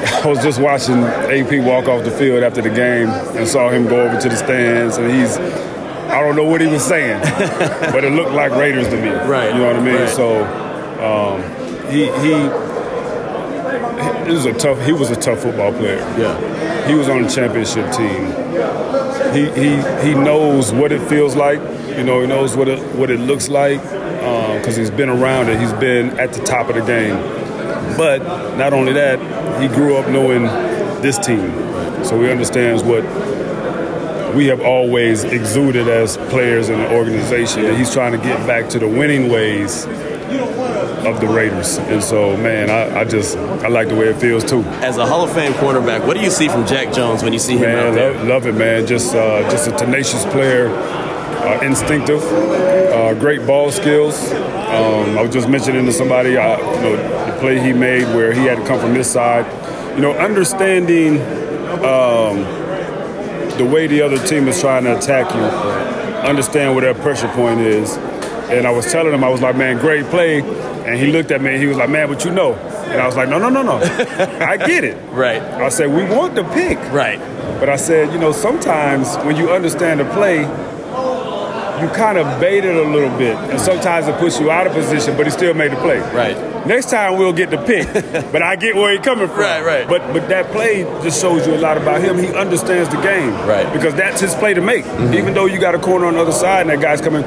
I 0.24 0.28
was 0.28 0.44
just 0.44 0.62
watching 0.62 0.98
AP 0.98 1.66
walk 1.66 1.88
off 1.88 2.04
the 2.04 2.12
field 2.12 2.44
after 2.44 2.62
the 2.62 2.70
game 2.70 3.10
and 3.10 3.48
saw 3.48 3.72
him 3.72 3.88
go 3.88 4.08
over 4.08 4.22
to 4.22 4.30
the 4.30 4.36
stands, 4.36 4.98
and 4.98 5.12
he's. 5.12 5.38
I 6.06 6.22
don't 6.22 6.36
know 6.36 6.46
what 6.46 6.62
he 6.62 6.68
was 6.68 6.86
saying, 6.86 7.20
but 7.92 8.04
it 8.04 8.12
looked 8.12 8.32
like 8.32 8.52
Raiders 8.52 8.88
to 8.90 9.02
me. 9.02 9.10
Right. 9.10 9.52
You 9.52 9.60
know 9.60 9.68
what 9.68 9.76
I 9.76 9.82
mean? 9.82 9.96
Right. 9.96 10.10
So 10.10 10.46
um, 11.00 11.42
he 11.92 12.06
he 12.22 12.66
he 14.26 14.32
was 14.32 14.46
a 14.46 14.54
tough. 14.54 14.84
He 14.86 14.92
was 14.92 15.12
a 15.12 15.16
tough 15.16 15.40
football 15.40 15.72
player. 15.72 16.00
Yeah. 16.18 16.88
He 16.88 16.96
was 16.96 17.10
on 17.10 17.24
the 17.24 17.30
championship 17.30 17.92
team. 17.92 18.26
He 19.34 19.50
he 19.52 20.08
he 20.08 20.14
knows 20.16 20.72
what 20.72 20.92
it 20.92 21.02
feels 21.08 21.36
like. 21.36 21.60
You 21.96 22.04
know, 22.04 22.22
he 22.22 22.28
knows 22.28 22.56
what 22.56 22.68
it 22.68 22.80
what 22.96 23.10
it 23.10 23.20
looks 23.20 23.50
like 23.50 23.82
because 23.82 24.76
um, 24.76 24.80
he's 24.80 24.92
been 24.92 25.10
around 25.10 25.50
it. 25.50 25.60
He's 25.60 25.74
been 25.74 26.20
at 26.20 26.34
the 26.34 26.44
top 26.44 26.70
of 26.70 26.76
the 26.76 26.82
game. 26.82 27.16
But 27.98 28.20
not 28.58 28.74
only 28.74 28.94
that, 28.94 29.20
he 29.62 29.68
grew 29.68 29.98
up 29.98 30.10
knowing 30.10 30.44
this 31.02 31.18
team. 31.18 31.52
So 32.04 32.22
he 32.22 32.30
understands 32.30 32.84
what 32.84 33.04
we 34.36 34.48
have 34.48 34.62
always 34.62 35.24
exuded 35.24 35.88
as 35.88 36.18
players 36.18 36.70
in 36.70 36.80
the 36.80 36.94
organization. 36.96 37.66
And 37.66 37.78
he's 37.78 37.94
trying 37.94 38.12
to 38.12 38.18
get 38.18 38.46
back 38.48 38.70
to 38.72 38.80
the 38.80 38.88
winning 38.88 39.30
ways 39.30 39.86
of 41.06 41.22
the 41.22 41.28
Raiders. 41.28 41.78
And 41.78 42.04
so, 42.04 42.36
man, 42.38 42.70
I, 42.70 43.02
I, 43.02 43.04
just 43.04 43.38
I 43.38 43.68
like 43.68 43.88
the 43.90 43.96
way 43.96 44.08
it 44.08 44.18
feels 44.18 44.44
too. 44.44 44.62
As 44.82 44.98
a 44.98 45.06
Hall 45.06 45.24
of 45.24 45.34
Fame 45.34 45.54
cornerback, 45.54 46.06
what 46.06 46.16
do 46.16 46.24
you 46.24 46.30
see 46.30 46.48
from 46.48 46.66
Jack 46.66 46.94
Jones 46.94 47.24
when 47.24 47.34
you 47.34 47.40
see 47.40 47.54
him 47.54 47.62
man, 47.62 47.88
out 47.88 47.94
there? 47.94 48.14
Love, 48.14 48.28
love 48.28 48.48
it, 48.48 48.56
man. 48.56 48.86
Just 48.88 49.16
uh, 49.16 49.50
just 49.50 49.68
a 49.68 49.72
tenacious 49.72 50.26
player, 50.26 50.70
uh, 50.70 51.60
instinctive, 51.62 52.24
uh, 52.24 53.14
great 53.16 53.46
ball 53.46 53.72
skills. 53.72 54.32
Um, 54.32 55.18
I 55.18 55.22
was 55.22 55.32
just 55.32 55.48
mentioning 55.48 55.86
to 55.86 55.92
somebody, 55.92 56.38
uh, 56.38 56.58
you 56.58 56.82
know, 56.82 56.96
the 56.98 57.38
play 57.40 57.60
he 57.60 57.72
made 57.72 58.04
where 58.16 58.34
he 58.34 58.46
had 58.46 58.58
to 58.58 58.66
come 58.66 58.80
from 58.80 58.94
this 58.94 59.12
side. 59.12 59.46
You 59.96 60.02
know, 60.02 60.12
understanding 60.14 61.22
um, 61.86 62.44
the 63.58 63.70
way 63.72 63.88
the 63.88 64.02
other 64.02 64.18
team 64.28 64.48
is 64.48 64.60
trying 64.60 64.84
to 64.86 64.98
attack 64.98 65.34
you, 65.34 65.42
understand 66.28 66.76
where 66.76 66.94
their 66.94 67.02
pressure 67.02 67.30
point 67.30 67.62
is. 67.62 67.96
And 68.50 68.68
I 68.68 68.72
was 68.72 68.92
telling 68.92 69.14
him, 69.14 69.24
I 69.24 69.30
was 69.30 69.42
like, 69.42 69.56
man, 69.56 69.78
great 69.78 70.06
play. 70.06 70.42
And 70.86 70.96
he 70.96 71.08
looked 71.08 71.32
at 71.32 71.42
me 71.42 71.52
and 71.54 71.62
he 71.62 71.68
was 71.68 71.78
like, 71.78 71.90
man, 71.90 72.08
but 72.08 72.24
you 72.24 72.32
know. 72.32 72.54
And 72.54 73.02
I 73.02 73.08
was 73.08 73.16
like, 73.16 73.28
no, 73.28 73.40
no, 73.40 73.50
no, 73.50 73.64
no. 73.64 73.78
I 73.82 74.58
get 74.58 74.84
it. 74.84 74.96
Right. 75.12 75.42
I 75.42 75.70
said, 75.70 75.88
we 75.88 76.04
want 76.04 76.36
the 76.36 76.44
pick. 76.44 76.78
Right. 76.92 77.20
But 77.60 77.70
I 77.70 77.76
said, 77.76 78.14
you 78.14 78.20
know, 78.20 78.32
sometimes 78.32 79.16
when 79.26 79.36
you 79.36 79.52
understand 79.52 80.00
the 80.00 80.06
play, 80.14 80.46
you 81.82 81.90
kind 81.90 82.18
of 82.18 82.40
bait 82.40 82.64
it 82.64 82.76
a 82.76 82.90
little 82.90 83.16
bit, 83.18 83.36
and 83.36 83.60
sometimes 83.60 84.08
it 84.08 84.18
puts 84.18 84.40
you 84.40 84.50
out 84.50 84.66
of 84.66 84.74
position, 84.74 85.16
but 85.18 85.26
he 85.26 85.32
still 85.32 85.54
made 85.54 85.72
the 85.72 85.76
play. 85.78 86.00
Right. 86.00 86.36
Next 86.66 86.90
time 86.90 87.18
we'll 87.18 87.34
get 87.34 87.52
the 87.52 87.58
pick, 87.58 87.92
but 88.32 88.42
I 88.42 88.56
get 88.56 88.76
where 88.76 88.92
he's 88.92 89.02
coming 89.02 89.28
from. 89.28 89.40
Right, 89.40 89.64
right. 89.64 89.88
But 89.88 90.14
but 90.14 90.28
that 90.30 90.52
play 90.52 90.84
just 91.04 91.22
shows 91.22 91.46
you 91.46 91.54
a 91.56 91.60
lot 91.60 91.78
about 91.78 92.02
him. 92.02 92.18
He 92.18 92.34
understands 92.34 92.90
the 92.90 93.02
game. 93.02 93.32
Right. 93.48 93.72
Because 93.74 93.94
that's 93.94 94.22
his 94.22 94.34
play 94.36 94.54
to 94.54 94.62
make. 94.62 94.86
Mm-hmm. 94.86 95.14
Even 95.16 95.34
though 95.34 95.46
you 95.46 95.60
got 95.60 95.76
a 95.76 95.80
corner 95.80 96.06
on 96.06 96.14
the 96.14 96.22
other 96.22 96.32
side 96.32 96.62
and 96.62 96.70
that 96.70 96.82
guy's 96.82 97.02
coming, 97.02 97.24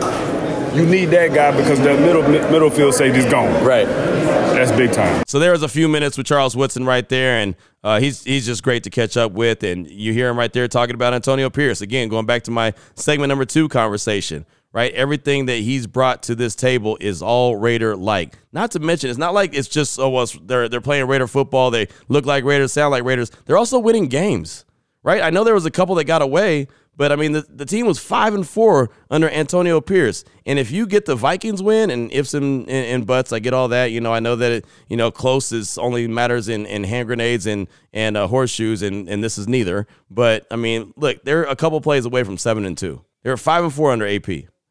you 0.79 0.87
need 0.87 1.07
that 1.07 1.35
guy 1.35 1.57
because 1.57 1.79
the 1.81 1.95
middle 1.95 2.23
middle 2.23 2.71
field 2.71 2.95
safety's 2.95 3.29
gone. 3.31 3.65
Right. 3.65 3.87
That's 3.87 4.71
big 4.73 4.93
time. 4.93 5.25
So 5.27 5.39
there 5.39 5.51
was 5.51 5.63
a 5.63 5.69
few 5.69 5.89
minutes 5.89 6.17
with 6.17 6.27
Charles 6.27 6.57
Woodson 6.57 6.85
right 6.85 7.09
there, 7.09 7.39
and 7.39 7.57
uh, 7.83 7.99
he's 7.99 8.23
he's 8.23 8.47
just 8.47 8.63
great 8.63 8.85
to 8.85 8.91
catch 8.91 9.17
up 9.17 9.33
with. 9.33 9.65
And 9.65 9.89
you 9.89 10.13
hear 10.13 10.29
him 10.29 10.39
right 10.39 10.53
there 10.53 10.69
talking 10.69 10.95
about 10.95 11.15
Antonio 11.15 11.51
Pierce 11.51 11.81
again, 11.81 12.09
going 12.09 12.27
back 12.27 12.45
to 12.45 12.53
my 12.53 12.75
segment 12.95 13.29
number 13.29 13.45
two 13.45 13.69
conversation. 13.69 14.47
Right, 14.71 14.93
everything 14.93 15.47
that 15.47 15.57
he's 15.57 15.87
brought 15.87 16.23
to 16.25 16.35
this 16.35 16.55
table 16.55 16.99
is 17.01 17.23
all 17.23 17.57
Raider 17.57 17.97
like. 17.97 18.39
Not 18.53 18.73
to 18.73 18.81
mention, 18.81 19.09
it's 19.09 19.19
not 19.19 19.33
like 19.33 19.55
it's 19.55 19.67
just 19.67 19.99
oh, 19.99 20.11
well, 20.11 20.27
they're 20.43 20.69
they're 20.69 20.81
playing 20.83 21.07
Raider 21.07 21.27
football. 21.27 21.71
They 21.71 21.89
look 22.09 22.27
like 22.27 22.45
Raiders, 22.45 22.73
sound 22.73 22.93
like 22.93 23.03
Raiders. 23.03 23.31
They're 23.47 23.57
also 23.57 23.79
winning 23.79 24.09
games. 24.09 24.65
Right, 25.03 25.23
I 25.23 25.31
know 25.31 25.43
there 25.43 25.55
was 25.55 25.65
a 25.65 25.71
couple 25.71 25.95
that 25.95 26.05
got 26.05 26.21
away, 26.23 26.69
But 26.99 27.13
I 27.13 27.17
mean, 27.17 27.31
the, 27.31 27.47
the 27.49 27.65
team 27.65 27.87
was 27.87 28.01
five 28.01 28.35
and 28.35 28.47
four 28.47 28.91
under 29.09 29.31
Antonio 29.31 29.81
Pierce, 29.81 30.25
and 30.45 30.59
if 30.59 30.73
you 30.73 30.85
get 30.85 31.07
the 31.07 31.15
Vikings 31.15 31.63
win 31.63 31.91
and 31.91 32.13
ifs 32.13 32.35
and, 32.35 32.69
and, 32.69 32.87
and 32.87 33.07
buts, 33.07 33.33
I 33.33 33.39
get 33.39 33.55
all 33.55 33.69
that. 33.69 33.93
You 33.93 34.01
know, 34.01 34.13
I 34.13 34.19
know 34.19 34.35
that 34.35 34.51
it, 34.51 34.65
you 34.89 34.97
know 34.97 35.13
close 35.13 35.53
is 35.53 35.79
only 35.79 36.09
matters 36.09 36.49
in, 36.49 36.67
in 36.67 36.83
hand 36.83 37.07
grenades 37.07 37.47
and 37.47 37.69
and 37.93 38.17
uh, 38.17 38.27
horseshoes, 38.27 38.83
and 38.83 39.09
and 39.09 39.23
this 39.23 39.39
is 39.39 39.47
neither. 39.47 39.87
But 40.11 40.49
I 40.51 40.57
mean, 40.57 40.93
look, 40.97 41.23
they're 41.23 41.45
a 41.45 41.55
couple 41.55 41.81
plays 41.81 42.05
away 42.05 42.25
from 42.25 42.37
seven 42.37 42.67
and 42.67 42.77
two. 42.77 43.05
They're 43.23 43.37
five 43.37 43.63
and 43.63 43.73
four 43.73 43.93
under 43.93 44.07
AP. 44.07 44.29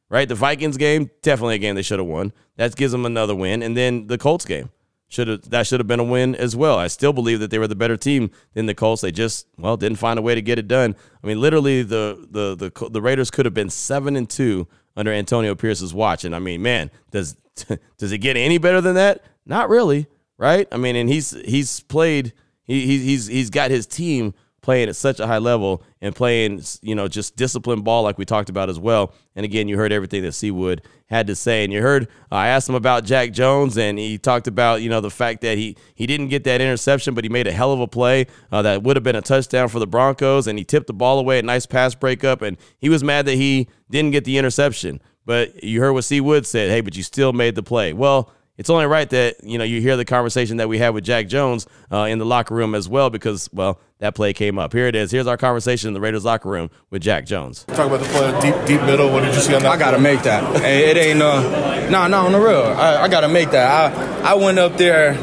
Right, 0.10 0.28
the 0.28 0.36
Vikings 0.36 0.78
game 0.78 1.10
definitely 1.22 1.56
a 1.56 1.60
game 1.60 1.76
they 1.76 1.82
should 1.82 2.00
have 2.00 2.08
won. 2.08 2.34
That 2.58 2.76
gives 2.76 2.92
them 2.92 3.06
another 3.06 3.36
win, 3.36 3.64
and 3.64 3.76
then 3.76 4.08
the 4.08 4.18
Colts 4.18 4.46
game 4.46 4.70
should 5.08 5.28
have 5.28 5.50
that 5.50 5.66
should 5.66 5.80
have 5.80 5.88
been 5.88 6.00
a 6.00 6.04
win 6.04 6.36
as 6.36 6.56
well. 6.56 6.78
I 6.78 6.88
still 6.88 7.14
believe 7.14 7.40
that 7.40 7.50
they 7.50 7.60
were 7.60 7.68
the 7.68 7.76
better 7.76 7.98
team 7.98 8.32
than 8.54 8.66
the 8.66 8.76
Colts. 8.76 9.02
They 9.02 9.12
just 9.12 9.48
well 9.58 9.78
didn't 9.78 10.00
find 10.00 10.20
a 10.20 10.22
way 10.22 10.36
to 10.36 10.42
get 10.42 10.60
it 10.60 10.68
done. 10.68 10.96
I 11.24 11.28
mean, 11.28 11.40
literally 11.40 11.84
the 11.84 12.28
the 12.30 12.56
the 12.56 12.90
the 12.90 13.02
Raiders 13.02 13.32
could 13.32 13.46
have 13.46 13.54
been 13.54 13.70
seven 13.70 14.16
and 14.16 14.30
two 14.30 14.68
under 14.96 15.12
Antonio 15.12 15.56
Pierce's 15.56 15.94
watch. 15.94 16.26
And 16.26 16.36
I 16.36 16.40
mean, 16.40 16.62
man, 16.62 16.92
does 17.12 17.36
does 17.98 18.12
it 18.12 18.18
get 18.20 18.36
any 18.36 18.58
better 18.58 18.82
than 18.82 18.96
that? 18.96 19.24
Not 19.46 19.70
really, 19.70 20.08
right? 20.38 20.68
I 20.72 20.78
mean, 20.78 20.96
and 20.96 21.10
he's 21.10 21.32
he's 21.46 21.80
played 21.82 22.34
he 22.64 22.98
he's 23.00 23.28
he's 23.28 23.50
got 23.50 23.72
his 23.72 23.88
team 23.88 24.34
playing 24.68 24.90
at 24.90 24.98
such 24.98 25.22
a 25.22 25.26
high 25.26 25.38
level 25.38 25.82
and 26.02 26.14
playing, 26.14 26.62
you 26.82 26.94
know, 26.94 27.08
just 27.08 27.38
disciplined 27.38 27.86
ball 27.86 28.04
like 28.04 28.18
we 28.18 28.26
talked 28.26 28.50
about 28.50 28.70
as 28.70 28.78
well. 28.78 29.14
And 29.34 29.46
again, 29.46 29.70
you 29.70 29.78
heard 29.78 29.94
everything 29.94 30.24
that 30.24 30.34
C. 30.34 30.52
Wood 30.52 30.82
had 31.06 31.28
to 31.28 31.36
say, 31.38 31.64
and 31.64 31.72
you 31.72 31.82
heard 31.82 32.10
uh, 32.30 32.36
I 32.36 32.48
asked 32.50 32.68
him 32.68 32.76
about 32.76 33.06
Jack 33.06 33.32
Jones, 33.32 33.78
and 33.78 33.98
he 33.98 34.18
talked 34.18 34.46
about 34.46 34.82
you 34.82 34.90
know 34.90 35.00
the 35.00 35.10
fact 35.10 35.40
that 35.44 35.58
he 35.58 35.78
he 35.96 36.06
didn't 36.06 36.28
get 36.28 36.44
that 36.44 36.60
interception, 36.60 37.14
but 37.14 37.24
he 37.24 37.30
made 37.30 37.48
a 37.48 37.52
hell 37.54 37.72
of 37.72 37.80
a 37.80 37.88
play 37.88 38.28
uh, 38.52 38.62
that 38.62 38.84
would 38.84 38.98
have 38.98 39.06
been 39.06 39.16
a 39.16 39.22
touchdown 39.22 39.70
for 39.70 39.80
the 39.80 39.88
Broncos, 39.88 40.48
and 40.48 40.60
he 40.60 40.66
tipped 40.66 40.88
the 40.88 40.94
ball 40.94 41.18
away, 41.18 41.40
a 41.40 41.44
nice 41.44 41.66
pass 41.66 41.96
breakup, 41.96 42.42
and 42.42 42.58
he 42.78 42.90
was 42.90 43.06
mad 43.06 43.26
that 43.26 43.36
he 43.36 43.70
didn't 43.90 44.12
get 44.12 44.26
the 44.26 44.38
interception. 44.38 45.00
But 45.26 45.64
you 45.64 45.80
heard 45.80 45.94
what 45.94 46.04
C. 46.04 46.20
Wood 46.20 46.46
said, 46.46 46.70
hey, 46.70 46.82
but 46.82 46.98
you 46.98 47.04
still 47.04 47.32
made 47.32 47.56
the 47.56 47.64
play. 47.64 47.94
Well, 47.94 48.32
it's 48.58 48.70
only 48.70 48.86
right 48.86 49.10
that 49.10 49.44
you 49.44 49.58
know 49.58 49.64
you 49.64 49.82
hear 49.82 49.96
the 49.96 50.06
conversation 50.06 50.58
that 50.58 50.68
we 50.68 50.78
had 50.78 50.90
with 50.90 51.04
Jack 51.04 51.28
Jones 51.28 51.68
uh, 51.92 52.04
in 52.10 52.20
the 52.20 52.26
locker 52.26 52.56
room 52.56 52.76
as 52.76 52.90
well 52.90 53.10
because 53.10 53.50
well 53.54 53.80
that 54.00 54.16
play 54.16 54.34
came 54.34 54.60
up. 54.60 54.74
Here 54.74 54.88
it 54.88 54.96
is. 54.96 55.12
Here's 55.12 55.28
our 55.28 55.38
conversation 55.38 55.88
in 55.90 55.94
the 55.94 56.02
Raiders 56.02 56.26
locker 56.26 56.50
room 56.50 56.70
with 56.90 57.02
Jack 57.02 57.26
Jones. 57.26 57.64
Talk 57.66 57.88
about 57.88 58.00
the 58.00 58.08
play 58.08 58.32
deep 58.42 58.66
deep 58.66 58.82
middle. 58.82 59.12
What 59.12 59.24
did 59.24 59.36
you 59.36 59.42
see 59.42 59.56
on 59.56 59.64
that? 59.64 59.72
I 59.72 59.78
gotta 59.78 60.00
make 60.00 60.24
that. 60.24 60.62
hey, 60.62 60.90
it 60.90 60.98
ain't 60.98 61.22
uh 61.22 61.90
no 61.90 62.08
no 62.08 62.26
on 62.26 62.32
the 62.32 62.40
real. 62.40 62.64
I, 62.64 63.04
I 63.04 63.08
gotta 63.08 63.30
make 63.30 63.52
that. 63.52 63.94
I 63.94 64.32
I 64.32 64.34
went 64.34 64.60
up 64.60 64.78
there 64.78 65.14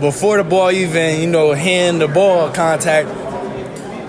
before 0.00 0.36
the 0.36 0.44
ball 0.44 0.70
even 0.70 1.20
you 1.20 1.26
know 1.26 1.52
hand 1.52 2.00
the 2.00 2.08
ball 2.08 2.52
contact. 2.52 3.08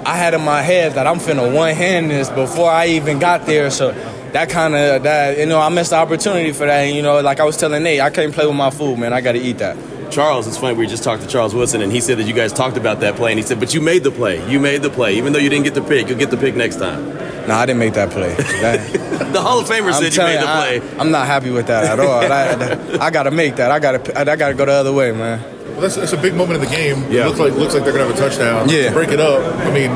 I 0.05 0.15
had 0.15 0.33
in 0.33 0.41
my 0.41 0.61
head 0.61 0.93
that 0.93 1.05
I'm 1.05 1.17
finna 1.17 1.53
one 1.53 1.75
hand 1.75 2.11
this 2.11 2.29
before 2.29 2.69
I 2.69 2.87
even 2.87 3.19
got 3.19 3.45
there. 3.45 3.69
So 3.69 3.91
that 4.33 4.49
kind 4.49 4.75
of 4.75 5.03
that 5.03 5.37
you 5.37 5.45
know 5.45 5.59
I 5.59 5.69
missed 5.69 5.91
the 5.91 5.97
opportunity 5.97 6.51
for 6.51 6.65
that. 6.65 6.81
And, 6.81 6.95
you 6.95 7.01
know, 7.01 7.21
like 7.21 7.39
I 7.39 7.43
was 7.43 7.57
telling 7.57 7.83
Nate, 7.83 8.01
I 8.01 8.09
can't 8.09 8.33
play 8.33 8.45
with 8.45 8.55
my 8.55 8.69
food, 8.69 8.99
man. 8.99 9.13
I 9.13 9.21
got 9.21 9.33
to 9.33 9.39
eat 9.39 9.59
that. 9.59 9.77
Charles, 10.11 10.47
it's 10.47 10.57
funny. 10.57 10.77
We 10.77 10.87
just 10.87 11.03
talked 11.03 11.21
to 11.23 11.27
Charles 11.27 11.53
Woodson, 11.53 11.81
and 11.81 11.91
he 11.91 11.99
said 11.99 12.17
that 12.17 12.23
you 12.23 12.33
guys 12.33 12.53
talked 12.53 12.77
about 12.77 13.01
that 13.01 13.15
play, 13.15 13.31
and 13.31 13.39
he 13.39 13.45
said, 13.45 13.59
"But 13.59 13.73
you 13.73 13.81
made 13.81 14.03
the 14.03 14.11
play. 14.11 14.49
You 14.49 14.59
made 14.59 14.81
the 14.81 14.89
play, 14.89 15.17
even 15.17 15.33
though 15.33 15.39
you 15.39 15.49
didn't 15.49 15.65
get 15.65 15.73
the 15.73 15.81
pick. 15.81 16.07
You'll 16.07 16.17
get 16.17 16.31
the 16.31 16.37
pick 16.37 16.55
next 16.55 16.77
time." 16.77 17.05
No, 17.47 17.55
I 17.55 17.65
didn't 17.65 17.79
make 17.79 17.93
that 17.93 18.09
play. 18.09 18.33
That, 18.35 19.31
the 19.33 19.41
Hall 19.41 19.59
of 19.59 19.67
Famer 19.67 19.93
said 19.93 20.13
you 20.13 20.23
made 20.23 20.41
the 20.41 20.45
play. 20.45 20.97
I, 20.97 21.01
am 21.01 21.11
not 21.11 21.27
happy 21.27 21.49
with 21.49 21.67
that 21.67 21.85
at 21.85 21.99
all. 21.99 22.19
I, 22.19 23.05
I 23.05 23.09
got 23.09 23.23
to 23.23 23.31
make 23.31 23.55
that. 23.57 23.71
I 23.71 23.79
got 23.79 24.05
to. 24.05 24.19
I 24.19 24.35
got 24.35 24.49
to 24.49 24.53
go 24.53 24.65
the 24.65 24.73
other 24.73 24.93
way, 24.93 25.11
man. 25.11 25.56
Well, 25.77 25.83
that's, 25.83 25.95
that's, 25.95 26.13
a 26.13 26.17
big 26.17 26.33
moment 26.33 26.63
in 26.63 26.67
the 26.67 26.75
game. 26.75 27.03
Yeah. 27.11 27.21
It 27.21 27.27
looks 27.27 27.39
like 27.39 27.53
looks 27.53 27.75
like 27.75 27.83
they're 27.83 27.93
gonna 27.93 28.07
have 28.07 28.15
a 28.15 28.19
touchdown. 28.19 28.67
Yeah. 28.67 28.91
Break 28.91 29.09
it 29.09 29.19
up. 29.19 29.43
I 29.57 29.71
mean, 29.71 29.91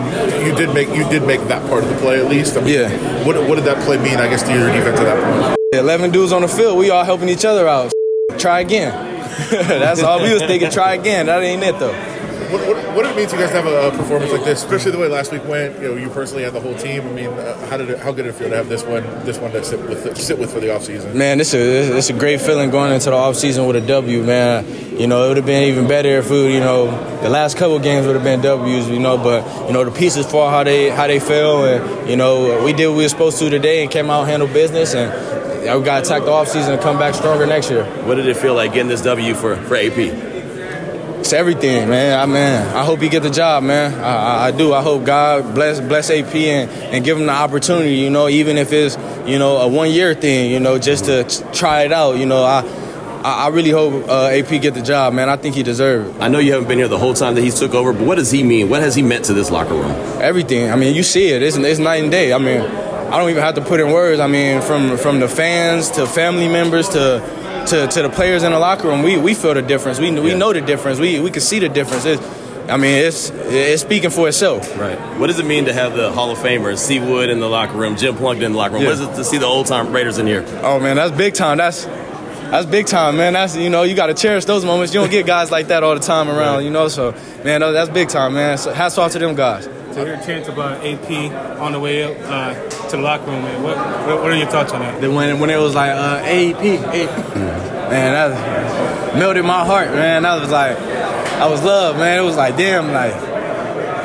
you 0.45 0.53
did 0.55 0.75
make 0.75 0.89
you 0.89 1.09
did 1.09 1.25
make 1.25 1.41
that 1.47 1.67
part 1.71 1.83
of 1.83 1.89
the 1.89 1.95
play 1.95 2.19
at 2.19 2.29
least. 2.29 2.55
I 2.55 2.61
mean, 2.61 2.75
yeah. 2.75 3.25
What 3.25 3.35
what 3.49 3.55
did 3.55 3.65
that 3.65 3.83
play 3.83 3.97
mean? 3.97 4.17
I 4.17 4.29
guess 4.29 4.43
to 4.43 4.53
your 4.53 4.71
defense 4.71 4.99
at 4.99 5.05
that 5.05 5.47
point. 5.47 5.57
Eleven 5.73 6.11
dudes 6.11 6.33
on 6.33 6.43
the 6.43 6.47
field. 6.47 6.77
We 6.77 6.91
all 6.91 7.03
helping 7.03 7.29
each 7.29 7.45
other 7.45 7.67
out. 7.67 7.91
Try 8.37 8.59
again. 8.59 8.91
That's 9.49 10.03
all 10.03 10.21
we 10.21 10.31
was 10.31 10.43
thinking. 10.43 10.69
Try 10.69 10.93
again. 10.93 11.25
That 11.25 11.41
ain't 11.41 11.63
it 11.63 11.79
though. 11.79 12.10
What, 12.49 12.67
what, 12.67 12.95
what 12.95 13.03
did 13.03 13.11
it 13.11 13.17
mean 13.17 13.27
to 13.27 13.35
you 13.35 13.41
guys 13.41 13.51
to 13.51 13.61
have 13.61 13.67
a, 13.67 13.89
a, 13.89 13.91
performance 13.91 14.31
like 14.31 14.43
this, 14.43 14.63
especially 14.63 14.91
the 14.91 14.97
way 14.97 15.07
last 15.07 15.31
week 15.31 15.45
went? 15.45 15.79
You 15.81 15.89
know, 15.89 15.95
you 15.95 16.09
personally 16.09 16.43
and 16.43 16.55
the 16.55 16.59
whole 16.59 16.75
team. 16.75 17.07
I 17.07 17.11
mean, 17.11 17.27
uh, 17.27 17.67
how 17.67 17.77
did 17.77 17.89
it, 17.89 17.99
how 17.99 18.11
good 18.11 18.23
did 18.23 18.33
it 18.33 18.35
feel 18.35 18.49
to 18.49 18.55
have 18.55 18.69
this 18.69 18.83
one, 18.83 19.03
this 19.25 19.37
one 19.37 19.51
to 19.51 19.63
sit 19.63 19.79
with, 19.79 20.17
sit 20.17 20.39
with 20.39 20.51
for 20.51 20.59
the 20.59 20.67
offseason? 20.67 21.13
Man, 21.13 21.37
this 21.37 21.53
is 21.53 21.89
it's 21.89 22.09
a 22.09 22.13
great 22.13 22.41
feeling 22.41 22.69
going 22.69 22.93
into 22.93 23.09
the 23.09 23.15
offseason 23.15 23.67
with 23.67 23.75
a 23.75 23.87
W, 23.87 24.23
man. 24.23 24.65
You 24.97 25.07
know, 25.07 25.25
it 25.25 25.27
would 25.29 25.37
have 25.37 25.45
been 25.45 25.63
even 25.63 25.87
better 25.87 26.09
if 26.09 26.29
we, 26.29 26.53
you 26.53 26.59
know, 26.59 26.87
the 27.21 27.29
last 27.29 27.57
couple 27.57 27.79
games 27.79 28.05
would 28.07 28.15
have 28.15 28.23
been 28.23 28.41
W's, 28.41 28.89
you 28.89 28.99
know. 28.99 29.17
But 29.17 29.67
you 29.67 29.73
know, 29.73 29.85
the 29.85 29.91
pieces 29.91 30.25
fall 30.25 30.49
how 30.49 30.63
they 30.63 30.89
how 30.89 31.07
they 31.07 31.19
fell, 31.19 31.65
and 31.65 32.09
you 32.09 32.15
know, 32.15 32.63
we 32.63 32.73
did 32.73 32.87
what 32.87 32.97
we 32.97 33.03
were 33.03 33.09
supposed 33.09 33.39
to 33.39 33.49
today 33.49 33.83
and 33.83 33.91
came 33.91 34.09
out 34.09 34.21
and 34.21 34.29
handled 34.29 34.53
business 34.53 34.93
and 34.93 35.11
we 35.61 35.85
got 35.85 36.03
to 36.03 36.05
attack 36.05 36.23
the 36.23 36.31
offseason 36.31 36.73
and 36.73 36.81
come 36.81 36.97
back 36.97 37.13
stronger 37.13 37.45
next 37.45 37.69
year. 37.69 37.85
What 38.05 38.15
did 38.15 38.27
it 38.27 38.35
feel 38.35 38.55
like 38.55 38.73
getting 38.73 38.89
this 38.89 39.01
W 39.01 39.35
for, 39.35 39.55
for 39.55 39.75
AP? 39.75 40.30
It's 41.21 41.33
everything, 41.33 41.87
man. 41.87 42.19
I 42.19 42.25
man, 42.25 42.75
I 42.75 42.83
hope 42.83 42.99
he 42.99 43.07
get 43.07 43.21
the 43.21 43.29
job, 43.29 43.61
man. 43.61 43.93
I, 43.93 44.15
I, 44.15 44.47
I, 44.47 44.51
do. 44.51 44.73
I 44.73 44.81
hope 44.81 45.05
God 45.05 45.53
bless 45.53 45.79
bless 45.79 46.09
AP 46.09 46.33
and, 46.33 46.69
and 46.71 47.05
give 47.05 47.19
him 47.19 47.27
the 47.27 47.31
opportunity. 47.31 47.93
You 47.93 48.09
know, 48.09 48.27
even 48.27 48.57
if 48.57 48.73
it's 48.73 48.97
you 49.29 49.37
know 49.37 49.57
a 49.57 49.67
one 49.67 49.91
year 49.91 50.15
thing, 50.15 50.51
you 50.51 50.59
know, 50.59 50.79
just 50.79 51.05
to 51.05 51.23
try 51.53 51.83
it 51.83 51.93
out. 51.93 52.17
You 52.17 52.25
know, 52.25 52.43
I 52.43 52.61
I 53.23 53.49
really 53.49 53.69
hope 53.69 54.09
uh, 54.09 54.29
AP 54.29 54.49
get 54.63 54.73
the 54.73 54.81
job, 54.81 55.13
man. 55.13 55.29
I 55.29 55.35
think 55.37 55.53
he 55.53 55.61
deserves 55.61 56.09
it. 56.09 56.19
I 56.19 56.27
know 56.27 56.39
you 56.39 56.53
haven't 56.53 56.67
been 56.67 56.79
here 56.79 56.87
the 56.87 56.97
whole 56.97 57.13
time 57.13 57.35
that 57.35 57.41
he's 57.41 57.59
took 57.59 57.75
over, 57.75 57.93
but 57.93 58.07
what 58.07 58.15
does 58.15 58.31
he 58.31 58.41
mean? 58.41 58.67
What 58.67 58.81
has 58.81 58.95
he 58.95 59.03
meant 59.03 59.25
to 59.25 59.33
this 59.33 59.51
locker 59.51 59.75
room? 59.75 59.91
Everything. 60.21 60.71
I 60.71 60.75
mean, 60.75 60.95
you 60.95 61.03
see 61.03 61.29
it. 61.29 61.43
It's, 61.43 61.55
it's 61.55 61.79
night 61.79 62.01
and 62.01 62.09
day. 62.09 62.33
I 62.33 62.39
mean, 62.39 62.61
I 62.61 63.19
don't 63.19 63.29
even 63.29 63.43
have 63.43 63.55
to 63.55 63.61
put 63.61 63.79
in 63.79 63.91
words. 63.91 64.19
I 64.19 64.25
mean, 64.25 64.59
from 64.61 64.97
from 64.97 65.19
the 65.19 65.27
fans 65.27 65.91
to 65.91 66.07
family 66.07 66.47
members 66.47 66.89
to 66.89 67.21
to, 67.67 67.87
to 67.87 68.01
the 68.01 68.09
players 68.09 68.43
in 68.43 68.51
the 68.51 68.59
locker 68.59 68.87
room, 68.87 69.03
we, 69.03 69.17
we 69.17 69.33
feel 69.33 69.53
the 69.53 69.61
difference. 69.61 69.99
We 69.99 70.11
we 70.11 70.31
yeah. 70.31 70.37
know 70.37 70.53
the 70.53 70.61
difference. 70.61 70.99
We 70.99 71.19
we 71.19 71.31
can 71.31 71.41
see 71.41 71.59
the 71.59 71.69
difference. 71.69 72.05
It's, 72.05 72.21
I 72.69 72.77
mean, 72.77 72.95
it's 72.95 73.29
it's 73.29 73.81
speaking 73.81 74.09
for 74.09 74.27
itself. 74.27 74.77
Right. 74.77 74.97
What 75.19 75.27
does 75.27 75.39
it 75.39 75.45
mean 75.45 75.65
to 75.65 75.73
have 75.73 75.95
the 75.95 76.11
Hall 76.11 76.31
of 76.31 76.37
Famers, 76.37 76.77
C. 76.77 76.99
Wood 76.99 77.29
in 77.29 77.39
the 77.39 77.49
locker 77.49 77.77
room, 77.77 77.95
Jim 77.97 78.15
Plunkett 78.15 78.43
in 78.43 78.51
the 78.53 78.57
locker 78.57 78.75
room? 78.75 78.83
Yeah. 78.83 78.89
What 78.89 78.99
is 78.99 79.01
it 79.01 79.15
to 79.15 79.23
see 79.23 79.37
the 79.37 79.45
old 79.45 79.67
time 79.67 79.91
Raiders 79.91 80.17
in 80.17 80.27
here? 80.27 80.45
Oh 80.61 80.79
man, 80.79 80.95
that's 80.95 81.15
big 81.15 81.33
time. 81.33 81.57
That's 81.57 81.85
that's 81.85 82.65
big 82.65 82.85
time, 82.85 83.17
man. 83.17 83.33
That's 83.33 83.55
you 83.55 83.69
know 83.69 83.83
you 83.83 83.95
got 83.95 84.07
to 84.07 84.13
cherish 84.13 84.45
those 84.45 84.65
moments. 84.65 84.93
You 84.93 84.99
don't 84.99 85.09
get 85.09 85.25
guys 85.25 85.51
like 85.51 85.67
that 85.67 85.83
all 85.83 85.93
the 85.93 86.01
time 86.01 86.29
around, 86.29 86.55
right. 86.55 86.63
you 86.65 86.69
know. 86.69 86.87
So 86.87 87.13
man, 87.43 87.61
that's 87.61 87.89
big 87.89 88.09
time, 88.09 88.33
man. 88.33 88.57
So 88.57 88.73
hats 88.73 88.97
off 88.97 89.13
to 89.13 89.19
them 89.19 89.35
guys. 89.35 89.67
To 89.93 90.05
hear 90.05 90.15
chants 90.25 90.47
about 90.47 90.85
AP 90.85 91.11
on 91.59 91.73
the 91.73 91.79
way 91.79 92.03
up 92.03 92.15
uh, 92.29 92.69
to 92.87 92.95
the 92.95 93.01
locker 93.01 93.25
room, 93.25 93.43
man. 93.43 93.61
What, 93.61 93.75
what 94.21 94.31
are 94.31 94.37
your 94.37 94.47
thoughts 94.47 94.71
on 94.71 94.79
that? 94.79 95.01
Then 95.01 95.13
when 95.13 95.37
when 95.41 95.49
it 95.49 95.57
was 95.57 95.75
like 95.75 95.91
uh, 95.91 96.21
AP, 96.23 96.63
AP, 96.63 97.35
man, 97.35 98.13
that 98.13 99.17
melted 99.17 99.43
my 99.43 99.65
heart, 99.65 99.89
man. 99.89 100.23
That 100.23 100.39
was 100.39 100.49
like, 100.49 100.77
I 100.77 101.49
was 101.49 101.61
love, 101.61 101.97
man. 101.97 102.19
It 102.19 102.23
was 102.23 102.37
like, 102.37 102.55
damn, 102.55 102.93
like, 102.93 103.13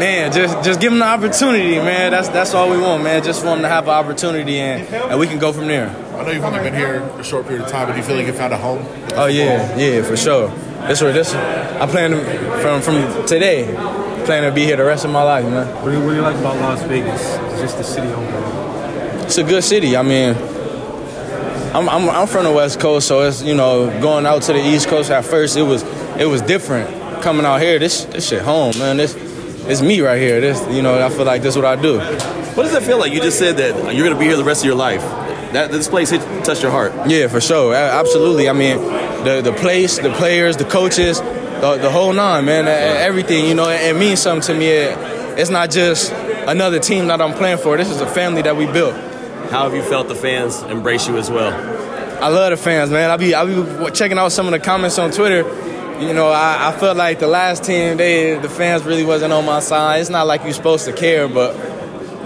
man, 0.00 0.32
just 0.32 0.64
just 0.64 0.80
give 0.80 0.90
them 0.90 0.98
the 0.98 1.06
opportunity, 1.06 1.76
man. 1.76 2.10
That's 2.10 2.30
that's 2.30 2.52
all 2.52 2.68
we 2.68 2.78
want, 2.78 3.04
man. 3.04 3.22
Just 3.22 3.42
for 3.42 3.46
them 3.46 3.62
to 3.62 3.68
have 3.68 3.84
an 3.84 3.90
opportunity, 3.90 4.58
and, 4.58 4.92
and 4.92 5.20
we 5.20 5.28
can 5.28 5.38
go 5.38 5.52
from 5.52 5.68
there. 5.68 5.88
I 6.16 6.24
know 6.24 6.30
you've 6.32 6.42
only 6.42 6.58
been 6.58 6.74
here 6.74 6.96
a 6.96 7.22
short 7.22 7.46
period 7.46 7.64
of 7.64 7.70
time, 7.70 7.86
but 7.86 7.92
do 7.92 7.98
you 7.98 8.04
feel 8.04 8.16
like 8.16 8.26
you 8.26 8.32
found 8.32 8.52
a 8.52 8.58
home? 8.58 8.84
Oh 9.14 9.26
yeah, 9.26 9.76
yeah, 9.76 10.02
for 10.02 10.16
sure. 10.16 10.48
This 10.88 11.00
where 11.00 11.12
this. 11.12 11.32
I 11.32 11.86
plan 11.86 12.10
to, 12.10 12.60
from 12.60 12.82
from 12.82 13.26
today 13.26 13.66
plan 14.26 14.42
to 14.42 14.50
be 14.50 14.64
here 14.64 14.76
the 14.76 14.84
rest 14.84 15.04
of 15.04 15.12
my 15.12 15.22
life, 15.22 15.44
man. 15.44 15.72
What 15.76 15.84
do 15.84 15.92
you, 15.92 16.04
what 16.04 16.10
do 16.10 16.16
you 16.16 16.22
like 16.22 16.36
about 16.36 16.56
Las 16.56 16.82
Vegas? 16.82 17.22
It's 17.22 17.60
just 17.60 17.78
the 17.78 17.84
city 17.84 18.08
overall. 18.08 19.22
It's 19.22 19.38
a 19.38 19.44
good 19.44 19.62
city. 19.62 19.96
I 19.96 20.02
mean, 20.02 20.34
I'm, 21.74 21.88
I'm, 21.88 22.10
I'm 22.10 22.26
from 22.26 22.44
the 22.44 22.52
West 22.52 22.80
Coast, 22.80 23.06
so 23.06 23.22
it's 23.22 23.42
you 23.42 23.54
know 23.54 23.86
going 24.00 24.26
out 24.26 24.42
to 24.42 24.52
the 24.52 24.58
East 24.58 24.88
Coast 24.88 25.10
at 25.12 25.24
first 25.24 25.56
it 25.56 25.62
was 25.62 25.84
it 26.18 26.26
was 26.26 26.42
different 26.42 27.22
coming 27.22 27.46
out 27.46 27.60
here. 27.60 27.78
This 27.78 28.04
this 28.06 28.28
shit 28.28 28.42
home, 28.42 28.76
man. 28.78 28.96
This 28.96 29.14
it's 29.68 29.80
me 29.80 30.00
right 30.00 30.20
here. 30.20 30.40
This 30.40 30.60
you 30.74 30.82
know 30.82 31.04
I 31.04 31.08
feel 31.08 31.24
like 31.24 31.42
this 31.42 31.54
is 31.54 31.62
what 31.62 31.78
I 31.78 31.80
do. 31.80 32.00
What 32.00 32.64
does 32.64 32.74
it 32.74 32.82
feel 32.82 32.98
like? 32.98 33.12
You 33.12 33.20
just 33.20 33.38
said 33.38 33.58
that 33.58 33.94
you're 33.94 34.06
gonna 34.08 34.18
be 34.18 34.26
here 34.26 34.36
the 34.36 34.44
rest 34.44 34.62
of 34.62 34.66
your 34.66 34.74
life. 34.74 35.02
That 35.52 35.70
this 35.70 35.86
place 35.86 36.10
hit, 36.10 36.20
touched 36.44 36.62
your 36.62 36.72
heart. 36.72 36.92
Yeah, 37.06 37.28
for 37.28 37.40
sure. 37.40 37.74
Absolutely. 37.74 38.48
I 38.48 38.52
mean, 38.52 38.78
the 39.22 39.40
the 39.40 39.52
place, 39.52 39.98
the 39.98 40.12
players, 40.12 40.56
the 40.56 40.64
coaches 40.64 41.20
the, 41.60 41.78
the 41.82 41.90
whole 41.90 42.12
nine, 42.12 42.44
man. 42.44 42.66
Everything, 42.66 43.46
you 43.46 43.54
know, 43.54 43.68
it, 43.68 43.80
it 43.80 43.96
means 43.96 44.20
something 44.20 44.54
to 44.54 44.58
me. 44.58 44.68
It, 44.68 44.96
it's 45.38 45.50
not 45.50 45.70
just 45.70 46.12
another 46.12 46.78
team 46.78 47.08
that 47.08 47.20
I'm 47.20 47.34
playing 47.34 47.58
for. 47.58 47.76
This 47.76 47.90
is 47.90 48.00
a 48.00 48.06
family 48.06 48.42
that 48.42 48.56
we 48.56 48.66
built. 48.66 48.94
How 49.50 49.64
have 49.64 49.74
you 49.74 49.82
felt 49.82 50.08
the 50.08 50.14
fans 50.14 50.62
embrace 50.62 51.06
you 51.06 51.16
as 51.18 51.30
well? 51.30 51.52
I 52.22 52.28
love 52.28 52.50
the 52.50 52.56
fans, 52.56 52.90
man. 52.90 53.10
I 53.10 53.16
be 53.16 53.34
I 53.34 53.44
be 53.44 53.90
checking 53.90 54.18
out 54.18 54.32
some 54.32 54.46
of 54.46 54.52
the 54.52 54.58
comments 54.58 54.98
on 54.98 55.10
Twitter. 55.10 55.42
You 56.00 56.12
know, 56.12 56.28
I, 56.28 56.68
I 56.68 56.78
felt 56.78 56.96
like 56.96 57.20
the 57.20 57.26
last 57.26 57.64
team, 57.64 57.96
they 57.96 58.38
the 58.38 58.48
fans 58.48 58.84
really 58.84 59.04
wasn't 59.04 59.32
on 59.32 59.44
my 59.44 59.60
side. 59.60 60.00
It's 60.00 60.10
not 60.10 60.26
like 60.26 60.42
you're 60.42 60.52
supposed 60.52 60.86
to 60.86 60.92
care, 60.92 61.28
but 61.28 61.54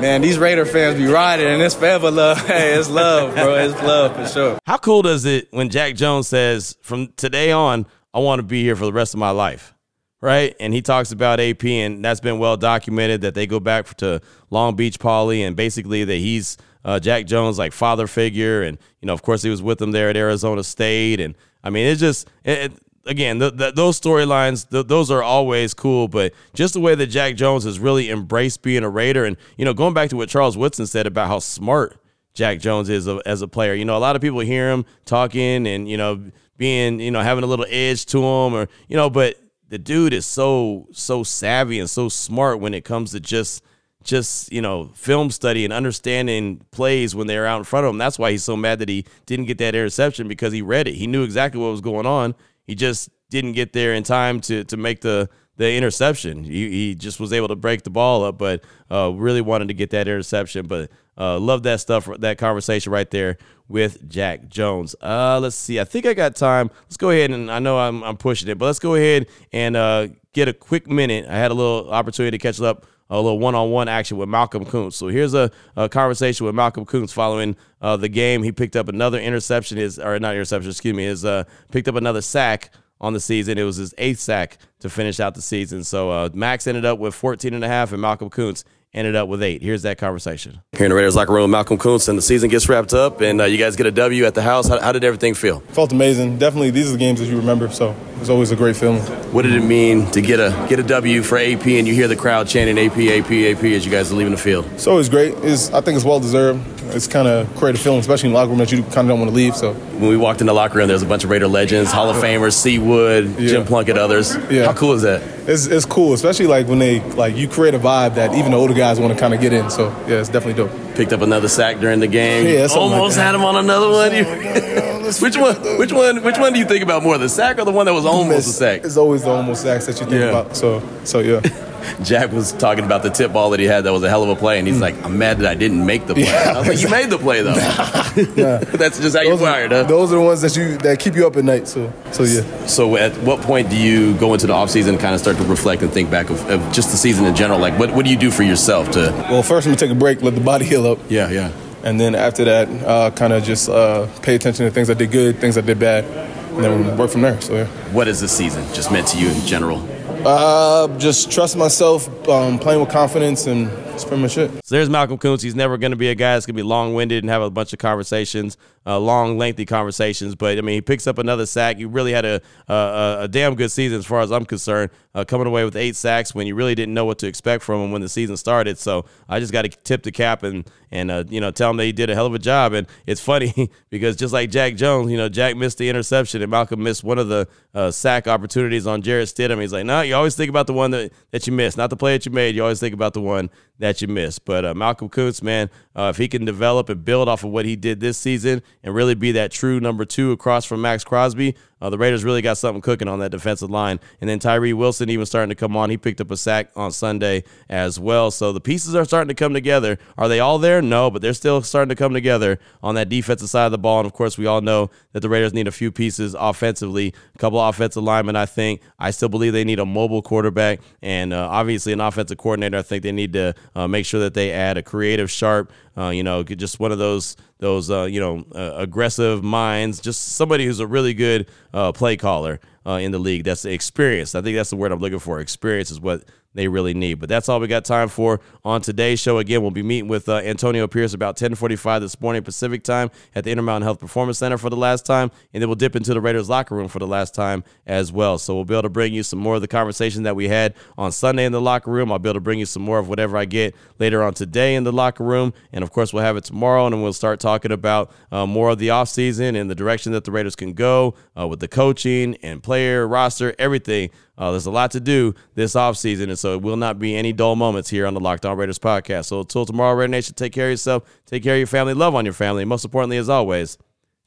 man, 0.01 0.23
these 0.23 0.39
Raider 0.39 0.65
fans 0.65 0.97
be 0.97 1.07
riding, 1.07 1.47
and 1.47 1.61
it's 1.63 1.75
forever 1.75 2.11
love. 2.11 2.39
Hey, 2.47 2.75
it's 2.75 2.89
love, 2.89 3.35
bro. 3.35 3.55
It's 3.57 3.81
love 3.83 4.17
for 4.17 4.27
sure. 4.27 4.59
How 4.67 4.79
cool 4.79 5.03
does 5.03 5.25
it 5.25 5.49
when 5.53 5.69
Jack 5.69 5.95
Jones 5.95 6.29
says, 6.29 6.77
from 6.83 7.09
today 7.17 7.53
on, 7.53 7.87
I 8.13 8.19
want 8.19 8.41
to 8.41 8.43
be 8.43 8.63
here 8.63 8.77
for 8.77 8.85
the 8.85 8.93
rest 8.93 9.15
of 9.15 9.21
my 9.21 9.31
life. 9.31 9.75
right? 10.21 10.55
And 10.61 10.75
he 10.75 10.83
talks 10.83 11.13
about 11.13 11.41
AP, 11.41 11.65
and 11.65 12.05
that's 12.05 12.21
been 12.21 12.39
well 12.39 12.57
documented 12.57 13.23
that 13.23 13.35
they 13.35 13.47
go 13.47 13.61
back 13.61 13.95
to 13.97 14.21
Long 14.51 14.77
Beach 14.77 14.99
Poly, 14.99 15.43
and 15.43 15.57
basically 15.57 16.05
that 16.05 16.17
he's 16.17 16.57
uh, 16.85 16.99
Jack 17.01 17.27
Jones 17.27 17.59
like 17.59 17.73
father 17.73 18.07
figure, 18.07 18.63
and 18.63 18.79
you 19.01 19.07
know, 19.07 19.13
of 19.13 19.23
course, 19.23 19.43
he 19.43 19.51
was 19.51 19.63
with 19.63 19.79
them 19.79 19.93
there 19.93 20.09
at 20.09 20.17
Arizona 20.17 20.63
State, 20.65 21.21
and 21.21 21.35
I 21.63 21.71
mean, 21.71 21.87
it's 21.87 22.01
just 22.01 22.29
it, 22.45 22.73
again, 23.07 23.39
the, 23.39 23.51
the, 23.51 23.71
those 23.71 24.01
storylines, 24.01 24.67
those 24.69 25.11
are 25.11 25.23
always 25.23 25.75
cool. 25.75 26.09
But 26.09 26.33
just 26.55 26.75
the 26.75 26.81
way 26.81 26.95
that 26.95 27.07
Jack 27.07 27.37
Jones 27.37 27.65
has 27.65 27.79
really 27.79 28.11
embraced 28.11 28.63
being 28.63 28.83
a 28.85 28.91
Raider, 28.91 29.25
and 29.25 29.37
you 29.57 29.65
know, 29.65 29.75
going 29.75 29.95
back 29.95 30.11
to 30.11 30.17
what 30.17 30.29
Charles 30.29 30.57
Woodson 30.57 30.87
said 30.87 31.07
about 31.07 31.29
how 31.29 31.39
smart 31.39 31.97
Jack 32.35 32.61
Jones 32.61 32.89
is 32.89 33.07
a, 33.09 33.21
as 33.27 33.43
a 33.43 33.49
player. 33.49 33.75
You 33.75 33.85
know, 33.85 33.97
a 33.97 33.99
lot 33.99 34.17
of 34.17 34.23
people 34.23 34.41
hear 34.41 34.71
him 34.71 34.85
talking 35.05 35.67
and 35.67 35.89
you 35.89 35.97
know 35.97 36.31
being 36.61 37.01
you 37.01 37.11
know 37.11 37.23
having 37.23 37.43
a 37.43 37.47
little 37.47 37.65
edge 37.71 38.05
to 38.05 38.19
him, 38.19 38.55
or 38.55 38.69
you 38.87 38.95
know, 38.95 39.09
but 39.09 39.37
the 39.71 39.79
dude 39.79 40.13
is 40.13 40.27
so 40.27 40.87
so 40.93 41.23
savvy 41.23 41.81
and 41.81 41.89
so 41.89 42.11
smart 42.11 42.61
when 42.61 42.75
it 42.75 42.85
comes 42.85 43.13
to 43.13 43.19
just 43.19 43.65
just 44.05 44.53
you 44.53 44.61
know 44.61 44.91
film 44.95 45.31
study 45.31 45.65
and 45.65 45.73
understanding 45.73 46.61
plays 46.71 47.15
when 47.15 47.27
they're 47.27 47.47
out 47.47 47.57
in 47.57 47.65
front 47.65 47.87
of 47.87 47.91
him. 47.91 47.97
That's 47.97 48.19
why 48.19 48.31
he's 48.31 48.45
so 48.45 48.59
mad 48.59 48.79
that 48.81 48.91
he 48.91 49.07
didn't 49.25 49.47
get 49.47 49.57
that 49.57 49.75
interception 49.75 50.29
because 50.29 50.53
he 50.53 50.61
read 50.61 50.87
it. 50.87 50.97
He 50.97 51.07
knew 51.07 51.25
exactly 51.25 51.59
what 51.59 51.71
was 51.71 51.81
going 51.81 52.05
on. 52.05 52.35
He 52.67 52.75
just 52.75 53.09
didn't 53.31 53.53
get 53.53 53.73
there 53.73 53.95
in 53.95 54.03
time 54.03 54.43
to 54.43 54.63
to 54.65 54.77
make 54.77 55.01
the 55.01 55.31
the 55.57 55.73
interception. 55.73 56.45
He, 56.45 56.69
he 56.69 56.95
just 56.95 57.19
was 57.19 57.33
able 57.33 57.49
to 57.49 57.57
break 57.57 57.85
the 57.85 57.91
ball 57.91 58.23
up, 58.23 58.37
but 58.37 58.63
uh, 58.91 59.13
really 59.15 59.41
wanted 59.41 59.69
to 59.69 59.75
get 59.75 59.91
that 59.91 60.09
interception. 60.09 60.67
But 60.67 60.91
uh, 61.21 61.39
love 61.39 61.63
that 61.65 61.81
stuff, 61.81 62.09
that 62.19 62.39
conversation 62.39 62.91
right 62.91 63.11
there 63.11 63.37
with 63.69 64.09
Jack 64.09 64.49
Jones. 64.49 64.97
Uh, 65.03 65.39
let's 65.41 65.55
see. 65.55 65.79
I 65.79 65.85
think 65.85 66.07
I 66.07 66.15
got 66.15 66.35
time. 66.35 66.71
Let's 66.85 66.97
go 66.97 67.11
ahead 67.11 67.31
and 67.31 67.51
I 67.51 67.59
know 67.59 67.79
I'm, 67.79 68.03
I'm 68.03 68.17
pushing 68.17 68.49
it, 68.49 68.59
but 68.59 68.65
let's 68.65 68.79
go 68.79 68.95
ahead 68.95 69.27
and 69.53 69.77
uh, 69.77 70.09
get 70.33 70.49
a 70.49 70.55
quick 70.55 70.89
minute. 70.89 71.27
I 71.29 71.37
had 71.37 71.51
a 71.51 71.55
little 71.55 71.91
opportunity 71.93 72.37
to 72.37 72.43
catch 72.43 72.61
up 72.61 72.87
a 73.11 73.17
little 73.17 73.39
one-on-one 73.39 73.89
action 73.89 74.17
with 74.17 74.29
Malcolm 74.29 74.65
Koonce. 74.65 74.95
So 74.95 75.09
here's 75.09 75.35
a, 75.35 75.51
a 75.77 75.89
conversation 75.89 76.47
with 76.47 76.55
Malcolm 76.55 76.87
Koonce 76.87 77.13
following 77.13 77.57
uh, 77.83 77.97
the 77.97 78.09
game. 78.09 78.43
He 78.43 78.53
picked 78.53 78.77
up 78.77 78.89
another 78.89 79.19
interception, 79.19 79.79
his 79.79 79.99
or 79.99 80.19
not 80.21 80.35
interception, 80.35 80.71
excuse 80.71 80.95
me, 80.95 81.05
his 81.05 81.25
uh, 81.25 81.45
picked 81.71 81.89
up 81.89 81.97
another 81.97 82.23
sack 82.23 82.71
on 83.01 83.13
the 83.13 83.21
season. 83.21 83.59
It 83.59 83.65
was 83.65 83.77
his 83.77 83.95
eighth 83.99 84.21
sack 84.21 84.59
to 84.79 84.89
finish 84.89 85.19
out 85.19 85.35
the 85.35 85.43
season. 85.43 85.83
So 85.85 86.11
uh, 86.11 86.29
Maxx 86.33 86.67
ended 86.67 86.85
up 86.85 86.99
with 86.99 87.15
14 87.15 87.53
and 87.53 87.65
a 87.65 87.69
half, 87.69 87.93
and 87.93 88.01
Malcolm 88.01 88.31
Koonce 88.31 88.65
ended 88.93 89.17
up 89.17 89.29
with 89.29 89.43
eight. 89.43 89.63
Here's 89.63 89.83
that 89.83 89.99
conversation. 89.99 90.61
Here 90.73 90.85
in 90.85 90.91
the 90.91 90.97
Raiders 90.97 91.17
locker 91.17 91.33
room, 91.33 91.51
Malcolm 91.51 91.79
Koonce, 91.79 92.09
and 92.09 92.19
the 92.19 92.23
season 92.23 92.51
gets 92.51 92.69
wrapped 92.69 92.93
up, 92.93 93.21
and 93.21 93.41
uh, 93.41 93.45
you 93.45 93.59
guys 93.59 93.77
get 93.77 93.87
a 93.87 93.91
W 93.91 94.25
at 94.25 94.35
the 94.35 94.43
house. 94.43 94.69
How, 94.69 94.81
how, 94.81 94.93
did 94.93 95.05
everything 95.05 95.35
feel? 95.35 95.61
Felt 95.61 95.93
amazing. 95.93 96.39
Definitely, 96.39 96.71
these 96.71 96.89
are 96.89 96.93
the 96.93 96.99
games 96.99 97.21
that 97.21 97.27
you 97.27 97.37
remember, 97.37 97.69
so 97.71 97.95
it's 98.21 98.29
always 98.29 98.51
a 98.51 98.57
great 98.57 98.77
feeling. 98.77 99.01
What 99.33 99.43
did 99.43 99.55
it 99.55 99.63
mean 99.63 100.11
to 100.11 100.21
get 100.21 100.41
a 100.41 100.67
get 100.69 100.79
a 100.79 100.83
W 100.83 101.23
for 101.23 101.39
AP, 101.39 101.67
and 101.67 101.87
you 101.87 101.95
hear 101.95 102.09
the 102.09 102.17
crowd 102.17 102.49
chanting 102.49 102.79
AP, 102.79 102.97
AP, 102.97 103.31
AP 103.31 103.65
as 103.65 103.85
you 103.85 103.93
guys 103.93 104.11
are 104.11 104.17
leaving 104.17 104.33
the 104.33 104.39
field? 104.39 104.65
So 104.65 104.75
it's 104.75 104.87
always 104.87 105.09
great. 105.09 105.35
It's, 105.39 105.71
I 105.73 105.81
think 105.81 105.97
it's 105.97 106.05
well 106.05 106.21
deserved. 106.21 106.80
It's 106.95 107.07
kind 107.07 107.29
of 107.29 107.55
create 107.57 107.75
a 107.75 107.79
feeling, 107.79 108.01
especially 108.01 108.29
in 108.29 108.33
the 108.33 108.39
locker 108.39 108.51
room, 108.51 108.59
that 108.59 108.73
you 108.73 108.83
kind 108.83 108.99
of 108.99 109.09
don't 109.09 109.19
want 109.19 109.31
to 109.31 109.37
leave. 109.37 109.57
So 109.57 109.75
when 109.75 110.09
we 110.09 110.17
walked 110.17 110.41
in 110.41 110.47
the 110.47 110.53
locker 110.53 110.79
room, 110.79 110.89
there's 110.89 111.03
a 111.03 111.07
bunch 111.07 111.25
of 111.25 111.31
Raider 111.31 111.49
legends, 111.49 111.91
Hall 111.91 112.11
of 112.11 112.17
Famers, 112.17 112.55
C. 112.55 112.79
Wood, 112.79 113.35
yeah. 113.39 113.49
Jim 113.49 113.65
Plunkett, 113.65 113.99
others. 113.99 114.37
Yeah. 114.51 114.67
How 114.67 114.73
cool 114.73 114.93
is 114.93 115.03
that? 115.03 115.23
It's, 115.49 115.67
it's 115.67 115.85
cool, 115.85 116.13
especially 116.13 116.47
like 116.47 116.69
when 116.69 116.79
they 116.79 117.01
like 117.01 117.37
you 117.37 117.49
create 117.49 117.75
a 117.75 117.79
vibe 117.79 118.15
that 118.15 118.35
even 118.35 118.53
the 118.53 118.57
older 118.57 118.75
guys 118.75 119.01
want 119.01 119.13
to 119.13 119.19
kind 119.19 119.35
of 119.35 119.41
get 119.41 119.53
in. 119.53 119.71
So 119.71 119.89
yeah, 120.07 120.21
it's 120.21 120.29
definitely 120.29 120.63
dope. 120.65 120.95
Picked 120.95 121.13
up 121.13 121.23
another 121.23 121.49
sack 121.49 121.79
during 121.79 122.01
the 122.01 122.07
game. 122.07 122.47
Yeah, 122.47 122.67
almost 122.75 123.17
like 123.17 123.25
had 123.25 123.35
him 123.35 123.45
on 123.45 123.57
another 123.57 123.89
one. 123.89 124.13
which 125.21 125.37
one? 125.37 125.79
Which 125.79 125.93
one? 125.93 126.23
Which 126.23 126.39
one 126.39 126.53
do 126.53 126.59
you 126.59 126.65
think 126.65 126.83
about 126.83 127.03
more, 127.03 127.19
the 127.19 127.29
sack 127.29 127.59
or 127.59 127.65
the 127.65 127.73
one 127.73 127.87
that 127.87 127.95
was 127.95 128.07
almost 128.07 128.49
a 128.49 128.53
sack? 128.53 128.85
It's 128.85 128.97
always 128.97 129.23
the 129.23 129.31
almost 129.31 129.63
sacks 129.63 129.87
that 129.87 130.01
you 130.01 130.07
think 130.07 130.21
yeah. 130.21 130.29
about. 130.29 130.57
So 130.57 130.83
so 131.05 131.21
yeah. 131.21 131.41
Jack 132.03 132.33
was 132.33 132.53
talking 132.53 132.85
about 132.85 133.03
the 133.03 133.11
tip 133.11 133.33
ball 133.33 133.51
that 133.51 133.61
he 133.61 133.67
had 133.67 133.85
that 133.85 133.93
was 133.93 134.03
a 134.03 134.09
hell 134.09 134.23
of 134.23 134.29
a 134.29 134.37
play, 134.37 134.59
and 134.59 134.67
he's 134.67 134.81
like, 134.81 135.03
"I'm 135.05 135.19
mad 135.19 135.39
that 135.39 135.47
I 135.47 135.55
didn't 135.55 135.85
make 135.85 136.07
the 136.07 136.15
play." 136.15 136.25
Yeah, 136.25 136.53
I 136.55 136.59
was 136.59 136.69
like, 136.69 136.81
"You 136.81 136.89
made 136.89 137.11
the 137.11 137.19
play 137.19 137.43
though." 137.43 137.55
yeah. 137.55 138.59
That's 138.81 138.99
just 139.01 139.17
how 139.17 139.23
those 139.23 139.41
you 139.41 139.45
wired, 139.45 139.73
huh? 139.73 139.85
Those 139.85 140.13
are 140.13 140.17
the 140.17 140.23
ones 140.23 140.43
that 140.43 140.57
you 140.57 140.77
that 140.79 140.99
keep 140.99 141.15
you 141.15 141.27
up 141.27 141.37
at 141.37 141.45
night. 141.45 141.69
So, 141.69 141.93
so 142.13 142.25
yeah. 142.25 142.67
So, 142.67 142.97
at 142.97 143.17
what 143.19 143.41
point 143.41 143.71
do 143.71 143.77
you 143.77 144.15
go 144.19 144.35
into 144.35 144.47
the 144.47 144.53
off 144.53 144.71
season 144.71 144.95
and 144.95 145.01
kind 145.03 145.15
of 145.15 145.21
start 145.21 145.37
to 145.37 145.45
reflect 145.45 145.83
and 145.83 145.93
think 145.93 146.11
back 146.11 146.31
of, 146.31 146.49
of 146.51 146.61
just 146.73 146.91
the 146.91 146.97
season 146.97 147.25
in 147.27 147.35
general? 147.35 147.59
Like, 147.59 147.79
what 147.79 147.95
what 147.95 148.05
do 148.05 148.11
you 148.11 148.19
do 148.19 148.31
for 148.31 148.43
yourself 148.43 148.91
to? 148.93 149.13
Well, 149.31 149.43
first 149.43 149.67
I'm 149.67 149.73
gonna 149.73 149.81
take 149.81 149.91
a 149.91 149.99
break, 149.99 150.23
let 150.23 150.35
the 150.35 150.41
body 150.41 150.65
heal 150.65 150.87
up. 150.87 150.99
Yeah, 151.09 151.31
yeah. 151.31 151.53
And 151.83 151.99
then 151.99 152.15
after 152.15 152.45
that, 152.45 152.69
uh, 152.85 153.11
kind 153.13 153.33
of 153.33 153.43
just 153.43 153.69
uh, 153.69 154.07
pay 154.21 154.35
attention 154.35 154.67
to 154.67 154.71
things 154.71 154.91
I 154.91 154.95
did 154.95 155.11
good, 155.11 155.39
things 155.39 155.57
I 155.57 155.63
did 155.63 155.79
bad, 155.79 156.05
and 156.05 156.65
then 156.65 156.97
work 156.97 157.11
from 157.11 157.23
there. 157.23 157.41
So 157.41 157.55
yeah. 157.55 157.67
What 157.93 158.09
is 158.09 158.21
the 158.21 158.29
season 158.29 158.65
just 158.75 158.93
meant 158.93 159.09
to 159.09 159.19
you 159.19 159.29
in 159.31 159.41
general? 159.47 159.79
Uh, 160.25 160.87
just 160.99 161.33
trust 161.33 161.57
myself, 161.57 162.07
um, 162.29 162.59
playing 162.59 162.79
with 162.81 162.91
confidence, 162.91 163.47
and 163.47 163.71
that's 163.91 164.05
pretty 164.05 164.23
much 164.23 164.39
it. 164.39 164.51
So 164.65 164.75
there's 164.77 164.89
Malcolm 164.89 165.19
Koonce. 165.19 165.43
He's 165.43 165.55
never 165.55 165.77
going 165.77 165.91
to 165.91 165.97
be 165.97 166.09
a 166.09 166.15
guy 166.15 166.35
that's 166.35 166.47
going 166.47 166.57
to 166.57 166.63
be 166.63 166.67
long 166.67 166.95
winded 166.95 167.23
and 167.23 167.31
have 167.31 167.43
a 167.43 167.51
bunch 167.51 167.73
of 167.73 167.79
conversations 167.79 168.57
uh, 168.87 168.99
long, 168.99 169.37
lengthy 169.37 169.67
conversations. 169.67 170.35
But 170.35 170.57
I 170.57 170.63
mean, 170.63 170.75
he 170.75 170.81
picks 170.81 171.07
up 171.07 171.19
another 171.19 171.47
sack. 171.47 171.77
He 171.77 171.85
really 171.85 172.13
had 172.13 172.25
a 172.25 172.41
a, 172.69 173.19
a 173.23 173.29
damn 173.29 173.55
good 173.55 173.71
season 173.71 173.99
as 173.99 174.07
far 174.07 174.21
as 174.21 174.33
I'm 174.33 174.47
concerned, 174.47 174.91
uh, 175.15 175.25
coming 175.25 175.47
away 175.47 175.65
with 175.65 175.77
eight 175.77 175.97
sacks 175.97 176.35
when 176.35 176.47
you 176.47 176.55
really 176.55 176.75
didn't 176.75 176.95
know 176.95 177.05
what 177.05 177.19
to 177.19 177.27
expect 177.27 177.63
from 177.63 177.83
him 177.83 177.93
when 177.93 178.01
the 178.01 178.09
season 178.09 178.37
started. 178.37 178.79
So 178.79 179.05
I 179.29 179.39
just 179.39 179.53
got 179.53 179.63
to 179.63 179.69
tip 179.69 180.03
the 180.03 180.13
cap 180.13 180.43
and 180.43 180.69
and 180.91 181.11
uh, 181.11 181.25
you 181.29 181.41
know 181.41 181.51
tell 181.51 181.71
him 181.71 181.77
that 181.77 181.85
he 181.85 181.93
did 181.93 182.09
a 182.09 182.15
hell 182.15 182.27
of 182.27 182.35
a 182.35 182.39
job. 182.39 182.73
And 182.73 182.87
it's 183.07 183.21
funny 183.21 183.71
because 183.91 184.17
just 184.17 184.33
like 184.33 184.51
Jack 184.51 184.77
Jones, 184.77 185.11
you 185.11 185.19
know, 185.19 185.29
Jack 185.29 185.57
missed 185.57 185.79
the 185.79 185.89
interception 185.89 186.41
and 186.41 186.51
Malcolm 186.51 186.83
missed 186.83 187.05
one 187.05 187.19
of 187.19 187.29
the 187.29 187.49
uh, 187.75 187.91
sack 187.91 188.27
opportunities 188.27 188.87
on 188.87 189.03
Jarrett 189.03 189.29
Stidham. 189.29 189.61
He's 189.61 189.73
like, 189.73 189.85
no, 189.85 190.01
you 190.01 190.15
always 190.15 190.35
think 190.35 190.49
about 190.49 190.67
the 190.67 190.73
one 190.73 190.91
that, 190.93 191.13
that 191.31 191.47
you 191.47 191.53
missed, 191.53 191.77
not 191.77 191.91
the 191.91 191.97
play 191.97 192.15
that 192.15 192.27
you 192.27 192.33
made. 192.33 192.57
You 192.57 192.63
always 192.63 192.81
think 192.81 192.95
about 192.95 193.13
the 193.13 193.21
one 193.21 193.51
that 193.79 193.90
you 193.99 194.09
missed. 194.09 194.45
But 194.45 194.65
uh, 194.65 194.75
Malcolm 194.75 195.09
Koonce, 195.09 195.43
man, 195.43 195.71
uh, 195.97 196.11
if 196.15 196.17
he 196.17 196.29
can 196.29 196.45
develop 196.45 196.89
and 196.89 197.05
build 197.05 197.29
off 197.29 197.45
of 197.45 197.51
what 197.51 197.65
he 197.65 197.77
did 197.77 198.01
this 198.01 198.19
season 198.19 198.63
and 198.83 198.95
really 198.95 199.15
be 199.15 199.33
that 199.33 199.51
true 199.51 199.81
number 199.81 200.05
two 200.05 200.33
across 200.33 200.65
from 200.65 200.83
Maxx 200.83 201.05
Crosby, 201.05 201.57
uh, 201.81 201.91
the 201.91 201.99
Raiders 201.99 202.25
really 202.25 202.43
got 202.43 202.59
something 202.59 202.83
cooking 202.83 203.09
on 203.09 203.19
that 203.21 203.31
defensive 203.31 203.71
line. 203.71 204.01
And 204.21 204.29
then 204.29 204.39
Tyree 204.39 204.73
Wilson 204.73 205.11
even 205.11 205.27
starting 205.27 205.49
to 205.49 205.55
come 205.55 205.77
on. 205.77 205.91
He 205.91 205.97
picked 205.97 206.21
up 206.21 206.31
a 206.31 206.37
sack 206.37 206.71
on 206.77 206.93
Sunday 206.93 207.45
as 207.69 207.99
well. 207.99 208.31
So 208.31 208.53
the 208.53 208.61
pieces 208.61 208.95
are 208.95 209.05
starting 209.05 209.29
to 209.29 209.35
come 209.35 209.55
together. 209.55 209.99
Are 210.19 210.29
they 210.29 210.41
all 210.41 210.59
there? 210.59 210.83
No, 210.83 211.11
but 211.11 211.23
they're 211.23 211.33
still 211.33 211.63
starting 211.63 211.89
to 211.89 211.95
come 211.95 212.13
together 212.13 212.59
on 212.83 212.95
that 212.97 213.09
defensive 213.09 213.49
side 213.49 213.67
of 213.67 213.73
the 213.73 213.79
ball. 213.79 214.01
And 214.01 214.07
of 214.07 214.13
course, 214.13 214.37
we 214.37 214.47
all 214.47 214.61
know 214.61 214.91
that 215.13 215.21
the 215.21 215.29
Raiders 215.29 215.55
need 215.55 215.69
a 215.69 215.73
few 215.73 215.91
pieces 215.91 216.37
offensively, 216.39 217.15
a 217.35 217.39
couple 217.39 217.61
offensive 217.61 218.03
linemen, 218.03 218.37
I 218.37 218.47
think. 218.47 218.83
I 218.99 219.11
still 219.11 219.29
believe 219.29 219.53
they 219.53 219.65
need 219.65 219.79
a 219.79 219.87
mobile 219.87 220.23
quarterback 220.23 220.81
and 221.03 221.33
uh, 221.33 221.49
obviously 221.51 221.93
an 221.93 222.01
offensive 222.01 222.39
coordinator. 222.39 222.79
I 222.79 222.83
think 222.83 223.03
they 223.03 223.13
need 223.13 223.33
to 223.35 223.55
uh, 223.75 223.89
make 223.89 224.07
sure 224.07 224.21
that 224.21 224.35
they 224.35 224.53
add 224.53 224.77
a 224.77 224.83
creative, 224.83 225.31
sharp, 225.31 225.73
uh, 225.97 226.09
you 226.11 226.23
know, 226.23 226.43
just 226.43 226.81
one 226.81 226.93
of 226.93 226.99
those 226.99 227.37
those 227.61 227.91
uh, 227.91 228.05
you 228.05 228.21
know 228.21 228.45
uh, 228.55 228.75
aggressive 228.77 229.45
minds, 229.45 230.01
just 230.01 230.35
somebody 230.35 230.67
who's 230.67 230.81
a 230.81 230.87
really 230.87 231.15
good 231.15 231.49
uh, 231.73 231.93
play 231.93 232.17
caller 232.17 232.59
uh, 232.85 232.93
in 232.93 233.13
the 233.13 233.19
league. 233.19 233.45
That's 233.45 233.65
experienced. 233.65 234.35
I 234.35 234.43
think 234.43 234.57
that's 234.57 234.71
the 234.71 234.77
word 234.77 234.93
I'm 234.93 234.99
looking 234.99 235.19
for. 235.21 235.41
Experience 235.41 235.91
is 235.91 236.01
what 236.01 236.25
they 236.55 236.69
really 236.69 236.95
need. 236.95 237.15
But 237.15 237.29
that's 237.29 237.49
all 237.49 237.61
we 237.61 237.69
got 237.69 237.85
time 237.85 238.09
for 238.09 238.41
on 238.65 238.81
today's 238.81 239.21
show. 239.21 239.39
Again, 239.39 239.63
we'll 239.63 239.71
be 239.71 239.83
meeting 239.83 240.09
with 240.09 240.29
uh, 240.29 240.37
Antonio 240.37 240.87
Pierce 240.87 241.15
about 241.15 241.37
10:45 241.37 242.01
this 242.01 242.21
morning 242.21 242.43
Pacific 242.43 242.83
time 242.83 243.11
at 243.35 243.45
the 243.45 243.51
Intermountain 243.51 243.83
Health 243.83 244.01
Performance 244.01 244.39
Center 244.39 244.59
for 244.59 244.71
the 244.71 244.77
last 244.77 245.07
time, 245.07 245.31
and 245.53 245.63
then 245.63 245.69
we'll 245.69 245.77
dip 245.77 245.95
into 245.95 246.13
the 246.13 246.21
Raiders 246.21 246.49
locker 246.49 246.75
room 246.75 246.89
for 246.89 246.99
the 246.99 247.07
last 247.07 247.35
time 247.35 247.63
as 247.87 248.13
well. 248.13 248.39
So 248.39 248.55
we'll 248.55 248.65
be 248.65 248.75
able 248.75 248.83
to 248.83 248.89
bring 248.89 249.13
you 249.13 249.23
some 249.23 249.39
more 249.39 249.55
of 249.57 249.61
the 249.61 249.69
conversation 249.69 250.25
that 250.25 250.37
we 250.37 250.49
had 250.49 250.75
on 250.99 251.13
Sunday 251.13 251.45
in 251.45 251.53
the 251.53 251.61
locker 251.61 251.91
room. 251.91 252.11
I'll 252.11 252.19
be 252.19 252.29
able 252.29 252.35
to 252.35 252.41
bring 252.41 252.59
you 252.59 252.67
some 252.67 252.83
more 252.83 252.99
of 252.99 253.09
whatever 253.09 253.37
I 253.37 253.45
get 253.45 253.75
later 253.99 254.23
on 254.23 254.35
today 254.35 254.75
in 254.75 254.85
the 254.85 254.93
locker 254.93 255.25
room, 255.25 255.53
and 255.73 255.85
of 255.85 255.93
course 255.93 256.13
we'll 256.13 256.25
have 256.25 256.37
it 256.37 256.45
tomorrow, 256.45 256.87
and 256.87 257.03
we'll 257.03 257.13
start 257.13 257.41
talking 257.41 257.73
about 257.73 258.11
uh, 258.33 258.47
more 258.47 258.71
of 258.71 258.79
the 258.79 258.89
offseason 258.89 259.61
and 259.61 259.71
the 259.71 259.75
direction 259.75 260.13
that 260.13 260.25
the 260.25 260.33
Raiders 260.33 260.57
can 260.57 260.73
go 260.73 261.15
uh, 261.39 261.47
with 261.47 261.61
the 261.61 261.69
coaching 261.69 262.37
and 262.43 262.63
player 262.63 263.07
roster, 263.07 263.55
everything. 263.59 264.11
Uh, 264.41 264.51
there's 264.51 264.65
a 264.65 264.71
lot 264.71 264.91
to 264.93 265.01
do 265.01 265.35
this 265.55 265.75
offseason, 265.75 266.25
and 266.25 266.39
so 266.39 266.55
it 266.55 266.63
will 266.63 266.79
not 266.79 266.99
be 266.99 267.15
any 267.15 267.31
dull 267.31 267.57
moments 267.57 267.91
here 267.91 268.07
on 268.07 268.15
the 268.15 268.21
Locked 268.21 268.47
On 268.47 268.57
Raiders 268.57 268.79
podcast. 268.79 269.27
So 269.27 269.41
until 269.41 269.67
tomorrow, 269.67 269.95
Raider 269.95 270.09
Nation, 270.09 270.35
take 270.35 270.55
care 270.55 270.69
of 270.69 270.71
yourself, 270.71 271.03
take 271.27 271.43
care 271.43 271.57
of 271.57 271.59
your 271.59 271.67
family, 271.67 271.93
love 271.93 272.15
on 272.15 272.25
your 272.25 272.33
family, 272.33 272.63
and 272.63 272.69
most 272.69 272.87
importantly, 272.87 273.19
as 273.19 273.29
always, 273.29 273.77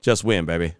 just 0.01 0.23
win, 0.23 0.45
baby. 0.45 0.75